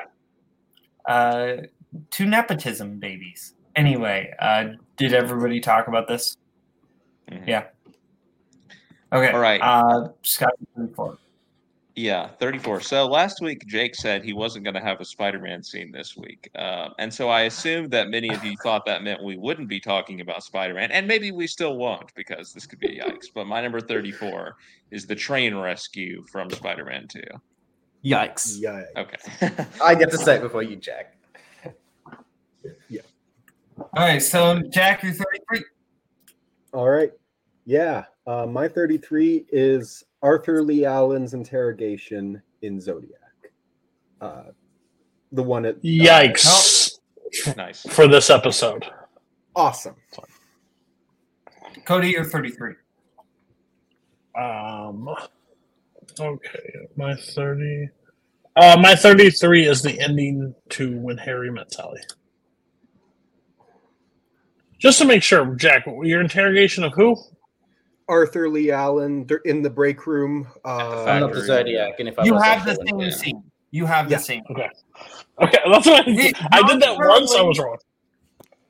[1.07, 1.61] uh,
[2.09, 3.53] two nepotism babies.
[3.75, 6.35] Anyway, uh, did everybody talk about this?
[7.31, 7.47] Mhm.
[7.47, 7.65] Yeah.
[9.11, 9.31] Okay.
[9.31, 9.59] All right.
[9.61, 11.17] Uh, Scott, report.
[11.95, 12.79] Yeah, 34.
[12.81, 16.15] So last week, Jake said he wasn't going to have a Spider Man scene this
[16.15, 16.49] week.
[16.55, 19.81] Um, and so I assumed that many of you thought that meant we wouldn't be
[19.81, 20.91] talking about Spider Man.
[20.91, 23.25] And maybe we still won't because this could be yikes.
[23.33, 24.55] But my number 34
[24.91, 27.21] is the train rescue from Spider Man 2.
[28.05, 28.61] Yikes.
[28.61, 29.17] yeah, Okay.
[29.83, 31.17] I get to say it before you, Jack.
[32.87, 33.01] Yeah.
[33.77, 34.21] All right.
[34.21, 35.63] So, Jack, you're 33.
[36.71, 37.11] All right.
[37.65, 38.05] Yeah.
[38.29, 43.15] Uh, my 33 is Arthur Lee Allen's interrogation in Zodiac.
[44.21, 44.43] Uh,
[45.31, 45.77] the one at.
[45.77, 46.99] uh, Yikes!
[47.57, 47.81] Nice.
[47.89, 48.85] For this episode.
[49.55, 49.95] awesome.
[51.85, 52.73] Cody, you're 33.
[54.39, 55.09] Um.
[56.19, 57.89] Okay, my thirty.
[58.55, 62.01] Uh, my thirty-three is the ending to When Harry Met Sally.
[64.77, 67.15] Just to make sure, Jack, your interrogation of who?
[68.09, 70.47] Arthur Lee Allen in the break room.
[70.65, 73.09] Uh, I'm not the Zodiac, and if I You have the same Yeah.
[73.11, 73.43] scene.
[73.71, 74.17] You have Yeah.
[74.17, 74.43] the same.
[74.49, 74.69] Okay,
[75.41, 77.35] okay, that's what I, Hey, I did that John once.
[77.35, 77.77] I was wrong.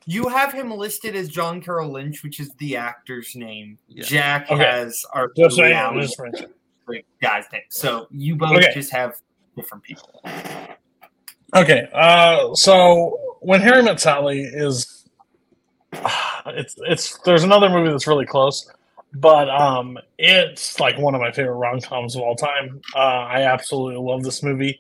[0.06, 3.78] You have him listed as John Carroll Lynch, which is the actor's name.
[3.88, 4.04] Yeah.
[4.04, 4.64] Jack Okay.
[4.64, 6.34] has Arthur Just Lee Allen, just saying.
[6.88, 7.62] the guy's name.
[7.70, 8.72] So you both Okay.
[8.74, 9.16] just have
[9.56, 10.22] different people.
[11.56, 15.08] Okay, uh, so when Harry Met Sally is,
[16.48, 18.72] it's it's there's another movie that's really close,
[19.14, 22.82] but um, it's like one of my favorite rom coms of all time.
[22.96, 24.80] Uh, I absolutely love this movie,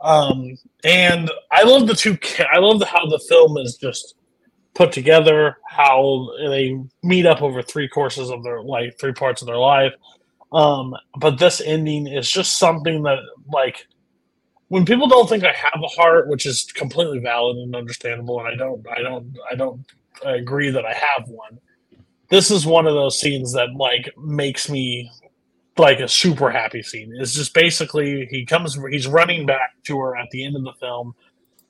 [0.00, 2.18] um, and I love the two.
[2.52, 4.14] I love the, how the film is just
[4.74, 9.46] put together, how they meet up over three courses of their like three parts of
[9.46, 9.92] their life.
[10.52, 13.18] Um, but this ending is just something that
[13.52, 13.86] like
[14.68, 18.48] when people don't think I have a heart, which is completely valid and understandable, and
[18.48, 19.84] I don't, I don't, I don't
[20.24, 21.58] agree that I have one.
[22.30, 25.10] This is one of those scenes that like makes me
[25.78, 27.12] like a super happy scene.
[27.18, 30.74] It's just basically he comes, he's running back to her at the end of the
[30.80, 31.14] film,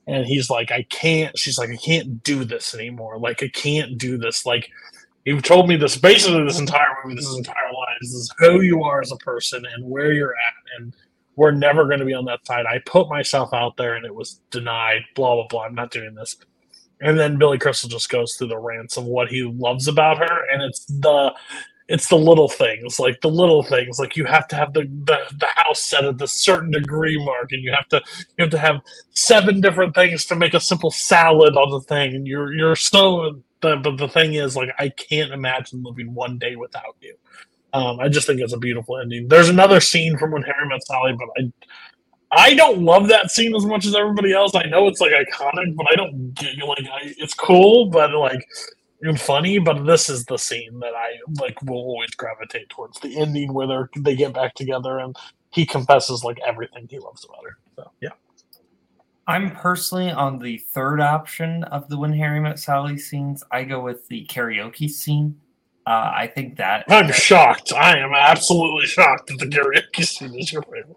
[0.06, 3.18] and he's like, "I can't." She's like, "I can't do this anymore.
[3.18, 4.46] Like, I can't do this.
[4.46, 4.70] Like,
[5.24, 7.98] you've told me this basically this entire movie, this entire life.
[8.00, 10.94] This is who you are as a person and where you're at, and
[11.36, 12.66] we're never going to be on that side.
[12.66, 15.02] I put myself out there and it was denied.
[15.14, 15.64] Blah blah blah.
[15.64, 16.36] I'm not doing this.
[17.00, 20.40] And then Billy Crystal just goes through the rants of what he loves about her,
[20.52, 21.34] and it's the
[21.88, 25.18] it's the little things, like the little things, like you have to have the, the
[25.38, 28.02] the house set at the certain degree mark, and you have to
[28.38, 28.76] you have to have
[29.14, 33.42] seven different things to make a simple salad on the thing, and you're you're so.
[33.62, 37.16] But, but the thing is, like, I can't imagine living one day without you.
[37.72, 39.28] Um, I just think it's a beautiful ending.
[39.28, 41.52] There's another scene from when Harry met Sally, but I
[42.32, 44.54] I don't love that scene as much as everybody else.
[44.54, 48.40] I know it's like iconic, but I don't get like I, it's cool, but like
[49.02, 49.58] and funny.
[49.58, 53.66] But this is the scene that I like will always gravitate towards the ending where
[53.66, 55.16] they they get back together and
[55.50, 57.58] he confesses like everything he loves about her.
[57.76, 58.10] So yeah,
[59.26, 63.42] I'm personally on the third option of the When Harry Met Sally scenes.
[63.50, 65.40] I go with the karaoke scene.
[65.86, 67.72] Uh, I think that I'm shocked.
[67.72, 70.96] I am absolutely shocked that the karaoke scene is your favorite.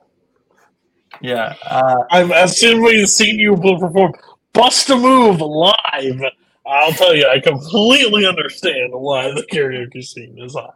[1.21, 4.13] Yeah, uh, I've as soon as we've seen you perform
[4.53, 6.21] "Bust a Move" live,
[6.65, 10.69] I'll tell you, I completely understand why the karaoke scene is high.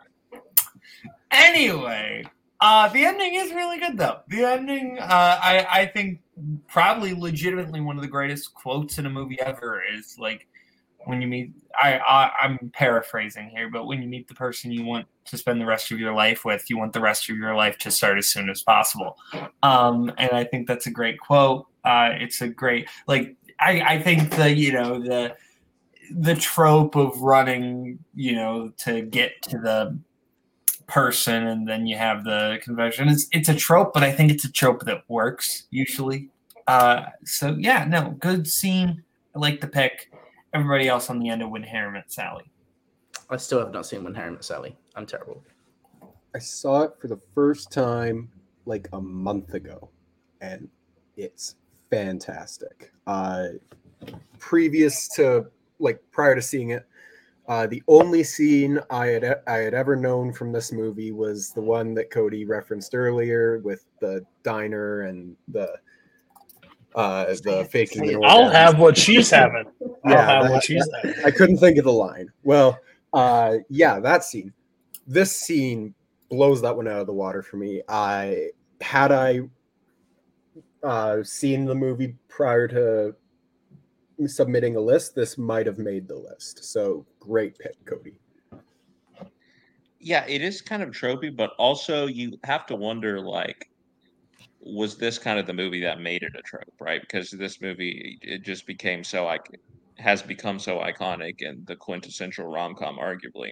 [1.32, 2.26] Anyway,
[2.62, 4.20] uh, the ending is really good though.
[4.30, 6.22] The ending, uh, I I think
[6.68, 10.48] probably legitimately one of the greatest quotes in a movie ever is like
[11.08, 11.54] when you meet.
[11.82, 15.62] I, I I'm paraphrasing here, but when you meet the person you want to spend
[15.62, 18.18] the rest of your life with, you want the rest of your life to start
[18.18, 19.18] as soon as possible.
[19.64, 21.68] Um, and I think that's a great quote.
[21.84, 23.36] Uh, it's a great like.
[23.60, 25.36] I I think the you know the
[26.12, 29.98] the trope of running you know to get to the
[30.88, 34.46] person and then you have the confession it's it's a trope but i think it's
[34.46, 36.30] a trope that works usually
[36.68, 39.04] uh so yeah no good scene
[39.36, 40.10] i like the pick
[40.54, 42.50] everybody else on the end of when harry met sally
[43.30, 44.76] I still have not seen When Harry Met Sally.
[44.96, 45.44] I'm terrible.
[46.34, 48.30] I saw it for the first time
[48.66, 49.90] like a month ago,
[50.42, 50.70] and
[51.16, 51.56] it's
[51.90, 52.92] fantastic.
[53.06, 53.48] Uh,
[54.40, 55.48] previous to
[55.80, 56.86] like prior to seeing it,
[57.48, 61.62] uh, the only scene I had I had ever known from this movie was the
[61.62, 65.74] one that Cody referenced earlier with the diner and the
[66.96, 68.08] uh, the faking.
[68.10, 69.66] an I'll have what she's having.
[70.08, 71.26] I'll Yeah, have that- what.
[71.26, 72.32] I couldn't think of the line.
[72.44, 72.80] Well,
[73.14, 74.54] uh, yeah, that scene.
[75.06, 75.94] This scene
[76.30, 77.82] blows that one out of the water for me.
[77.88, 78.50] I
[78.82, 79.42] had I
[80.84, 83.16] uh, seen the movie prior to
[84.26, 86.64] submitting a list, this might have made the list.
[86.66, 88.20] So great pick, Cody.
[90.00, 93.70] Yeah, it is kind of tropey, but also you have to wonder like
[94.60, 97.02] was this kind of the movie that made it a trope, right?
[97.02, 99.60] Because this movie it just became so like
[100.00, 103.52] has become so iconic and the quintessential rom-com arguably.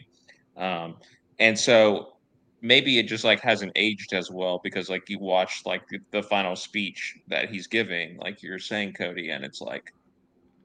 [0.57, 0.97] Um
[1.39, 2.13] and so
[2.61, 6.23] maybe it just like hasn't aged as well because like you watch like the, the
[6.23, 9.91] final speech that he's giving like you're saying Cody and it's like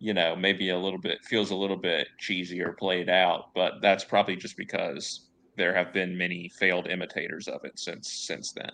[0.00, 3.82] you know, maybe a little bit feels a little bit cheesy or played out, but
[3.82, 5.26] that's probably just because
[5.56, 8.72] there have been many failed imitators of it since since then.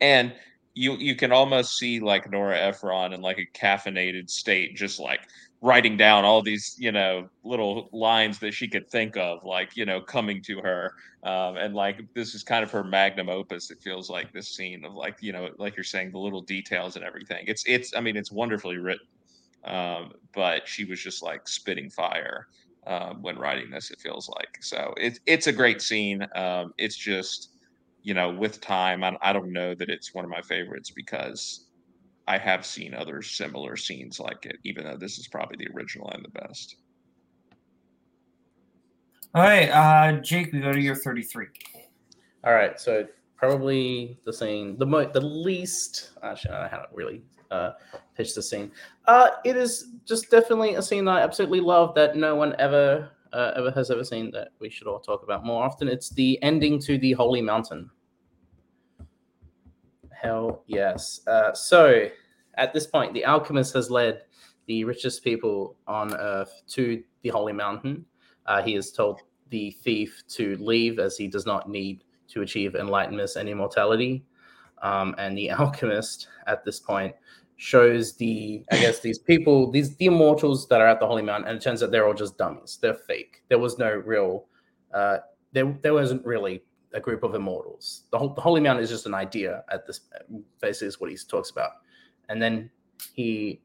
[0.00, 0.34] And
[0.74, 5.20] you you can almost see like Nora Ephron in like a caffeinated state, just like
[5.64, 9.86] writing down all these you know little lines that she could think of, like you
[9.86, 10.92] know coming to her,
[11.24, 13.70] um, and like this is kind of her magnum opus.
[13.70, 16.96] It feels like this scene of like you know like you're saying the little details
[16.96, 17.44] and everything.
[17.48, 19.06] It's it's I mean it's wonderfully written,
[19.64, 22.46] um, but she was just like spitting fire
[22.86, 23.90] um, when writing this.
[23.90, 24.94] It feels like so.
[24.98, 26.26] It's it's a great scene.
[26.36, 27.50] Um, it's just
[28.02, 31.66] you know, with time, I, I don't know that it's one of my favorites because
[32.26, 36.10] I have seen other similar scenes like it, even though this is probably the original
[36.10, 36.76] and the best.
[39.34, 41.46] All right, uh, Jake, we go to your 33.
[42.44, 43.06] All right, so
[43.36, 46.10] probably the scene, the mo- the least.
[46.22, 47.72] Actually, I haven't really uh,
[48.16, 48.70] pitched the scene.
[49.06, 53.10] Uh, it is just definitely a scene that I absolutely love that no one ever
[53.32, 55.88] uh, ever has ever seen that we should all talk about more often.
[55.88, 57.90] It's the ending to the Holy Mountain.
[60.24, 61.20] Hell yes.
[61.26, 62.08] Uh, so
[62.54, 64.22] at this point, the alchemist has led
[64.66, 68.06] the richest people on earth to the Holy Mountain.
[68.46, 69.20] Uh, he has told
[69.50, 74.24] the thief to leave as he does not need to achieve enlightenment and immortality.
[74.82, 77.14] Um, and the alchemist at this point
[77.56, 81.50] shows the I guess these people, these the immortals that are at the Holy Mountain,
[81.50, 82.78] and it turns out they're all just dummies.
[82.80, 83.42] They're fake.
[83.48, 84.46] There was no real
[84.94, 85.18] uh
[85.52, 86.62] there there wasn't really
[86.94, 88.04] a group of immortals.
[88.10, 90.00] The, the Holy Mountain is just an idea at this
[90.60, 91.72] basically is what he talks about.
[92.28, 92.70] And then
[93.12, 93.60] he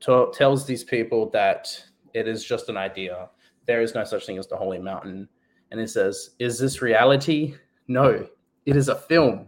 [0.00, 1.68] ta- tells these people that
[2.14, 3.28] it is just an idea.
[3.66, 5.28] There is no such thing as the Holy Mountain.
[5.70, 7.54] And he says, Is this reality?
[7.88, 8.26] No,
[8.66, 9.46] it is a film.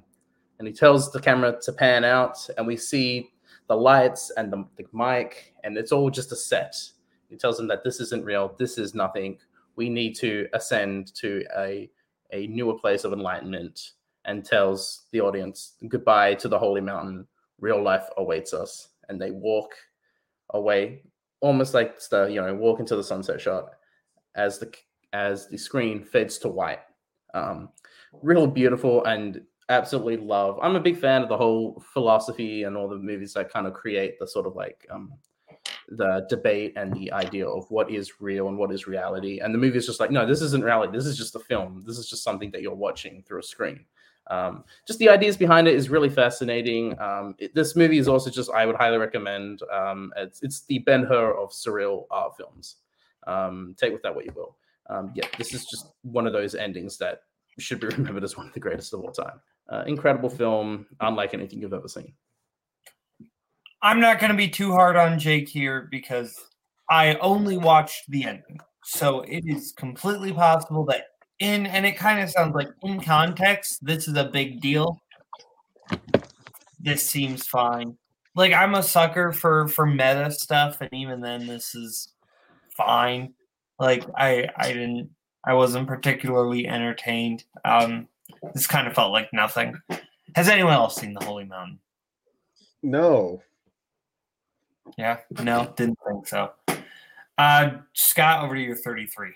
[0.59, 3.31] And he tells the camera to pan out, and we see
[3.67, 6.75] the lights and the, the mic, and it's all just a set.
[7.29, 9.39] He tells them that this isn't real, this is nothing.
[9.77, 11.91] We need to ascend to a,
[12.33, 13.93] a newer place of enlightenment
[14.25, 17.27] and tells the audience goodbye to the holy mountain.
[17.61, 18.89] Real life awaits us.
[19.09, 19.75] And they walk
[20.51, 21.03] away,
[21.41, 23.71] almost like the you know walk into the sunset shot
[24.35, 24.73] as the
[25.13, 26.81] as the screen fades to white.
[27.35, 27.69] Um,
[28.23, 30.59] real beautiful and absolutely love.
[30.63, 33.75] I'm a big fan of the whole philosophy and all the movies that kind of
[33.75, 35.13] create the sort of like um,
[35.89, 39.41] the debate and the idea of what is real and what is reality.
[39.41, 40.97] And the movie is just like, no, this isn't reality.
[40.97, 41.83] This is just a film.
[41.87, 43.85] This is just something that you're watching through a screen.
[44.29, 46.99] Um, just the ideas behind it is really fascinating.
[46.99, 49.61] Um, it, this movie is also just I would highly recommend.
[49.71, 52.77] Um, it's, it's the Ben Hur of surreal art films.
[53.27, 54.57] Um, take with that what you will.
[54.89, 57.23] Um, yeah, this is just one of those endings that
[57.59, 59.41] should be remembered as one of the greatest of all time.
[59.69, 62.13] Uh, incredible film, unlike anything you've ever seen.
[63.85, 66.35] I'm not going to be too hard on Jake here because
[66.89, 68.59] I only watched the ending.
[68.83, 71.09] So it is completely possible that
[71.39, 75.03] in, and it kind of sounds like in context, this is a big deal.
[76.81, 77.99] This seems fine.
[78.35, 82.13] Like I'm a sucker for for meta stuff, and even then, this is
[82.77, 83.35] fine.
[83.79, 85.11] Like I I didn't
[85.45, 87.45] I wasn't particularly entertained.
[87.67, 88.09] Um,
[88.55, 89.75] this kind of felt like nothing.
[90.35, 91.79] Has anyone else seen the Holy Mountain?
[92.83, 93.43] No.
[94.99, 96.53] Yeah, no, didn't think so.
[97.39, 99.33] Uh, Scott, over to your 33.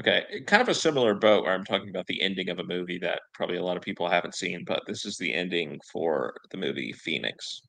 [0.00, 2.98] Okay, kind of a similar boat where I'm talking about the ending of a movie
[2.98, 6.56] that probably a lot of people haven't seen, but this is the ending for the
[6.56, 7.62] movie Phoenix.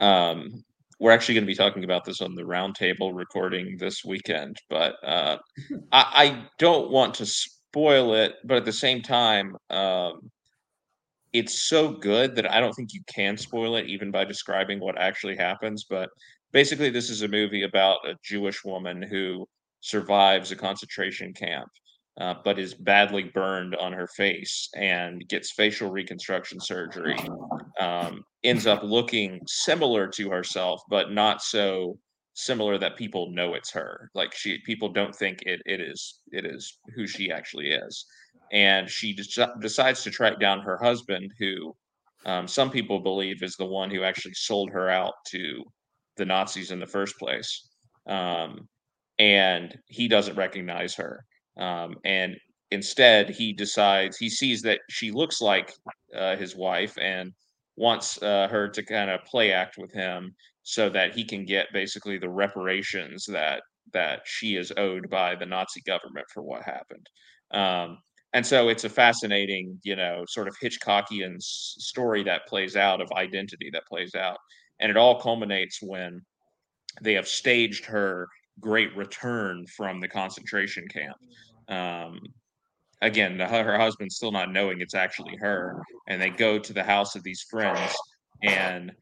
[0.00, 0.64] Um,
[0.98, 4.96] we're actually going to be talking about this on the roundtable recording this weekend, but
[5.04, 5.38] uh,
[5.92, 10.30] I, I don't want to spoil it, but at the same time, um,
[11.32, 14.98] it's so good that I don't think you can spoil it even by describing what
[14.98, 15.84] actually happens.
[15.88, 16.10] But
[16.52, 19.46] basically, this is a movie about a Jewish woman who
[19.80, 21.68] survives a concentration camp,
[22.20, 27.16] uh, but is badly burned on her face and gets facial reconstruction surgery.
[27.78, 31.98] Um, ends up looking similar to herself, but not so
[32.34, 34.10] similar that people know it's her.
[34.14, 38.04] Like she, people don't think it it is it is who she actually is.
[38.52, 41.74] And she de- decides to track down her husband, who
[42.26, 45.64] um, some people believe is the one who actually sold her out to
[46.16, 47.68] the Nazis in the first place.
[48.06, 48.68] Um,
[49.18, 51.24] and he doesn't recognize her.
[51.58, 52.36] Um, and
[52.70, 55.72] instead, he decides he sees that she looks like
[56.14, 57.32] uh, his wife and
[57.76, 61.72] wants uh, her to kind of play act with him so that he can get
[61.72, 63.62] basically the reparations that
[63.92, 67.06] that she is owed by the Nazi government for what happened.
[67.50, 67.98] Um,
[68.32, 73.10] and so it's a fascinating, you know, sort of Hitchcockian story that plays out of
[73.12, 74.38] identity that plays out,
[74.80, 76.20] and it all culminates when
[77.02, 78.28] they have staged her
[78.60, 81.16] great return from the concentration camp.
[81.68, 82.20] Um,
[83.02, 86.82] again, the, her husband still not knowing it's actually her, and they go to the
[86.82, 87.94] house of these friends,
[88.42, 88.92] and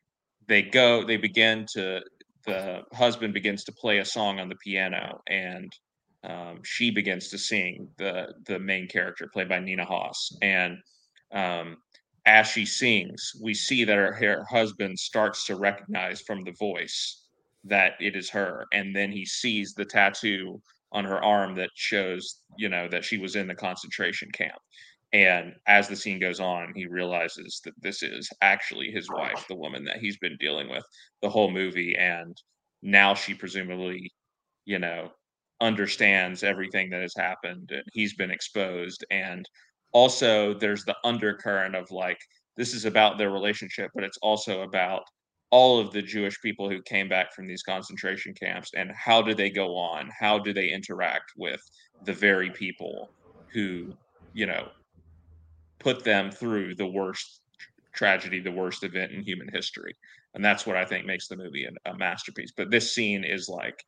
[0.46, 2.00] they go, they begin to,
[2.46, 5.72] the husband begins to play a song on the piano, and
[6.28, 10.78] um, she begins to sing the the main character played by Nina Hoss, and
[11.32, 11.78] um,
[12.26, 17.24] as she sings, we see that her, her husband starts to recognize from the voice
[17.64, 20.60] that it is her, and then he sees the tattoo
[20.92, 24.56] on her arm that shows, you know, that she was in the concentration camp.
[25.12, 29.56] And as the scene goes on, he realizes that this is actually his wife, the
[29.56, 30.84] woman that he's been dealing with
[31.22, 31.96] the whole movie.
[31.96, 32.36] And
[32.82, 34.12] now she presumably,
[34.66, 35.10] you know,
[35.60, 39.04] understands everything that has happened and he's been exposed.
[39.10, 39.48] And
[39.92, 42.18] also, there's the undercurrent of like,
[42.56, 45.02] this is about their relationship, but it's also about
[45.50, 49.34] all of the Jewish people who came back from these concentration camps and how do
[49.34, 50.10] they go on?
[50.18, 51.60] How do they interact with
[52.04, 53.10] the very people
[53.52, 53.94] who,
[54.34, 54.68] you know,
[55.78, 57.40] put them through the worst
[57.94, 59.94] tragedy, the worst event in human history?
[60.34, 62.52] And that's what I think makes the movie a, a masterpiece.
[62.54, 63.82] But this scene is like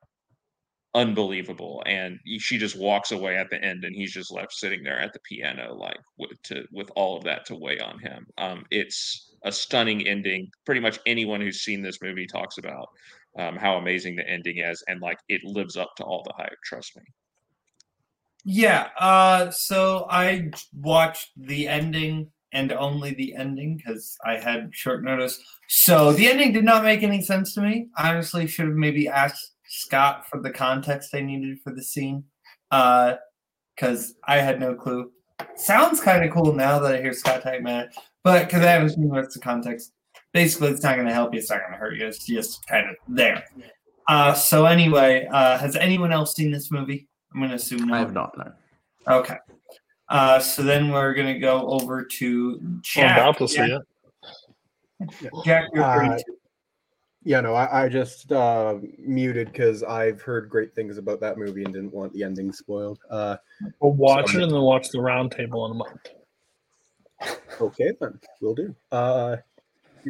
[0.94, 4.98] unbelievable and she just walks away at the end and he's just left sitting there
[4.98, 8.64] at the piano like with to with all of that to weigh on him um
[8.72, 12.88] it's a stunning ending pretty much anyone who's seen this movie talks about
[13.38, 16.58] um, how amazing the ending is and like it lives up to all the hype
[16.64, 17.02] trust me
[18.44, 18.88] Yeah.
[18.98, 25.38] Uh, so I watched the ending and only the ending because I had short notice.
[25.68, 27.88] So the ending did not make any sense to me.
[27.96, 32.24] I honestly, should have maybe asked Scott for the context I needed for the scene
[32.70, 33.14] Uh
[33.76, 35.10] because I had no clue.
[35.56, 38.72] Sounds kind of cool now that I hear Scott type about it, but because I
[38.72, 39.92] haven't seen the rest of the context,
[40.34, 41.38] basically it's not going to help you.
[41.40, 42.06] It's not going to hurt you.
[42.06, 43.42] It's just kind of there.
[44.06, 47.08] Uh, so anyway, uh, has anyone else seen this movie?
[47.32, 47.94] I'm going to assume no.
[47.94, 48.36] I have not.
[48.36, 48.52] No.
[49.20, 49.36] Okay.
[50.10, 53.18] Uh, so then we're going to go over to I'm Jack.
[53.18, 53.80] about to see Jack,
[55.22, 55.32] it.
[55.44, 56.36] Jack you're Uh, 32.
[57.22, 61.64] Yeah, no, I, I just uh, muted because I've heard great things about that movie
[61.64, 62.98] and didn't want the ending spoiled.
[63.10, 63.36] Uh,
[63.80, 66.08] We'll watch so- it and then watch the round table in a month.
[67.60, 68.74] Okay, then we'll do.
[68.90, 69.36] Uh,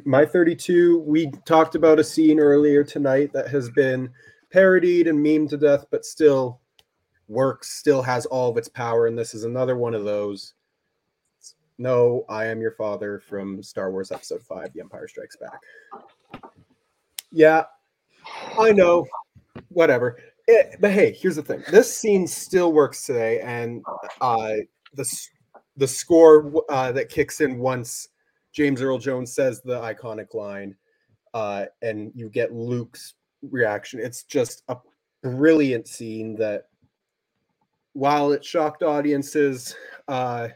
[0.05, 1.01] my 32.
[1.01, 4.09] We talked about a scene earlier tonight that has been
[4.53, 6.61] parodied and memed to death, but still
[7.27, 7.71] works.
[7.71, 10.55] Still has all of its power, and this is another one of those.
[11.79, 15.59] No, I am your father from Star Wars Episode Five: The Empire Strikes Back.
[17.33, 17.65] Yeah,
[18.59, 19.07] I know.
[19.69, 20.19] Whatever.
[20.49, 21.63] Eh, but hey, here's the thing.
[21.71, 23.85] This scene still works today, and
[24.21, 24.55] uh,
[24.95, 25.29] the
[25.77, 28.09] the score uh, that kicks in once
[28.53, 30.75] James Earl Jones says the iconic line,
[31.35, 34.01] uh, and you get Luke's reaction.
[34.01, 34.77] It's just a
[35.23, 36.65] brilliant scene that,
[37.93, 39.77] while it shocked audiences
[40.09, 40.49] uh,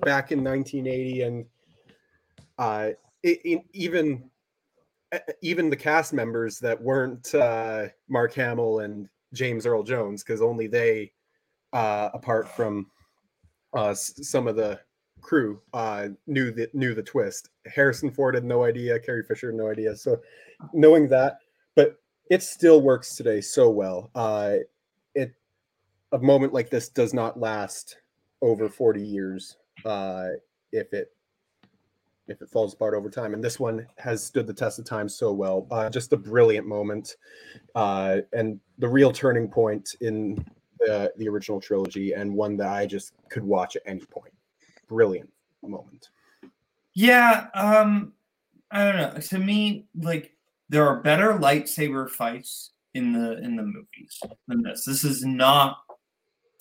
[0.00, 1.46] back in 1980, and
[2.58, 2.90] uh,
[3.22, 4.30] it, it, even
[5.42, 10.66] even the cast members that weren't uh, Mark Hamill and James Earl Jones, because only
[10.66, 11.12] they,
[11.72, 12.86] uh, apart from
[13.74, 14.80] uh, some of the
[15.20, 17.50] crew, uh, knew the knew the twist.
[17.66, 18.98] Harrison Ford had no idea.
[19.00, 19.96] Carrie Fisher no idea.
[19.96, 20.20] So
[20.72, 21.38] knowing that,
[21.74, 21.96] but
[22.30, 24.10] it still works today so well.
[24.14, 24.56] Uh,
[25.14, 25.34] it
[26.12, 27.98] a moment like this does not last
[28.40, 30.28] over 40 years uh,
[30.72, 31.13] if it
[32.28, 33.34] if it falls apart over time.
[33.34, 35.66] And this one has stood the test of time so well.
[35.70, 37.16] Uh, just a brilliant moment,
[37.74, 40.44] uh, and the real turning point in
[40.80, 44.32] the the original trilogy, and one that I just could watch at any point.
[44.88, 45.30] Brilliant
[45.62, 46.08] moment.
[46.94, 48.12] Yeah, um,
[48.70, 49.20] I don't know.
[49.20, 50.32] To me, like
[50.68, 54.84] there are better lightsaber fights in the in the movies than this.
[54.84, 55.78] This is not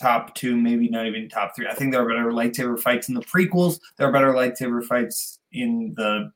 [0.02, 1.68] top two, maybe not even top three.
[1.68, 3.80] I think there are better lightsaber fights in the prequels.
[3.98, 6.31] There are better lightsaber fights in the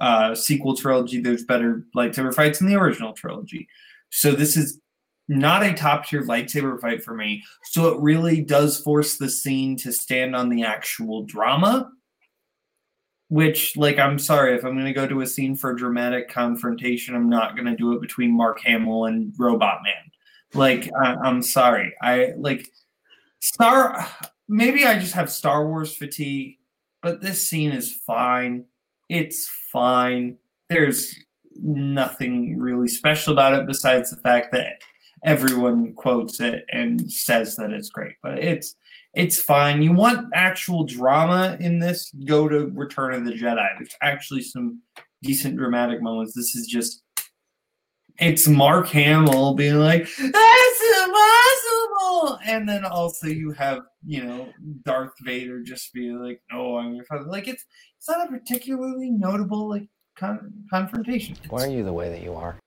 [0.00, 1.20] uh, sequel trilogy.
[1.20, 3.68] There's better lightsaber fights in the original trilogy.
[4.10, 4.80] So this is
[5.28, 7.42] not a top tier lightsaber fight for me.
[7.64, 11.90] So it really does force the scene to stand on the actual drama
[13.28, 17.14] which like i'm sorry if i'm going to go to a scene for dramatic confrontation
[17.14, 20.10] i'm not going to do it between mark hamill and robot man
[20.52, 22.68] like I, i'm sorry i like
[23.40, 24.06] star
[24.48, 26.58] maybe i just have star wars fatigue
[27.04, 28.64] but this scene is fine
[29.08, 30.36] it's fine
[30.68, 31.14] there's
[31.62, 34.80] nothing really special about it besides the fact that
[35.24, 38.74] everyone quotes it and says that it's great but it's
[39.14, 39.80] it's fine.
[39.80, 42.12] You want actual drama in this?
[42.24, 43.66] Go to Return of the Jedi.
[43.78, 44.80] There's actually some
[45.22, 46.34] decent dramatic moments.
[46.34, 47.02] This is just
[48.18, 50.80] it's Mark Hamill being like, "That's
[52.14, 54.48] impossible," and then also you have you know
[54.84, 57.64] Darth Vader just being like, "No, I'm your father." Like it's
[57.98, 61.36] it's not a particularly notable like con- confrontation.
[61.48, 62.58] Why are you the way that you are?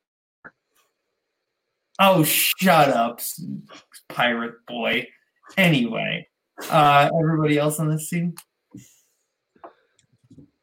[2.00, 3.22] Oh, shut up,
[4.10, 5.08] pirate boy.
[5.58, 6.28] Anyway,
[6.70, 8.36] uh, everybody else on this scene.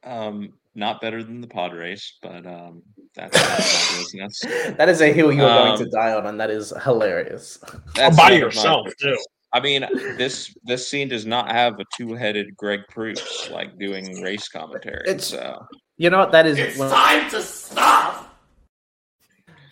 [0.05, 2.83] Um, not better than the Padres, but um,
[3.15, 4.41] that's none of my business.
[4.77, 7.59] That is a hill you are going to Um, die on, and that is hilarious.
[7.95, 9.17] That's by none of my yourself, too.
[9.53, 9.87] I mean,
[10.19, 15.03] this this scene does not have a two-headed Greg Proops like doing race commentary.
[15.07, 15.65] It's- so
[15.97, 16.33] You know what?
[16.33, 18.24] That is It's one- time to stop.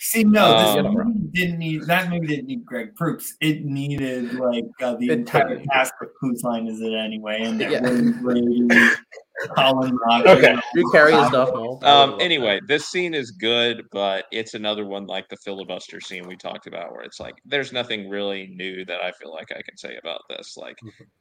[0.04, 3.36] See, no, this Um, movie didn't need that movie didn't need Greg Proops.
[3.40, 7.38] It needed like uh, the entire totally- cast of Whose Line Is It Anyway?
[7.42, 7.82] And that Yeah.
[7.82, 8.68] William Brady,
[9.56, 10.26] Colin Rock.
[10.26, 10.56] Okay.
[10.74, 11.78] Drew Carey is Darth Maul.
[11.84, 16.26] Um, love anyway, this scene is good, but it's another one like the filibuster scene
[16.26, 19.62] we talked about, where it's like there's nothing really new that I feel like I
[19.62, 20.56] can say about this.
[20.56, 20.78] Like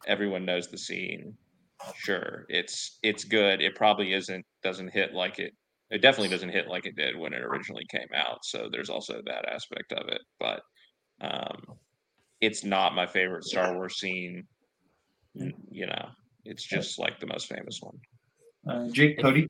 [0.08, 1.36] everyone knows the scene.
[1.98, 3.62] Sure, it's it's good.
[3.62, 5.54] It probably isn't doesn't hit like it.
[5.92, 8.40] It definitely doesn't hit like it did when it originally came out.
[8.44, 10.62] So there's also that aspect of it, but
[11.22, 11.62] um,
[12.40, 14.48] it's not my favorite Star Wars scene.
[15.70, 16.10] You know,
[16.46, 17.98] it's just like the most famous one.
[18.68, 19.48] Uh, Jake Cody.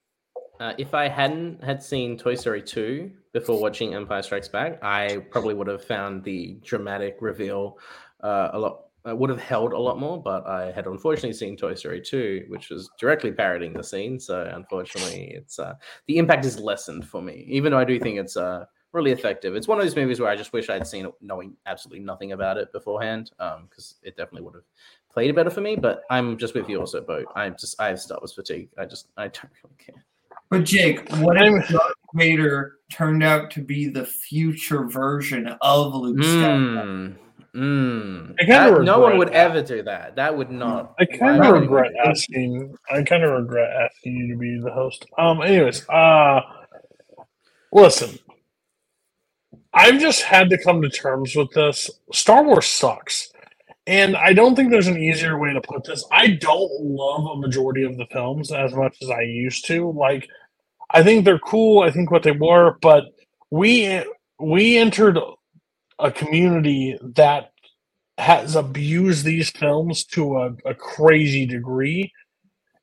[0.59, 5.25] Uh, if I hadn't had seen Toy Story 2 before watching Empire Strikes Back, I
[5.31, 7.79] probably would have found the dramatic reveal
[8.23, 8.81] uh, a lot.
[9.03, 12.45] I would have held a lot more, but I had unfortunately seen Toy Story 2,
[12.49, 14.19] which was directly parodying the scene.
[14.19, 15.73] So unfortunately, it's uh,
[16.07, 19.55] the impact is lessened for me, even though I do think it's uh, really effective.
[19.55, 22.33] It's one of those movies where I just wish I'd seen it knowing absolutely nothing
[22.33, 24.65] about it beforehand, Um, because it definitely would have
[25.11, 25.75] played better for me.
[25.75, 27.23] But I'm just with you also, Bo.
[27.35, 28.69] I'm just I have Star Wars fatigue.
[28.77, 30.05] I just I don't really care.
[30.49, 36.17] But Jake, what if Darth Vader turned out to be the future version of Luke
[36.17, 36.83] Skywalker?
[36.83, 37.15] Mm,
[37.55, 38.33] mm.
[38.39, 39.35] I kinda That- no one would that.
[39.35, 40.15] ever do that.
[40.15, 40.93] That would not.
[40.99, 42.75] I kind of regret asking.
[42.89, 45.05] I kind of regret asking you to be the host.
[45.17, 45.41] Um.
[45.41, 46.41] Anyways, uh,
[47.71, 48.17] listen.
[49.73, 51.89] I've just had to come to terms with this.
[52.11, 53.31] Star Wars sucks,
[53.87, 56.05] and I don't think there's an easier way to put this.
[56.11, 59.89] I don't love a majority of the films as much as I used to.
[59.91, 60.27] Like,
[60.89, 61.83] I think they're cool.
[61.83, 63.05] I think what they were, but
[63.49, 64.03] we
[64.39, 65.17] we entered
[66.01, 67.51] a community that
[68.17, 72.11] has abused these films to a, a crazy degree.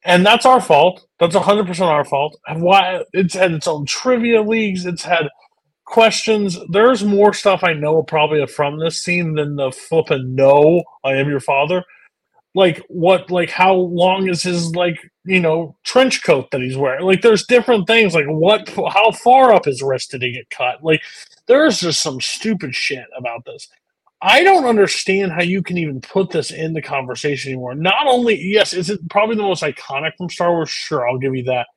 [0.04, 1.06] And that's our fault.
[1.20, 2.38] That's 100% our fault.
[2.54, 5.28] Why it's had its own trivia leagues, it's had
[5.84, 6.58] questions.
[6.70, 11.28] There's more stuff I know probably from this scene than the flippin' no, I am
[11.28, 11.84] your father.
[12.54, 17.04] Like what like how long is his like, you know, trench coat that he's wearing?
[17.04, 20.82] Like there's different things like what how far up his wrist did he get cut?
[20.82, 21.02] Like
[21.48, 23.68] there's just some stupid shit about this.
[24.20, 27.74] I don't understand how you can even put this in the conversation anymore.
[27.74, 30.70] Not only, yes, is it probably the most iconic from Star Wars?
[30.70, 31.68] Sure, I'll give you that.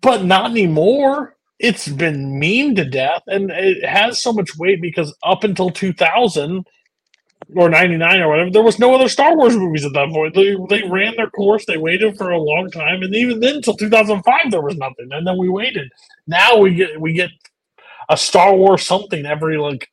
[0.00, 1.36] But not anymore.
[1.60, 6.66] It's been memed to death, and it has so much weight because up until 2000
[7.54, 10.34] or 99 or whatever, there was no other Star Wars movies at that point.
[10.34, 13.76] They, they ran their course, they waited for a long time, and even then, until
[13.76, 15.08] 2005, there was nothing.
[15.12, 15.88] And then we waited.
[16.26, 17.30] Now we get we get
[18.08, 19.88] a Star Wars something every like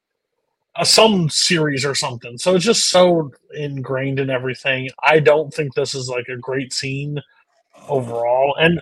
[0.76, 2.38] a some series or something.
[2.38, 4.90] So it's just so ingrained in everything.
[5.03, 7.19] I don't think this is like a great scene
[7.88, 8.81] overall, and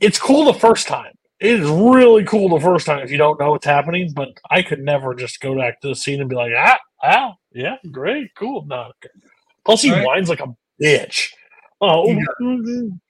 [0.00, 1.12] it's cool the first time.
[1.40, 4.12] It is really cool the first time if you don't know what's happening.
[4.14, 7.34] But I could never just go back to the scene and be like, ah, ah,
[7.52, 8.64] yeah, great, cool.
[8.66, 9.08] No, okay.
[9.64, 10.06] plus he Right.
[10.06, 11.28] whines like a bitch.
[11.84, 12.16] Oh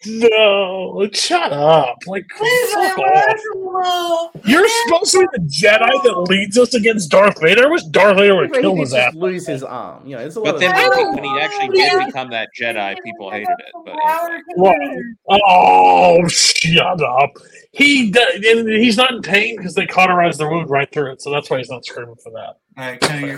[0.06, 1.08] no!
[1.12, 1.98] Shut up!
[2.06, 4.30] Like, Please, fuck off.
[4.46, 7.64] You're supposed to be the Jedi that leads us against Darth Vader.
[7.66, 9.14] I wish Darth Vader would He kill his ass.
[9.14, 10.06] lose his arm.
[10.06, 12.30] You know, it's a lot But of then when he, when he actually did become
[12.30, 13.72] that Jedi, people hated it.
[13.84, 15.02] But anyway.
[15.28, 17.30] Oh, shut up!
[17.72, 21.20] He d- and he's not in pain because they cauterized the wound right through it,
[21.20, 22.56] so that's why he's not screaming for that.
[22.78, 23.30] All right, kind of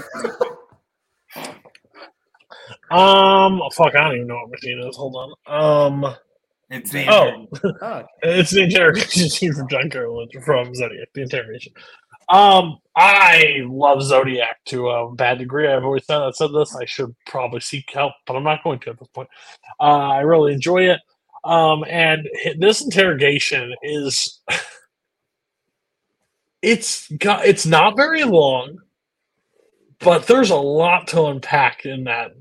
[1.37, 1.57] your
[2.91, 4.97] Um, fuck, I don't even know what machine is.
[4.97, 5.17] Hold
[5.47, 6.05] on.
[6.05, 6.15] Um,
[6.71, 7.47] It's the oh,
[7.83, 11.09] Oh, it's the interrogation scene from John Carroll from Zodiac.
[11.15, 11.73] The interrogation.
[12.29, 15.69] Um, I love Zodiac to a bad degree.
[15.69, 16.75] I've always said, I said this.
[16.75, 19.29] I should probably seek help, but I'm not going to at this point.
[19.79, 21.01] Uh, I really enjoy it.
[21.45, 22.27] Um, and
[22.59, 24.41] this interrogation is
[26.63, 28.79] it's got it's not very long,
[29.99, 32.35] but there's a lot to unpack in that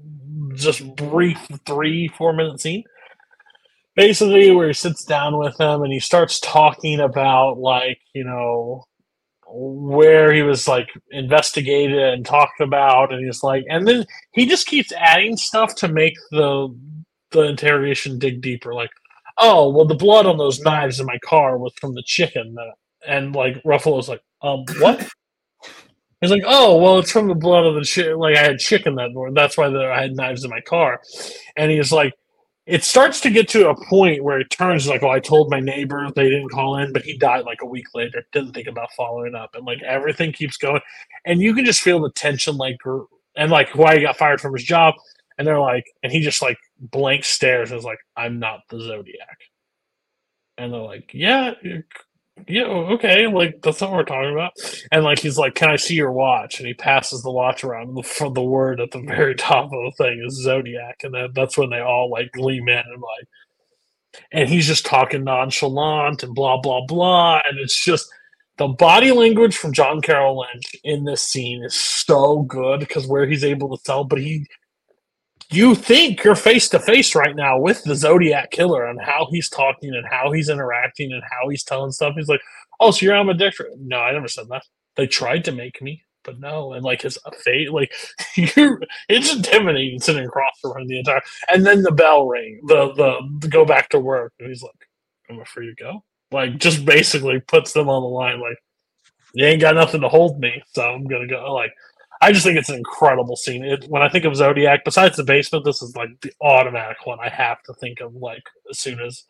[0.55, 2.83] just brief three four minute scene
[3.95, 8.83] basically where he sits down with him and he starts talking about like you know
[9.55, 14.67] where he was like investigated and talked about, and he's like, and then he just
[14.67, 16.75] keeps adding stuff to make the
[17.31, 18.73] the interrogation dig deeper.
[18.73, 18.89] Like,
[19.37, 22.55] oh, well, the blood on those knives in my car was from the chicken,
[23.07, 25.07] and like Ruffalo's like, um, what?
[26.23, 28.17] He's like, oh, well, it's from the blood of the chicken.
[28.17, 29.33] Like I had chicken that morning.
[29.33, 31.01] That's why the, I had knives in my car.
[31.57, 32.13] And he's like,
[32.65, 35.59] it starts to get to a point where it turns like, oh, I told my
[35.59, 38.25] neighbor they didn't call in, but he died like a week later.
[38.31, 40.79] Didn't think about following up, and like everything keeps going,
[41.25, 42.77] and you can just feel the tension, like,
[43.35, 44.95] and like why he got fired from his job,
[45.37, 48.79] and they're like, and he just like blank stares and is like, I'm not the
[48.79, 49.39] Zodiac,
[50.57, 51.55] and they're like, yeah,
[52.47, 54.53] yeah, okay, like that's what we're talking about.
[54.91, 57.95] And like he's like, "Can I see your watch?" And he passes the watch around.
[57.95, 61.57] The, the word at the very top of the thing is Zodiac, and then that's
[61.57, 63.27] when they all like gleam in and like,
[64.31, 68.09] and he's just talking nonchalant and blah blah blah, and it's just
[68.57, 73.25] the body language from John Carroll Lynch in this scene is so good because where
[73.27, 74.45] he's able to tell, but he
[75.55, 79.49] you think you're face to face right now with the Zodiac killer and how he's
[79.49, 82.15] talking and how he's interacting and how he's telling stuff.
[82.17, 82.41] He's like,
[82.79, 84.63] "Oh, so you're ambidextrous?" No, I never said that.
[84.97, 86.73] They tried to make me, but no.
[86.73, 87.93] And like his fate, like
[88.35, 91.21] you, it's intimidating sitting across from him the entire.
[91.49, 94.73] And then the bell ring, the, the the go back to work, and he's like,
[95.29, 98.41] "I'm free to go." Like just basically puts them on the line.
[98.41, 98.57] Like
[99.33, 101.53] you ain't got nothing to hold me, so I'm gonna go.
[101.53, 101.71] Like
[102.23, 103.63] I just think it's an incredible scene.
[103.65, 107.19] It, when I think of Zodiac, besides the basement, this is like the automatic one
[107.21, 108.15] I have to think of.
[108.15, 109.23] Like as soon as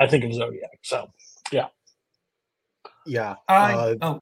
[0.00, 1.10] I think of Zodiac, so
[1.52, 1.66] yeah,
[3.06, 3.34] yeah.
[3.48, 4.20] I, uh, oh,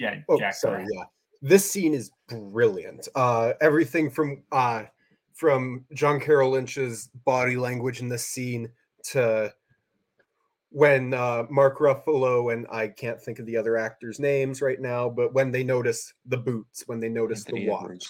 [0.00, 0.54] yeah, Oh, Jack.
[0.54, 0.84] sorry.
[0.90, 1.04] Yeah,
[1.42, 3.06] this scene is brilliant.
[3.14, 4.84] Uh, everything from uh,
[5.34, 8.68] from John Carroll Lynch's body language in this scene
[9.12, 9.52] to
[10.70, 15.08] when uh, Mark Ruffalo and I can't think of the other actors' names right now,
[15.08, 18.06] but when they notice the boots, when they notice Anthony the watch,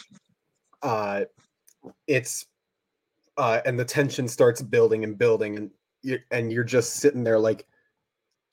[0.82, 1.24] uh,
[2.06, 2.46] it's
[3.38, 5.70] uh, and the tension starts building and building, and
[6.02, 7.66] you're, and you're just sitting there like,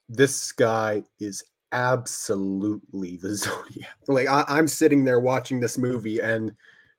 [0.07, 1.43] this guy is
[1.73, 3.97] absolutely the Zodiac.
[4.07, 6.53] Like I, I'm sitting there watching this movie, and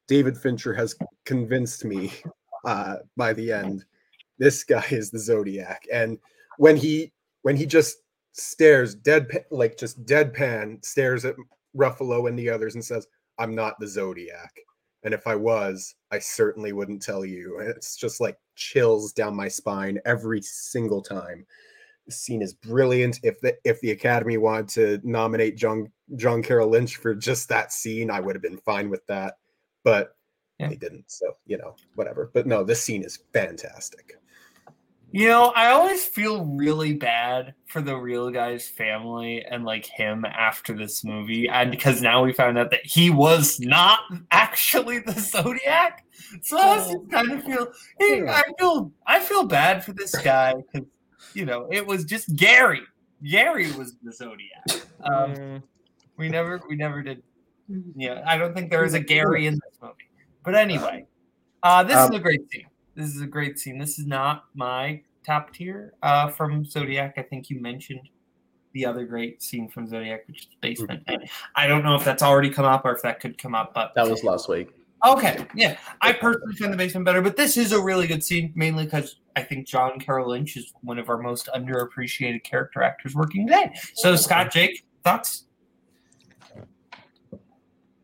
[0.09, 0.95] David Fincher has
[1.25, 2.13] convinced me
[2.67, 3.85] uh, by the end,
[4.39, 5.87] this guy is the Zodiac.
[5.91, 6.19] And
[6.59, 7.13] when he
[7.43, 7.97] when he just
[8.33, 11.35] stares deadpan, like just deadpan, stares at
[11.77, 13.07] Ruffalo and the others and says,
[13.39, 14.53] "I'm not the Zodiac."
[15.05, 17.59] And if I was, I certainly wouldn't tell you.
[17.61, 21.47] And it's just like chills down my spine every single time.
[22.07, 23.21] The scene is brilliant.
[23.23, 27.73] If the if the Academy wanted to nominate John John Carroll Lynch for just that
[27.73, 29.35] scene, I would have been fine with that.
[29.85, 30.17] But
[30.59, 30.69] Yeah.
[30.71, 31.11] they didn't.
[31.11, 32.31] So you know, whatever.
[32.35, 34.15] But no, this scene is fantastic.
[35.11, 40.27] You know, I always feel really bad for the real guy's family and like him
[40.27, 45.13] after this movie, and because now we found out that he was not actually the
[45.19, 46.05] Zodiac.
[46.43, 47.69] So I just kind of feel,
[47.99, 50.87] hey, I feel, I feel bad for this guy because
[51.33, 52.83] you know it was just Gary.
[53.25, 54.87] Gary was the Zodiac.
[55.01, 55.63] Um,
[56.19, 57.23] we never, we never did.
[57.97, 59.95] Yeah, I don't think there is a Gary in this movie.
[60.45, 61.07] But anyway,
[61.63, 62.67] uh, this Um, is a great scene.
[62.99, 63.79] This is a great scene.
[63.79, 67.15] This is not my top tier uh, from Zodiac.
[67.17, 68.09] I think you mentioned
[68.73, 71.05] the other great scene from Zodiac, which is the Basement.
[71.07, 71.23] And
[71.55, 73.95] I don't know if that's already come up or if that could come up, but
[73.95, 74.71] That was last week.
[75.07, 75.77] okay, yeah.
[76.01, 79.21] I personally find the Basement better, but this is a really good scene, mainly because
[79.37, 83.77] I think John Carroll Lynch is one of our most underappreciated character actors working today.
[83.95, 85.45] So, Scott, Jake, thoughts?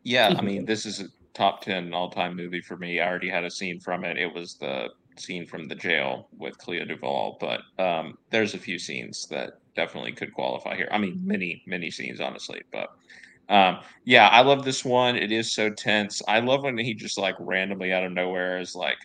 [0.04, 3.01] Yeah, I mean, this is a top 10 all time movie for me.
[3.01, 4.16] I already had a scene from it.
[4.16, 8.78] It was the scene from the jail with Clea DuVall, but um, there's a few
[8.78, 10.89] scenes that definitely could qualify here.
[10.90, 12.90] I mean, many, many scenes, honestly, but
[13.48, 15.16] um, yeah, I love this one.
[15.16, 16.23] It is so tense.
[16.27, 18.97] I love when he just like randomly out of nowhere is like,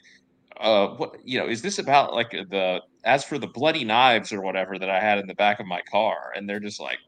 [0.60, 4.41] uh, what, you know, is this about like the, as for the bloody knives or
[4.41, 6.34] whatever that I had in the back of my car?
[6.35, 6.99] And they're just like,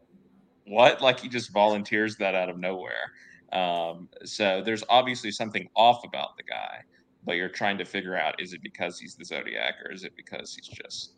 [0.65, 1.01] what?
[1.01, 3.11] Like he just volunteers that out of nowhere.
[3.51, 6.83] Um, so there's obviously something off about the guy,
[7.25, 10.13] but you're trying to figure out is it because he's the Zodiac or is it
[10.15, 11.13] because he's just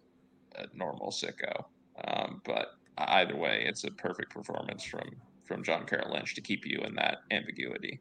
[0.56, 1.66] a normal sicko?
[2.06, 5.10] Um, but either way, it's a perfect performance from
[5.46, 8.00] from John Carroll Lynch to keep you in that ambiguity.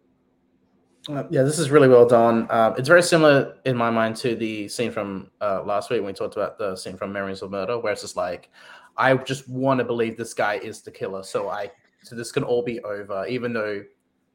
[1.09, 2.47] Uh, yeah, this is really well done.
[2.49, 6.07] Uh, it's very similar in my mind to the scene from uh, last week when
[6.07, 8.51] we talked about the scene from Memories of Murder, where it's just like,
[8.97, 11.73] I just want to believe this guy is the killer, so I
[12.05, 13.83] so this can all be over, even though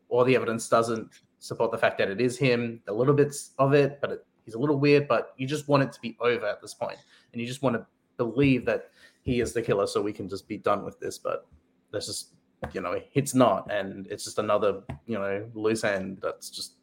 [0.10, 1.10] all the evidence doesn't
[1.40, 2.82] support the fact that it is him.
[2.86, 5.08] The little bits of it, but it, he's a little weird.
[5.08, 6.98] But you just want it to be over at this point,
[7.32, 7.86] and you just want to
[8.18, 8.92] believe that
[9.24, 11.18] he is the killer, so we can just be done with this.
[11.18, 11.48] But
[11.92, 12.34] there's just
[12.74, 16.74] you know it's not, and it's just another you know loose end that's just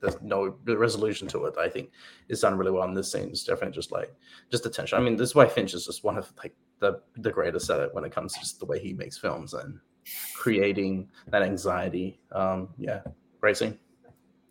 [0.00, 1.58] there's no resolution to it.
[1.58, 1.90] I think
[2.28, 3.28] is done really well in this scene.
[3.28, 4.14] It's definitely just like
[4.50, 4.98] just attention.
[4.98, 7.80] I mean, this is why Finch is just one of like the the greatest at
[7.80, 9.78] it when it comes to just the way he makes films and
[10.34, 12.20] creating that anxiety.
[12.32, 13.00] Um, yeah,
[13.40, 13.78] great scene.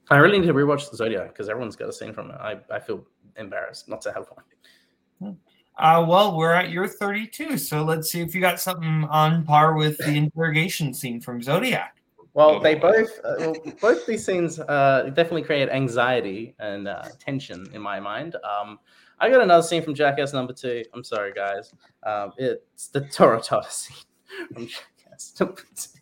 [0.09, 2.37] I really need to rewatch the Zodiac because everyone's got a scene from it.
[2.39, 3.05] I, I feel
[3.35, 4.27] embarrassed not to have
[5.19, 5.37] one.
[5.77, 9.75] Uh, well, we're at your 32, so let's see if you got something on par
[9.75, 11.97] with the interrogation scene from Zodiac.
[12.33, 17.67] Well, they both uh, well, both these scenes uh, definitely create anxiety and uh, tension
[17.73, 18.35] in my mind.
[18.43, 18.79] Um,
[19.19, 20.83] I got another scene from Jackass number two.
[20.93, 21.73] I'm sorry, guys.
[22.03, 24.69] Um, it's the Toro Toro scene
[25.17, 25.97] Jackass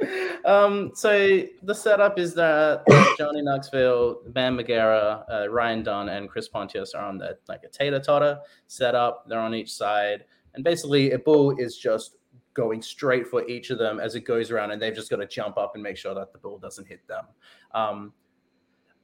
[0.44, 2.82] um, so the setup is that
[3.18, 7.68] Johnny Knoxville, Bam Margera, uh, Ryan Dunn, and Chris Pontius are on the like a
[7.68, 9.28] tater totter setup.
[9.28, 10.24] They're on each side,
[10.54, 12.16] and basically a bull is just
[12.54, 15.26] going straight for each of them as it goes around, and they've just got to
[15.26, 17.24] jump up and make sure that the bull doesn't hit them.
[17.72, 18.12] Um,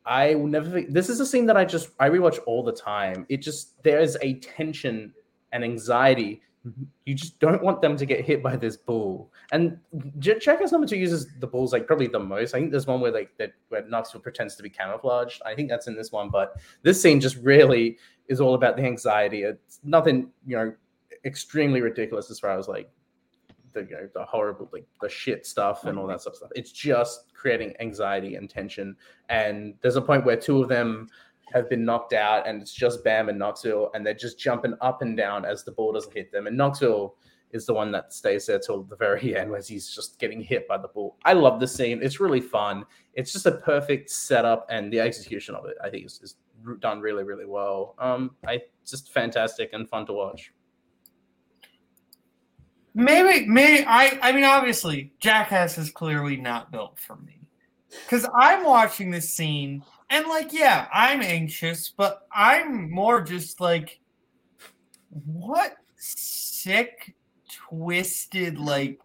[0.04, 0.82] I will never.
[0.82, 3.26] This is a scene that I just I rewatch all the time.
[3.28, 5.12] It just there's a tension
[5.56, 6.42] and anxiety.
[7.04, 9.32] You just don't want them to get hit by this bull.
[9.52, 9.78] And
[10.18, 12.54] Jackass number two uses the bulls like probably the most.
[12.54, 15.42] I think there's one where like that where Knoxville pretends to be camouflaged.
[15.46, 18.82] I think that's in this one, but this scene just really is all about the
[18.82, 19.42] anxiety.
[19.42, 20.74] It's nothing you know
[21.24, 22.90] extremely ridiculous as far as like
[23.76, 26.34] the you know, the horrible like the shit stuff and all that stuff.
[26.56, 28.96] It's just creating anxiety and tension.
[29.28, 31.08] And there's a point where two of them
[31.52, 35.02] have been knocked out, and it's just Bam and Knoxville, and they're just jumping up
[35.02, 36.46] and down as the ball doesn't hit them.
[36.46, 37.14] And Knoxville
[37.52, 40.66] is the one that stays there till the very end, as he's just getting hit
[40.66, 41.16] by the ball.
[41.24, 42.00] I love the scene.
[42.02, 42.84] It's really fun.
[43.14, 46.36] It's just a perfect setup, and the execution of it, I think, is, is
[46.80, 47.94] done really, really well.
[47.98, 50.52] Um, I just fantastic and fun to watch.
[52.94, 54.18] Maybe, maybe I.
[54.22, 57.40] I mean, obviously, Jackass is clearly not built for me
[58.04, 64.00] because I'm watching this scene and, like, yeah, I'm anxious, but I'm more just like,
[65.24, 67.14] what sick,
[67.50, 69.00] twisted, like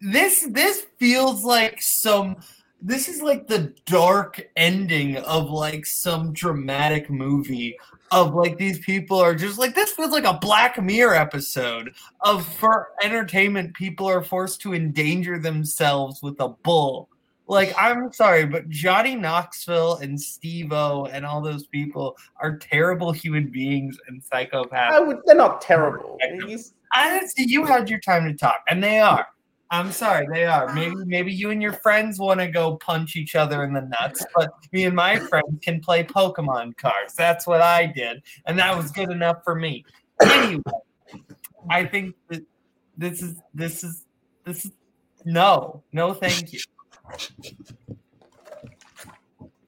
[0.00, 0.46] this.
[0.50, 2.36] This feels like some.
[2.80, 7.78] This is like the dark ending of like some dramatic movie
[8.10, 12.44] of like these people are just like this feels like a Black Mirror episode of
[12.44, 17.08] for entertainment people are forced to endanger themselves with a bull.
[17.48, 23.50] Like I'm sorry, but Johnny Knoxville and Steve-O and all those people are terrible human
[23.50, 24.90] beings and psychopaths.
[24.90, 26.18] I would, they're not terrible.
[26.22, 29.26] I didn't see you had your time to talk, and they are.
[29.70, 30.72] I'm sorry, they are.
[30.74, 34.24] Maybe maybe you and your friends want to go punch each other in the nuts,
[34.34, 37.14] but me and my friends can play Pokemon cards.
[37.14, 39.84] That's what I did, and that was good enough for me.
[40.22, 40.62] Anyway,
[41.70, 42.42] I think that
[42.98, 44.04] this is this is
[44.44, 44.72] this is
[45.24, 46.60] no, no, thank you.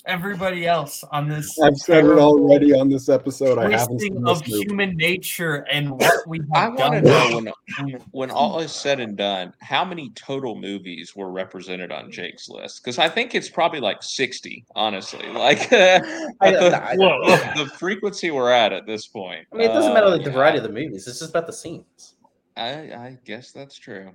[0.06, 3.56] Everybody else on this I've said it already on this episode.
[3.56, 4.64] I haven't twisting seen of this movie.
[4.68, 7.44] human nature and what we I have want to done.
[7.44, 12.10] know when when all is said and done, how many total movies were represented on
[12.10, 12.84] Jake's list?
[12.84, 15.26] Because I think it's probably like sixty, honestly.
[15.32, 16.04] Like at
[16.42, 19.46] I- the, I- the, the frequency we're at at this point.
[19.54, 21.06] I mean, it doesn't matter Uh, like the yeah, variety of the movies.
[21.08, 22.16] It's just about the scenes.
[22.58, 24.10] I, I guess that's true.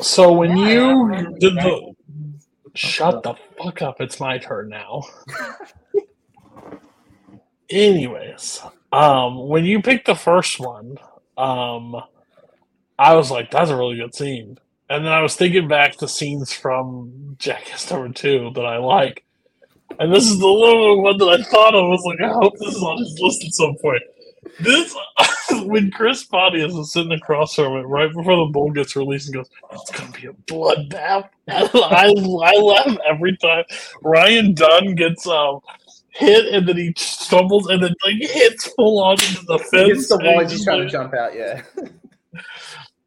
[0.00, 1.94] So when Yeah, you did the
[2.74, 5.02] shut the fuck up, it's my turn now.
[7.70, 8.62] Anyways,
[8.92, 10.98] um, when you picked the first one,
[11.36, 11.96] um,
[12.98, 14.58] I was like, "That's a really good scene,"
[14.90, 19.24] and then I was thinking back to scenes from Jackass Number Two that I like,
[19.98, 21.84] and this is the little one that I thought of.
[21.84, 24.02] I was like, "I hope this is on his list at some point."
[24.60, 24.94] This
[25.64, 29.36] when Chris Pontius is sitting across from it right before the bull gets released and
[29.36, 32.12] goes, "It's gonna be a bloodbath." I
[32.42, 33.64] I laugh every time
[34.02, 35.60] Ryan Dunn gets um
[36.10, 40.08] hit and then he stumbles and then like hits full on into the He fence.
[40.08, 41.34] the and wall, he's just trying to jump out.
[41.34, 41.62] Yeah.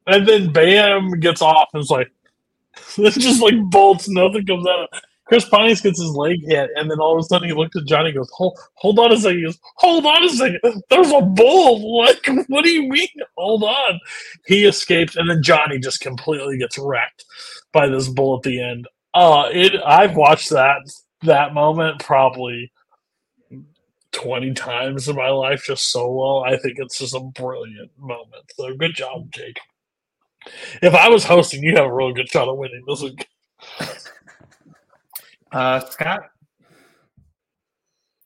[0.07, 2.11] and then Bam gets off and it's like
[2.97, 5.03] it just like bolts, nothing comes out of it.
[5.27, 7.85] Chris Pontius gets his leg hit, and then all of a sudden he looks at
[7.85, 9.39] Johnny and goes, Hold, hold on a second.
[9.39, 10.83] He goes, Hold on a second.
[10.89, 11.97] There's a bull.
[11.99, 13.07] Like, what do you mean?
[13.37, 13.99] Hold on.
[14.45, 17.25] He escapes, and then Johnny just completely gets wrecked
[17.73, 18.87] by this bull at the end.
[19.13, 20.77] Uh it I've watched that
[21.23, 22.71] that moment probably
[24.11, 26.43] 20 times in my life just so well.
[26.43, 28.45] I think it's just a brilliant moment.
[28.55, 29.59] So good job, Jake.
[30.81, 33.03] If I was hosting, you'd have a real good shot of winning this.
[35.51, 36.21] Uh, Scott,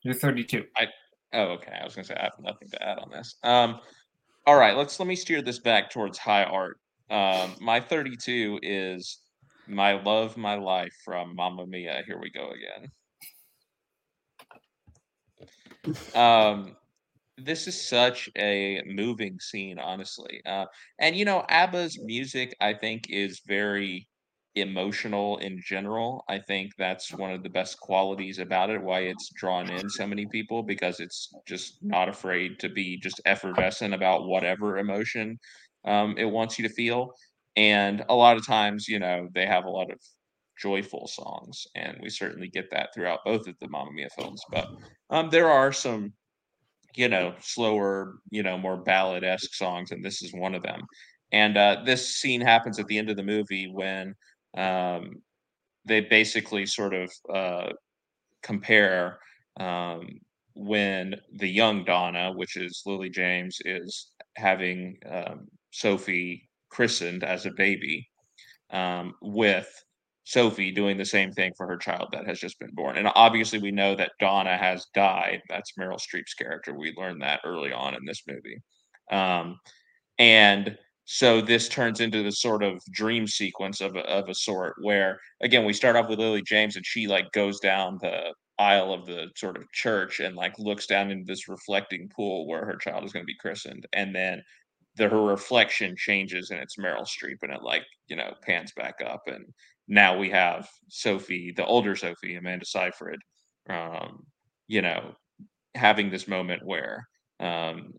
[0.02, 0.64] you're 32.
[0.76, 0.86] I
[1.34, 1.72] Oh, okay.
[1.80, 3.36] I was gonna say I have nothing to add on this.
[3.42, 3.80] Um,
[4.46, 6.78] All right, let's let me steer this back towards high art.
[7.10, 9.20] Um, my 32 is
[9.66, 12.02] "My Love, My Life" from Mamma Mia.
[12.06, 12.90] Here we go again.
[16.14, 16.76] Um,
[17.38, 20.42] this is such a moving scene, honestly.
[20.44, 20.66] Uh,
[20.98, 24.08] and you know, ABBA's music, I think, is very
[24.54, 26.24] emotional in general.
[26.28, 30.06] I think that's one of the best qualities about it, why it's drawn in so
[30.06, 35.38] many people, because it's just not afraid to be just effervescent about whatever emotion
[35.84, 37.12] um, it wants you to feel.
[37.56, 39.98] And a lot of times, you know, they have a lot of
[40.58, 44.42] joyful songs, and we certainly get that throughout both of the Mamma Mia films.
[44.50, 44.68] But
[45.10, 46.12] um, there are some
[46.94, 50.82] you know, slower, you know, more ballad esque songs, and this is one of them.
[51.32, 54.14] And uh, this scene happens at the end of the movie when
[54.56, 55.22] um,
[55.84, 57.72] they basically sort of uh,
[58.42, 59.18] compare
[59.58, 60.06] um,
[60.54, 67.52] when the young Donna, which is Lily James, is having um, Sophie christened as a
[67.52, 68.08] baby,
[68.70, 69.68] um, with
[70.24, 72.96] Sophie doing the same thing for her child that has just been born.
[72.96, 75.42] And obviously, we know that Donna has died.
[75.48, 76.74] That's Meryl Streep's character.
[76.74, 78.62] We learned that early on in this movie.
[79.10, 79.58] Um,
[80.18, 80.78] and
[81.14, 85.20] so this turns into the sort of dream sequence of a, of a sort where,
[85.42, 89.04] again, we start off with Lily James and she like goes down the aisle of
[89.04, 93.04] the sort of church and like looks down into this reflecting pool where her child
[93.04, 93.86] is going to be christened.
[93.92, 94.42] And then
[94.96, 98.94] the, her reflection changes and it's Meryl Streep and it like, you know, pans back
[99.04, 99.44] up and
[99.88, 103.20] now we have Sophie, the older Sophie, Amanda Seyfried,
[103.68, 104.24] um,
[104.66, 105.12] you know,
[105.74, 107.06] having this moment where
[107.38, 107.92] um,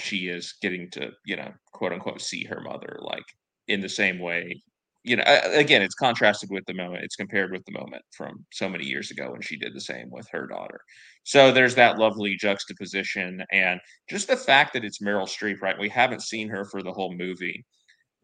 [0.00, 3.24] she is getting to, you know, quote unquote, see her mother like
[3.68, 4.62] in the same way.
[5.02, 7.04] You know, again, it's contrasted with the moment.
[7.04, 10.10] It's compared with the moment from so many years ago when she did the same
[10.10, 10.78] with her daughter.
[11.24, 15.78] So there's that lovely juxtaposition, and just the fact that it's Meryl Streep, right?
[15.78, 17.64] We haven't seen her for the whole movie,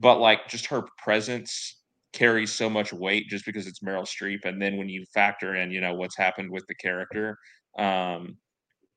[0.01, 1.81] but like just her presence
[2.13, 4.45] carries so much weight just because it's Meryl Streep.
[4.45, 7.39] And then when you factor in, you know, what's happened with the character,
[7.79, 8.37] um,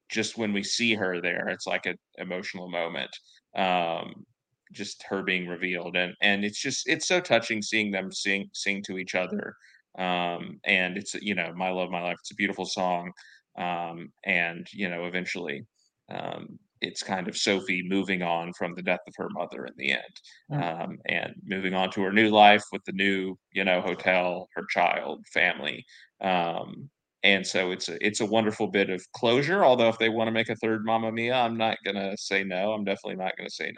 [0.10, 3.12] just when we see her there, it's like an emotional moment.
[3.56, 4.26] Um,
[4.72, 8.84] just her being revealed, and and it's just it's so touching seeing them sing sing
[8.84, 9.56] to each other.
[9.98, 12.18] Um, and it's you know, my love, my life.
[12.20, 13.12] It's a beautiful song.
[13.58, 15.66] Um, and you know, eventually,
[16.10, 19.92] um, it's kind of Sophie moving on from the death of her mother in the
[19.92, 24.48] end, um, and moving on to her new life with the new, you know, hotel,
[24.56, 25.86] her child, family.
[26.22, 26.90] Um,
[27.24, 29.64] and so it's a it's a wonderful bit of closure.
[29.66, 32.74] Although if they want to make a third Mamma Mia, I'm not gonna say no.
[32.74, 33.72] I'm definitely not gonna say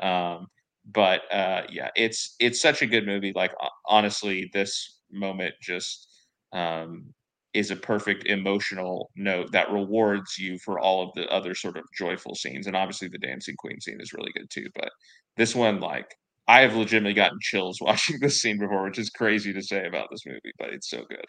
[0.00, 0.06] no.
[0.08, 0.46] Um,
[0.92, 3.32] but uh, yeah, it's it's such a good movie.
[3.34, 3.52] Like
[3.86, 6.08] honestly, this moment just
[6.52, 7.12] um,
[7.54, 11.84] is a perfect emotional note that rewards you for all of the other sort of
[11.96, 12.66] joyful scenes.
[12.66, 14.66] And obviously, the dancing queen scene is really good too.
[14.74, 14.90] But
[15.36, 16.14] this one, like,
[16.48, 20.08] I have legitimately gotten chills watching this scene before, which is crazy to say about
[20.10, 21.26] this movie, but it's so good.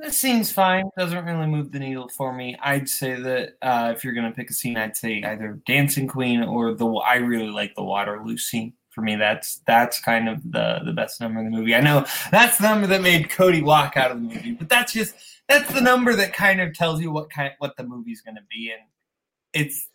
[0.00, 0.88] This scene's fine.
[0.96, 2.56] Doesn't really move the needle for me.
[2.62, 6.42] I'd say that uh, if you're gonna pick a scene, I'd say either Dancing Queen
[6.42, 6.86] or the.
[6.86, 11.20] I really like the Waterloo scene for me that's that's kind of the the best
[11.20, 14.16] number in the movie i know that's the number that made cody walk out of
[14.16, 15.14] the movie but that's just
[15.48, 18.42] that's the number that kind of tells you what kind what the movie's going to
[18.50, 18.82] be and
[19.52, 19.88] it's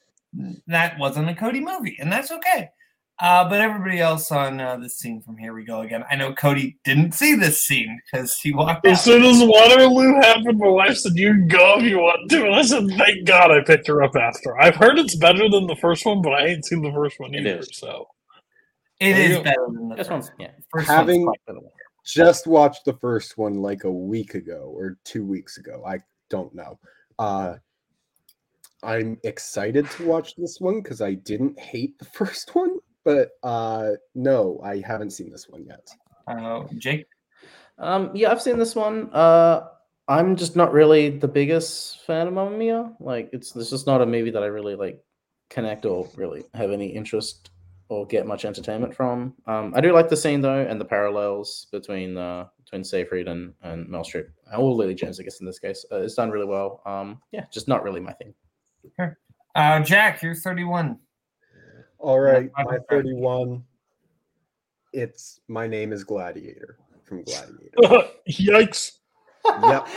[0.67, 2.69] that wasn't a cody movie and that's okay
[3.19, 6.33] uh, but everybody else on uh, this scene from here we go again i know
[6.33, 9.03] cody didn't see this scene because he walked as out.
[9.03, 12.55] soon as waterloo happened my wife said you can go if you want to and
[12.55, 15.75] i said thank god i picked her up after i've heard it's better than the
[15.77, 18.05] first one but i ain't seen the first one either so
[18.99, 20.39] It There you better than the This first one.
[20.39, 20.51] yeah.
[20.69, 21.63] First Having one's
[22.05, 25.83] just watched the first one like a week ago or two weeks ago.
[25.87, 26.79] I don't know.
[27.17, 27.55] Uh,
[28.83, 33.91] I'm excited to watch this one because I didn't hate the first one, but uh,
[34.15, 35.87] no, I haven't seen this one yet.
[36.27, 37.05] Uh, Jake,
[37.77, 39.09] Um, yeah, I've seen this one.
[39.13, 39.67] Uh,
[40.07, 42.93] I'm just not really the biggest fan of Mamma Mia.
[42.99, 45.01] Like, it's it's just not a movie that I really like
[45.49, 47.51] connect or really have any interest
[47.89, 49.33] or get much entertainment from.
[49.45, 53.53] Um, I do like the scene though, and the parallels between uh, between Seyfried and
[53.61, 54.27] and Meryl Streep,
[54.57, 56.81] or Lily James, I guess in this case, uh, it's done really well.
[56.85, 58.33] Um, yeah, just not really my thing.
[59.55, 60.97] uh, Jack, you're 31.
[62.05, 63.63] All right, my my 31.
[64.93, 68.09] It's my name is Gladiator from Gladiator.
[68.29, 68.91] yikes
[69.63, 69.87] yep.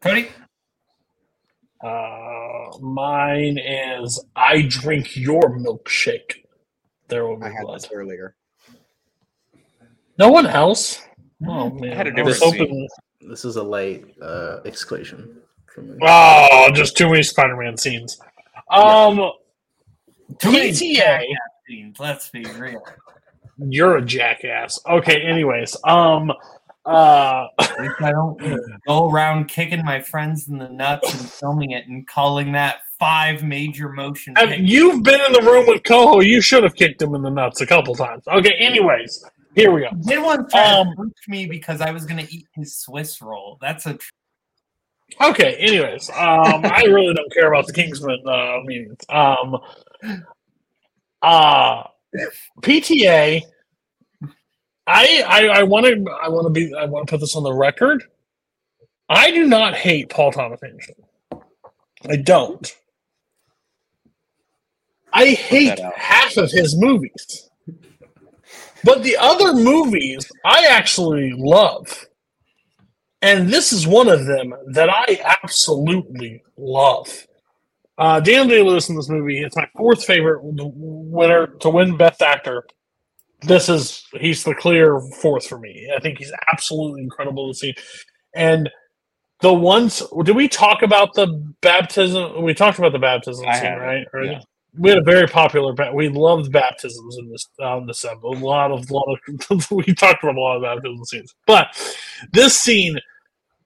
[0.00, 0.30] Cody,
[1.84, 6.44] uh mine is i drink your milkshake
[7.08, 8.34] there will be I had blood this earlier.
[10.18, 11.02] no one else
[11.46, 12.88] oh man had a I was different hoping
[13.20, 15.36] This is a late uh, exclusion
[15.66, 15.98] for me.
[16.02, 18.18] Oh, just too many Spider-Man scenes.
[18.70, 19.32] Um, Too many
[20.38, 21.24] PTA.
[21.98, 22.84] Let's be real.
[23.58, 24.80] You're a jackass.
[24.88, 25.22] Okay.
[25.22, 26.30] Anyways, um,
[26.84, 28.40] uh, I don't
[28.86, 33.42] go around kicking my friends in the nuts and filming it and calling that five
[33.44, 34.34] major motion.
[34.58, 36.20] you've been in the room with Coho.
[36.20, 38.24] You should have kicked him in the nuts a couple times.
[38.26, 38.54] Okay.
[38.58, 39.90] Anyways, here we go.
[40.06, 43.58] did one Um, punch me because I was going to eat his Swiss roll.
[43.60, 43.98] That's a
[45.20, 45.54] Okay.
[45.56, 48.96] Anyways, um, I really don't care about the Kingsman uh, meetings.
[49.08, 49.58] Um,
[51.22, 51.84] uh,
[52.60, 53.42] PTA.
[54.86, 57.42] I I I want to I want to be I want to put this on
[57.42, 58.04] the record.
[59.08, 60.94] I do not hate Paul Thomas Anderson.
[62.08, 62.74] I don't.
[65.12, 67.50] I hate half of his movies.
[68.84, 72.06] But the other movies I actually love.
[73.20, 77.26] And this is one of them that I absolutely love.
[78.02, 82.20] Uh, Daniel Day Lewis in this movie, it's my fourth favorite winner to win Best
[82.20, 82.66] Actor.
[83.42, 85.88] This is, he's the clear fourth for me.
[85.96, 87.76] I think he's absolutely incredible to see.
[88.34, 88.68] And
[89.40, 91.28] the ones, did we talk about the
[91.60, 92.42] baptism?
[92.42, 94.04] We talked about the baptism I scene, right?
[94.12, 94.40] Or- yeah.
[94.76, 95.74] We had a very popular.
[95.92, 98.38] We loved baptisms in this on this episode.
[98.38, 99.18] A lot of, lot
[99.50, 99.70] of.
[99.70, 101.76] we talked about a lot of baptism scenes, but
[102.32, 102.98] this scene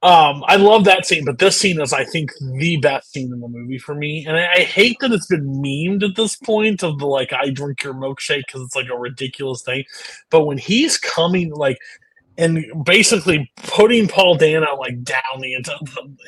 [0.03, 3.41] um, I love that scene, but this scene is, I think, the best scene in
[3.41, 4.25] the movie for me.
[4.27, 7.51] And I, I hate that it's been memed at this point of the like, I
[7.51, 9.85] drink your milkshake because it's like a ridiculous thing.
[10.31, 11.79] But when he's coming, like,
[12.39, 15.55] and basically putting Paul Dano like down the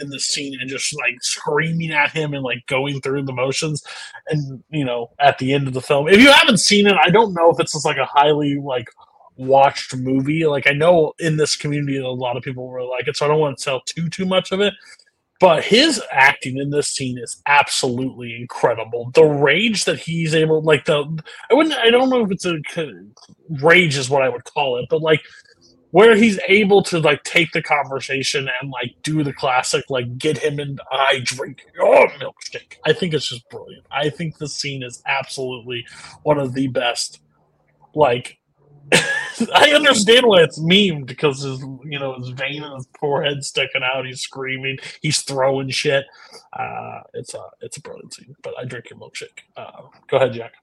[0.01, 3.83] in the scene and just like screaming at him and like going through the motions,
[4.29, 7.11] and you know, at the end of the film, if you haven't seen it, I
[7.11, 8.89] don't know if it's just like a highly like
[9.39, 10.45] watched movie.
[10.47, 13.29] Like I know in this community, a lot of people really like it, so I
[13.29, 14.75] don't want to tell too too much of it.
[15.41, 19.13] But his acting in this scene is absolutely incredible.
[19.15, 22.57] The rage that he's able, like the, I wouldn't, I don't know if it's a
[23.63, 25.23] rage is what I would call it, but like
[25.93, 30.39] where he's able to like take the conversation and like do the classic, like get
[30.39, 32.77] him and I drink your milkshake.
[32.85, 33.87] I think it's just brilliant.
[33.93, 35.87] I think the scene is absolutely
[36.25, 37.21] one of the best.
[37.95, 38.38] Like
[39.55, 43.83] I understand why it's memed because his you know his vein in his forehead sticking
[43.83, 44.07] out.
[44.07, 44.79] He's screaming.
[45.01, 46.05] He's throwing shit.
[46.53, 48.35] Uh, it's a it's a brilliant scene.
[48.43, 49.41] But I drink your milkshake.
[49.57, 50.55] Uh, go ahead, Jack.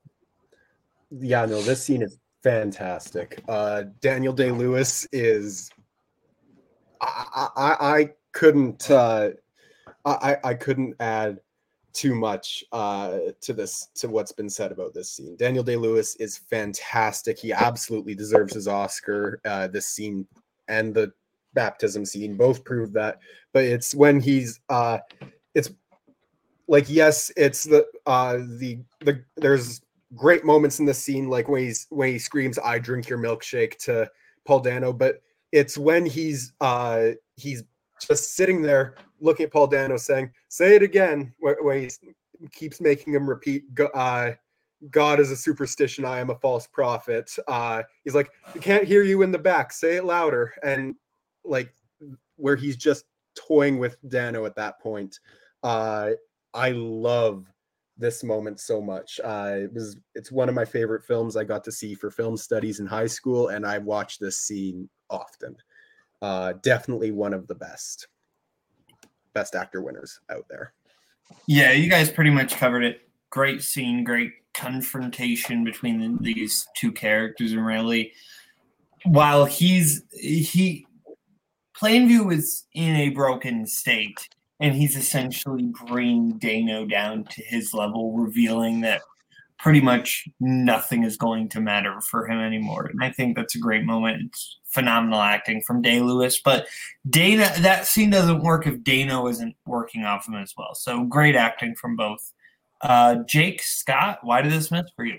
[1.11, 3.41] Yeah, no, this scene is fantastic.
[3.47, 5.69] Uh, Daniel Day Lewis is.
[7.01, 8.89] I, I, I couldn't.
[8.89, 9.31] Uh,
[10.05, 11.39] I, I couldn't add
[11.95, 15.35] too much uh, to this to what's been said about this scene.
[15.38, 17.40] Daniel Day Lewis is fantastic.
[17.40, 19.40] He absolutely deserves his Oscar.
[19.45, 20.27] Uh, this scene
[20.67, 21.11] and the
[21.53, 23.19] baptism scene both prove that.
[23.53, 24.99] But it's when he's uh,
[25.56, 25.72] it's
[26.67, 29.82] like yes, it's the uh, the the there's
[30.14, 33.77] great moments in the scene, like when he's when he screams, "I drink your milkshake"
[33.80, 34.09] to
[34.45, 37.64] Paul Dano, but it's when he's uh he's
[37.99, 41.90] just sitting there looking at Paul Dano saying, "Say it again," where, where he
[42.51, 44.32] keeps making him repeat, uh,
[44.91, 46.06] "God is a superstition.
[46.06, 49.72] I am a false prophet." Uh, he's like, "We can't hear you in the back.
[49.72, 50.95] Say it louder." And
[51.43, 51.74] like
[52.38, 55.19] where he's just toying with Dano at that point.
[55.64, 56.11] Uh,
[56.53, 57.45] I love
[57.98, 59.19] this moment so much.
[59.24, 62.38] Uh, it was it's one of my favorite films I got to see for film
[62.38, 65.56] studies in high school, and I watched this scene often.
[66.22, 68.08] Uh, definitely one of the best
[69.34, 70.74] best actor winners out there.
[71.48, 73.02] Yeah, you guys pretty much covered it.
[73.30, 78.14] Great scene, great confrontation between the, these two characters, and really,
[79.03, 80.88] while he's he,
[81.80, 84.30] Plainview is in a broken state,
[84.61, 89.02] and he's essentially bringing Dano down to his level, revealing that
[89.60, 92.85] pretty much nothing is going to matter for him anymore.
[92.85, 94.24] And I think that's a great moment.
[94.27, 96.67] It's phenomenal acting from Day Lewis, but
[97.09, 100.75] Dano that scene doesn't work if Dano isn't working off him as well.
[100.75, 102.31] So great acting from both.
[102.81, 105.17] Uh, Jake Scott, why did this miss for you?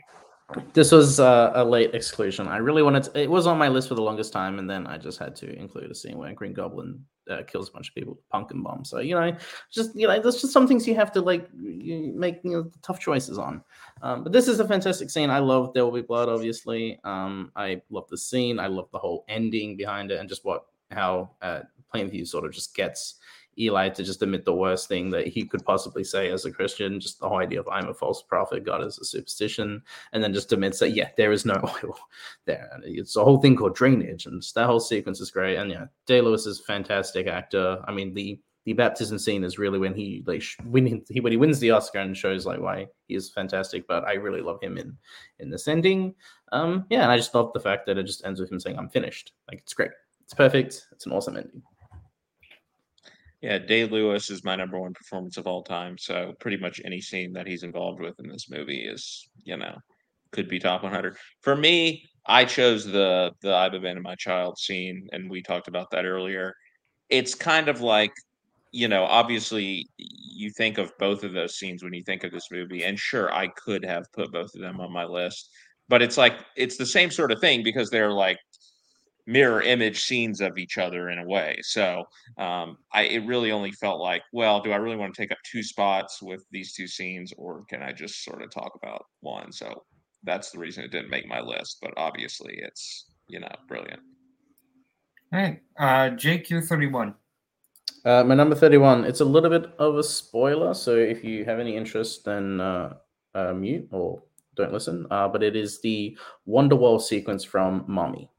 [0.75, 2.47] This was uh, a late exclusion.
[2.47, 4.87] I really wanted to, it was on my list for the longest time, and then
[4.87, 7.95] I just had to include a scene where Green Goblin uh, kills a bunch of
[7.95, 8.85] people with pumpkin bomb.
[8.85, 9.37] So you know,
[9.71, 12.71] just you know, there's just some things you have to like you make you know
[12.83, 13.63] tough choices on.
[14.03, 15.31] Um, but this is a fantastic scene.
[15.31, 16.29] I love There Will Be Blood.
[16.29, 18.59] Obviously, um, I love the scene.
[18.59, 21.61] I love the whole ending behind it, and just what how uh,
[21.93, 23.17] Plainview sort of just gets
[23.59, 27.01] Eli to just admit the worst thing that he could possibly say as a Christian,
[27.01, 30.35] just the whole idea of I'm a false prophet, God is a superstition, and then
[30.35, 31.55] just admits that yeah, there is no
[31.85, 31.97] oil
[32.45, 32.69] there.
[32.73, 35.57] And it's a whole thing called drainage, and that whole sequence is great.
[35.57, 37.83] And yeah, Day Lewis is a fantastic actor.
[37.87, 41.37] I mean, the the baptism scene is really when he like when he when he
[41.37, 43.87] wins the Oscar and shows like why he is fantastic.
[43.87, 44.97] But I really love him in
[45.39, 46.15] in this ending.
[46.53, 48.77] Um, yeah, and I just love the fact that it just ends with him saying,
[48.77, 49.93] "I'm finished." Like it's great.
[50.25, 50.89] It's perfect.
[50.91, 51.63] It's an awesome ending.
[53.47, 55.97] Yeah, Day Lewis is my number one performance of all time.
[55.99, 59.77] So pretty much any scene that he's involved with in this movie is, you know,
[60.33, 61.17] could be top 100.
[61.43, 65.93] For me, I chose the the I've abandoned my child scene, and we talked about
[65.93, 66.57] that earlier.
[67.09, 68.13] It's kind of like,
[68.73, 72.49] you know, obviously you think of both of those scenes when you think of this
[72.51, 75.51] movie, and sure, I could have put both of them on my list,
[75.89, 78.39] but it's like it's the same sort of thing because they're like
[79.27, 81.59] mirror image scenes of each other in a way.
[81.63, 82.05] So
[82.39, 85.39] um, I it really only felt like, well, do I really want to take up
[85.51, 89.53] two spots with these two scenes, or can I just sort of talk about one?
[89.53, 89.85] So
[90.23, 91.79] that's the reason it didn't make my list.
[91.83, 94.01] But obviously, it's you know brilliant.
[95.33, 97.15] All right, uh, Jake, you're 31.
[98.05, 100.73] Uh, my number 31, it's a little bit of a spoiler.
[100.75, 102.95] So if you have any interest, then uh,
[103.35, 104.23] uh, mute or
[104.55, 105.09] don't listen.
[105.11, 106.17] Uh, but it is the
[106.49, 108.31] Wonderwall sequence from Mommy.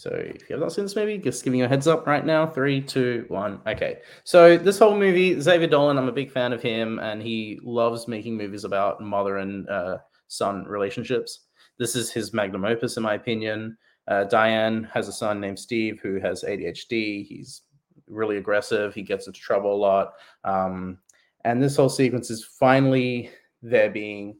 [0.00, 2.24] So if you have not seen this movie, just giving you a heads up right
[2.24, 2.46] now.
[2.46, 3.60] Three, two, one.
[3.66, 3.98] Okay.
[4.24, 8.08] So this whole movie, Xavier Dolan, I'm a big fan of him, and he loves
[8.08, 9.98] making movies about mother and uh,
[10.28, 11.40] son relationships.
[11.78, 13.76] This is his magnum opus, in my opinion.
[14.08, 17.26] Uh, Diane has a son named Steve who has ADHD.
[17.26, 17.60] He's
[18.08, 18.94] really aggressive.
[18.94, 20.14] He gets into trouble a lot.
[20.44, 20.96] Um,
[21.44, 23.28] and this whole sequence is finally
[23.60, 24.38] there being,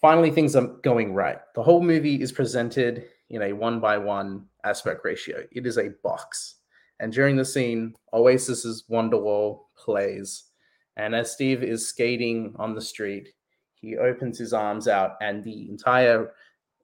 [0.00, 1.36] finally things are going right.
[1.54, 5.44] The whole movie is presented in a one by one aspect ratio.
[5.52, 6.56] It is a box.
[6.98, 10.44] And during the scene, Oasis's Wonderwall plays.
[10.96, 13.28] And as Steve is skating on the street,
[13.74, 16.32] he opens his arms out and the entire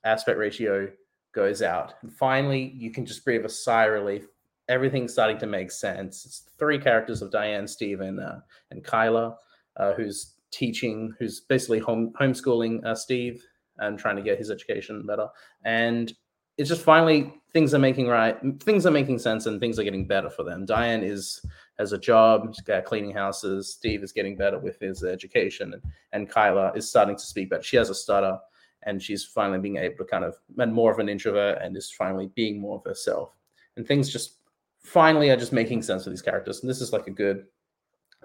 [0.05, 0.89] aspect ratio
[1.35, 1.95] goes out.
[2.01, 4.27] And finally, you can just breathe a sigh of relief.
[4.69, 6.25] Everything's starting to make sense.
[6.25, 8.39] It's three characters of Diane, Steve, and, uh,
[8.71, 9.37] and Kyla,
[9.77, 13.45] uh, who's teaching, who's basically home, homeschooling uh, Steve
[13.79, 15.29] and trying to get his education better.
[15.65, 16.13] And
[16.59, 20.07] it's just finally things are making right things are making sense and things are getting
[20.07, 20.65] better for them.
[20.65, 21.45] Diane is
[21.79, 22.55] has a job
[22.85, 27.23] cleaning houses steve is getting better with his education and, and kyla is starting to
[27.23, 27.63] speak better.
[27.63, 28.39] She has a stutter
[28.83, 31.91] and she's finally being able to kind of and more of an introvert and is
[31.91, 33.37] finally being more of herself.
[33.77, 34.39] And things just
[34.81, 36.61] finally are just making sense for these characters.
[36.61, 37.45] And this is like a good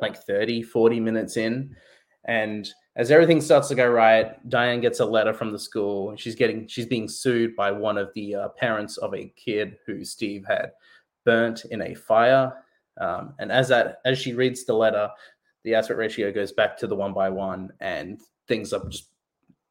[0.02, 1.76] like 30 40 minutes in
[2.26, 6.16] and as everything starts to go right, Diane gets a letter from the school.
[6.18, 10.04] She's getting she's being sued by one of the uh, parents of a kid who
[10.04, 10.72] Steve had
[11.26, 12.54] burnt in a fire.
[13.00, 15.10] Um, and as that as she reads the letter,
[15.64, 19.10] the aspect ratio goes back to the one by one, and things are just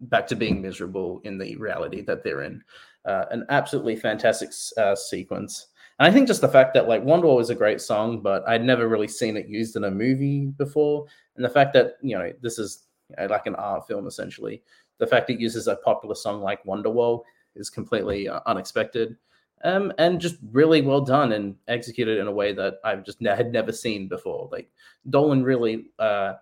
[0.02, 2.62] back to being miserable in the reality that they're in.
[3.04, 5.68] Uh, an absolutely fantastic uh, sequence.
[6.00, 8.64] And I think just the fact that like Wonderwall is a great song, but I'd
[8.64, 11.04] never really seen it used in a movie before,
[11.36, 14.62] and the fact that you know this is you know, like an art film essentially.
[14.96, 17.22] The fact it uses a popular song like Wonderwall
[17.54, 19.16] is completely uh, unexpected.
[19.62, 23.36] Um, and just really well done and executed in a way that I've just ne-
[23.36, 24.48] had never seen before.
[24.50, 24.70] Like
[25.10, 26.34] Dolan really uh,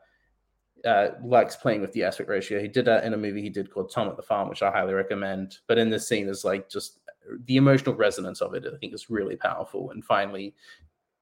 [0.85, 2.61] uh, likes playing with the aspect ratio.
[2.61, 4.71] He did that in a movie he did called Tom at the Farm, which I
[4.71, 5.59] highly recommend.
[5.67, 7.01] But in this scene, is like just
[7.47, 8.65] the emotional resonance of it.
[8.67, 9.91] I think is really powerful.
[9.91, 10.55] And finally,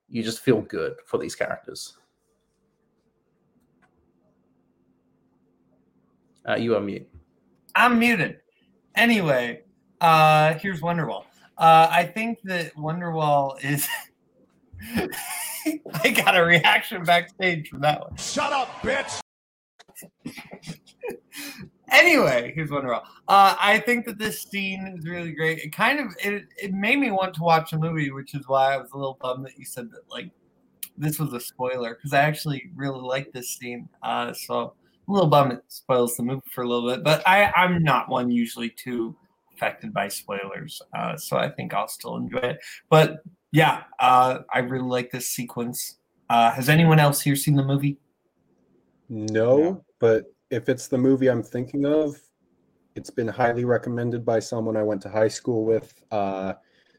[0.08, 1.98] you just feel good for these characters.
[6.48, 7.08] Uh, you are mute.
[7.74, 8.40] I'm muted.
[8.94, 9.62] Anyway,
[10.00, 11.24] uh, here's Wonderwall.
[11.58, 13.88] Uh, I think that Wonderwall is.
[16.04, 18.16] I got a reaction backstage from that one.
[18.16, 19.20] Shut up, bitch.
[21.90, 23.02] anyway, here's Wonderwall.
[23.28, 25.58] Uh, I think that this scene is really great.
[25.58, 28.74] It kind of it, it made me want to watch a movie, which is why
[28.74, 30.31] I was a little bummed that you said that like
[30.98, 33.89] this was a spoiler because I actually really like this scene.
[34.02, 34.74] Uh, so
[35.08, 38.08] a little bummed it spoils the movie for a little bit, but I, I'm not
[38.08, 39.16] one usually too
[39.55, 42.58] affected by spoilers, uh, so I think I'll still enjoy it.
[42.90, 45.98] But yeah, uh, I really like this sequence.
[46.28, 47.98] Uh, has anyone else here seen the movie?
[49.08, 52.16] No, but if it's the movie I'm thinking of,
[52.94, 56.02] it's been highly recommended by someone I went to high school with.
[56.10, 56.55] Uh,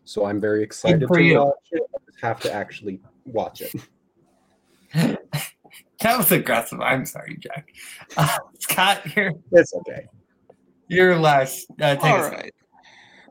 [0.06, 1.40] so I'm very excited for to you.
[1.40, 1.82] watch it.
[1.96, 3.74] I just have to actually watch it.
[6.02, 6.80] That was aggressive.
[6.80, 7.74] I'm sorry, Jack.
[8.16, 10.06] Uh, Scott, you're It's okay.
[10.88, 11.66] you're last.
[11.82, 12.42] Uh, take All.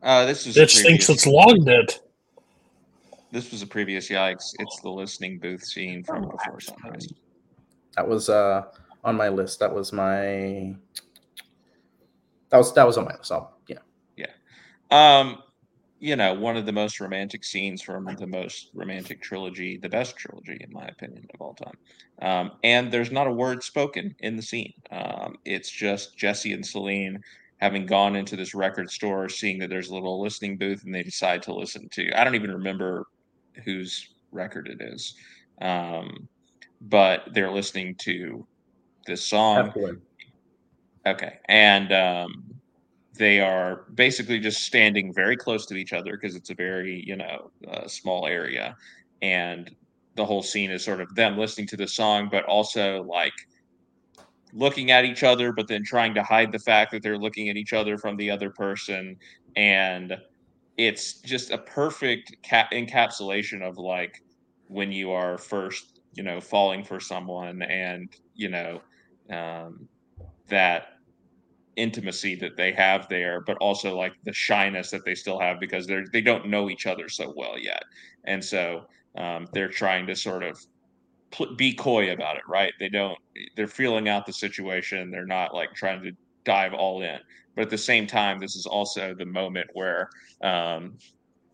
[0.03, 1.95] Uh, this is a Bitch thinks it's long dead.
[3.31, 4.53] This was a previous yikes.
[4.59, 7.07] It's the listening booth scene from Oh, Before Sunrise.
[7.95, 8.65] That was uh,
[9.07, 9.61] on my list.
[9.61, 10.75] That was my.
[12.51, 13.33] That was that was on my list.
[13.33, 13.79] I'll, yeah.
[14.91, 15.43] Um,
[15.99, 20.17] you know, one of the most romantic scenes from the most romantic trilogy, the best
[20.17, 21.77] trilogy, in my opinion, of all time.
[22.21, 24.75] Um, and there's not a word spoken in the scene.
[24.91, 27.23] Um, it's just Jesse and Celine
[27.59, 31.03] having gone into this record store, seeing that there's a little listening booth, and they
[31.03, 32.13] decide to listen to.
[32.19, 33.07] I don't even remember
[33.65, 35.15] whose record it is,
[35.63, 36.29] um,
[36.83, 38.47] but they're listening to
[39.07, 39.73] this song.
[41.07, 42.45] Okay, and um,
[43.17, 47.17] they are basically just standing very close to each other because it's a very you
[47.17, 48.77] know uh, small area,
[49.23, 49.75] and
[50.17, 53.35] the whole scene is sort of them listening to the song, but also like
[54.53, 57.57] looking at each other, but then trying to hide the fact that they're looking at
[57.57, 59.17] each other from the other person,
[59.55, 60.17] and
[60.77, 64.23] it's just a perfect cap- encapsulation of like
[64.69, 68.81] when you are first you know falling for someone and you know
[69.31, 69.89] um,
[70.49, 70.89] that
[71.77, 75.87] intimacy that they have there, but also like the shyness that they still have because
[75.87, 77.83] they're they don't know each other so well yet,
[78.25, 80.59] and so um, they're trying to sort of
[81.31, 82.73] pl- be coy about it, right?
[82.81, 83.19] They don't
[83.57, 85.11] they're feeling out the situation.
[85.11, 86.13] They're not like trying to
[86.45, 87.19] dive all in,
[87.55, 90.09] but at the same time, this is also the moment where
[90.43, 90.99] um,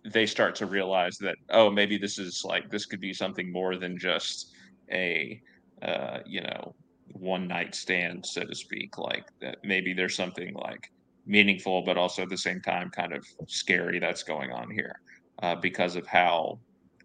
[0.05, 3.77] they start to realize that oh maybe this is like this could be something more
[3.77, 4.53] than just
[4.91, 5.41] a
[5.83, 6.75] uh, you know
[7.13, 8.99] one night stand, so to speak.
[8.99, 10.91] Like that maybe there's something like
[11.27, 15.01] meaningful, but also at the same time kind of scary that's going on here
[15.43, 16.59] uh, because of how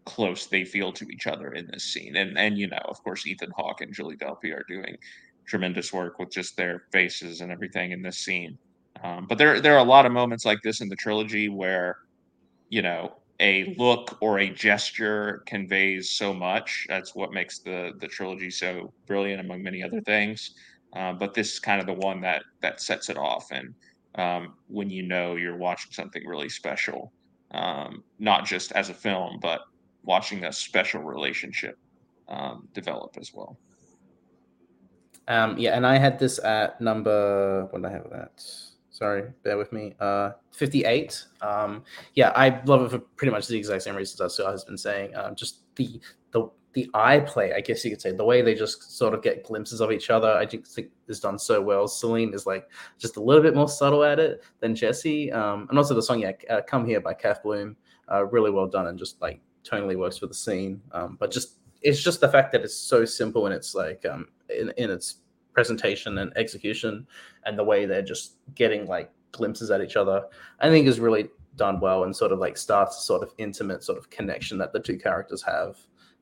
[0.06, 2.16] close they feel to each other in this scene.
[2.16, 4.98] And and you know, of course, Ethan Hawke and Julie Delpy are doing
[5.45, 8.58] tremendous work with just their faces and everything in this scene.
[9.03, 11.98] Um, but there there are a lot of moments like this in the trilogy where
[12.69, 16.85] you know a look or a gesture conveys so much.
[16.90, 20.56] That's what makes the the trilogy so brilliant, among many other things.
[20.95, 23.74] Uh, but this is kind of the one that that sets it off, and
[24.16, 27.11] um, when you know you're watching something really special,
[27.51, 29.61] um, not just as a film, but
[30.03, 31.77] watching a special relationship
[32.30, 33.57] um, develop as well.
[35.27, 37.66] Um, yeah, and I had this at number.
[37.66, 38.43] What did I have that?
[38.98, 39.93] Sorry, bear with me.
[40.00, 41.24] Uh, 58.
[41.42, 41.84] Um,
[42.16, 44.76] yeah, I love it for pretty much the exact same reasons as Scott has been
[44.76, 45.16] saying.
[45.16, 46.01] Um, just the
[46.32, 49.22] the the eye play, I guess you could say, the way they just sort of
[49.22, 51.88] get glimpses of each other, I just think is done so well.
[51.88, 52.67] Celine is like
[52.98, 56.22] just a little bit more subtle at it than Jesse, um, and also the song,
[56.22, 57.77] yeah, uh, "Come Here" by Kath Bloom,
[58.11, 60.82] uh, really well done and just like tonally works for the scene.
[60.92, 64.30] Um, but just it's just the fact that it's so simple and it's like um,
[64.50, 65.17] in, in its
[65.58, 67.08] presentation and execution
[67.48, 70.24] and the way they're just getting like glimpses at each other
[70.60, 73.84] i think is really done well and sort of like starts a sort of intimate
[73.84, 75.76] sort of connection that the two characters have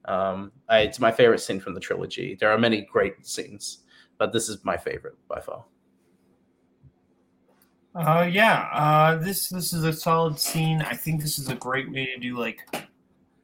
[0.06, 3.80] um I, it's my favorite scene from the trilogy there are many great scenes
[4.18, 5.66] but this is my favorite by far
[7.96, 8.68] Uh, yeah.
[8.74, 10.82] Uh, this this is a solid scene.
[10.82, 12.60] I think this is a great way to do like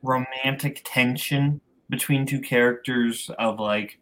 [0.03, 4.00] romantic tension between two characters of like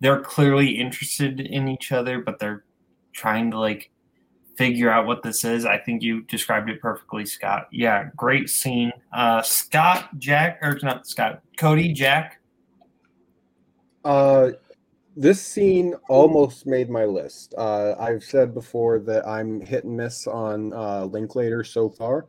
[0.00, 2.64] they're clearly interested in each other, but they're
[3.12, 3.90] trying to like
[4.56, 5.64] figure out what this is.
[5.64, 7.68] I think you described it perfectly, Scott.
[7.70, 8.92] Yeah, great scene.
[9.12, 12.40] Uh, Scott, Jack, or not Scott, Cody, Jack.
[14.04, 14.50] Uh,
[15.16, 17.54] this scene almost made my list.
[17.56, 22.26] Uh, I've said before that I'm hit and miss on uh, Linklater so far.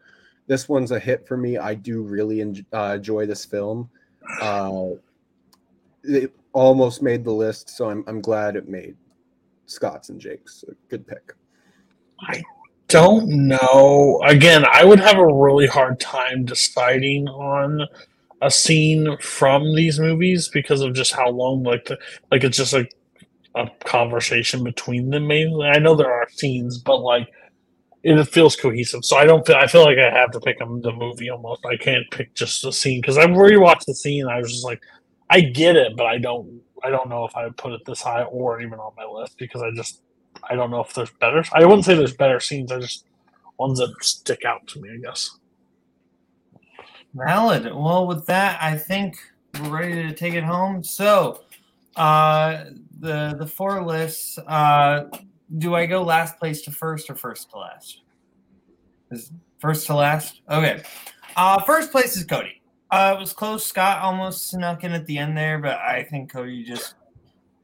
[0.48, 1.58] This one's a hit for me.
[1.58, 3.90] I do really en- uh, enjoy this film.
[4.42, 4.92] Uh,
[6.04, 8.96] it almost made the list, so I'm I'm glad it made
[9.68, 10.66] Scott's and Jake's.
[10.68, 11.34] A good pick.
[12.22, 12.44] I
[12.88, 14.22] don't know.
[14.26, 17.88] Again, I would have a really hard time deciding on
[18.42, 21.98] a scene from these movies because of just how long, like the
[22.32, 22.92] like it's just like
[23.56, 25.28] a conversation between them.
[25.28, 27.28] Mainly, I know there are scenes, but like
[28.02, 29.06] it feels cohesive.
[29.06, 29.58] So I don't feel.
[29.58, 31.66] I feel like I have to pick them the movie almost.
[31.68, 34.28] I can't pick just the scene because I rewatched the scene.
[34.28, 34.82] I was just like,
[35.30, 36.62] I get it, but I don't.
[36.84, 39.38] I don't know if I would put it this high or even on my list
[39.38, 40.02] because I just
[40.44, 41.44] I don't know if there's better.
[41.54, 42.72] I wouldn't say there's better scenes.
[42.72, 43.06] I just
[43.58, 44.90] ones that stick out to me.
[44.94, 45.38] I guess.
[47.14, 47.66] Valid.
[47.74, 49.18] Well, with that, I think
[49.60, 50.84] we're ready to take it home.
[50.84, 51.42] So,
[51.96, 52.66] uh,
[53.00, 54.38] the the four lists.
[54.38, 55.06] Uh,
[55.58, 58.02] do I go last place to first or first to last?
[59.12, 60.42] Is first to last?
[60.50, 60.84] Okay.
[61.36, 62.57] Uh, first place is Cody.
[62.90, 63.66] Uh, it was close.
[63.66, 66.96] Scott almost snuck in at the end there, but I think Cody just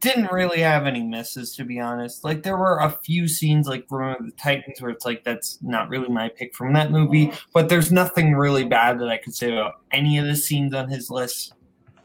[0.01, 2.25] didn't really have any misses, to be honest.
[2.25, 5.87] Like there were a few scenes, like Remember the Titans, where it's like that's not
[5.87, 7.31] really my pick from that movie.
[7.53, 10.89] But there's nothing really bad that I could say about any of the scenes on
[10.89, 11.53] his list.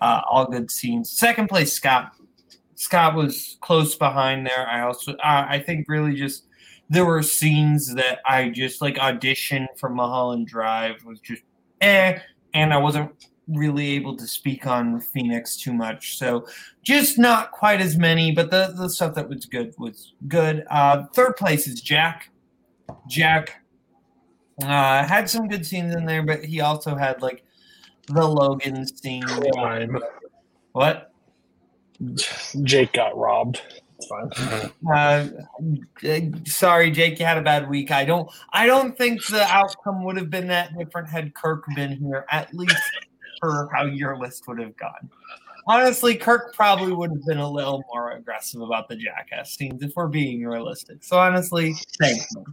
[0.00, 1.10] Uh, all good scenes.
[1.10, 2.12] Second place, Scott.
[2.76, 4.68] Scott was close behind there.
[4.68, 6.44] I also, uh, I think, really just
[6.88, 11.42] there were scenes that I just like audition for Mulholland Drive was just
[11.80, 12.20] eh,
[12.54, 13.12] and I wasn't
[13.48, 16.18] really able to speak on Phoenix too much.
[16.18, 16.46] So
[16.82, 20.64] just not quite as many, but the the stuff that was good was good.
[20.70, 22.30] Uh, third place is Jack.
[23.08, 23.62] Jack
[24.62, 27.44] uh, had some good scenes in there, but he also had like
[28.06, 29.22] the Logan scene.
[29.22, 29.98] Crime.
[30.72, 31.12] What?
[32.62, 33.60] Jake got robbed.
[34.90, 35.28] Uh,
[36.06, 37.90] uh, sorry, Jake, you had a bad week.
[37.90, 38.30] I don't.
[38.52, 42.24] I don't think the outcome would have been that different had Kirk been here.
[42.30, 42.76] At least
[43.40, 45.10] for how your list would have gone.
[45.66, 49.92] Honestly, Kirk probably would have been a little more aggressive about the jackass scenes if
[49.94, 51.04] we're being realistic.
[51.04, 52.44] So honestly, thank you.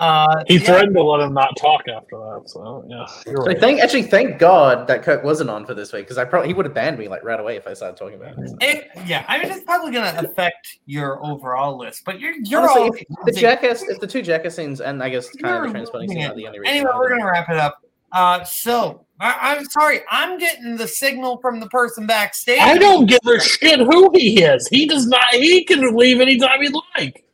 [0.00, 2.42] Uh, He yeah, threatened to let him not talk after that.
[2.46, 3.60] So yeah, you're So right.
[3.60, 6.54] thank actually thank God that Kirk wasn't on for this week because I probably he
[6.54, 8.52] would have banned me like right away if I started talking about it.
[8.60, 12.60] it, yeah, I mean, it's probably going to affect your overall list, but you're you're
[12.60, 15.72] Honestly, all if the jackass, if the two jackass scenes and I guess kind of
[15.72, 16.30] the You're scene it.
[16.30, 16.74] are the only reason.
[16.76, 17.78] Anyway, we're gonna wrap it up.
[18.12, 22.60] Uh, so I, I'm sorry, I'm getting the signal from the person backstage.
[22.60, 24.66] I don't give a shit who he is.
[24.68, 25.24] He does not.
[25.32, 27.24] He can leave anytime he'd like.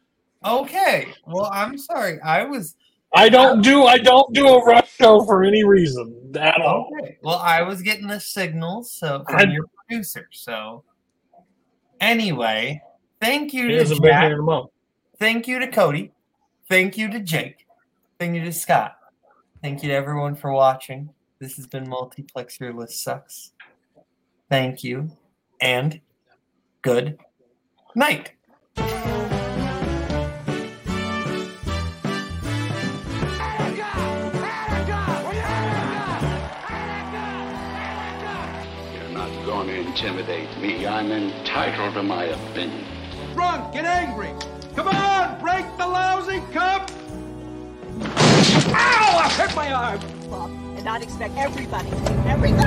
[0.45, 2.21] Okay, well, I'm sorry.
[2.21, 2.77] I was
[3.15, 3.85] I don't do.
[3.85, 6.91] I don't do a rush show for any reason at all.
[7.01, 7.17] okay.
[7.23, 10.29] Well, I was getting the signal so from I- your producer.
[10.33, 10.83] So
[12.01, 12.83] anyway,
[13.21, 14.23] thank you to Jack.
[14.25, 14.71] here in a month.
[15.19, 16.13] Thank you to Cody.
[16.69, 17.67] Thank you to Jake.
[18.19, 18.97] Thank you to Scott.
[19.63, 21.11] Thank you to everyone for watching.
[21.39, 23.53] This has been Multiplex Your List Sucks.
[24.51, 25.11] Thank you
[25.61, 26.01] and
[26.83, 27.19] good
[27.95, 28.33] night.
[39.95, 40.85] Intimidate me.
[40.89, 42.85] I'm entitled to my opinion.
[43.33, 44.35] Drunk, get angry.
[44.75, 46.91] Come on, break the lousy cup.
[48.03, 49.21] Ow!
[49.23, 50.01] I hit my arm.
[50.75, 52.59] and not expect everybody to do everything.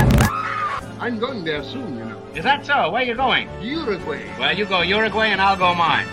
[1.02, 2.22] I'm going there soon, you know.
[2.34, 2.92] Is that so?
[2.92, 3.50] Where are you going?
[3.62, 4.26] Uruguay.
[4.40, 6.08] Well, you go Uruguay and I'll go mine.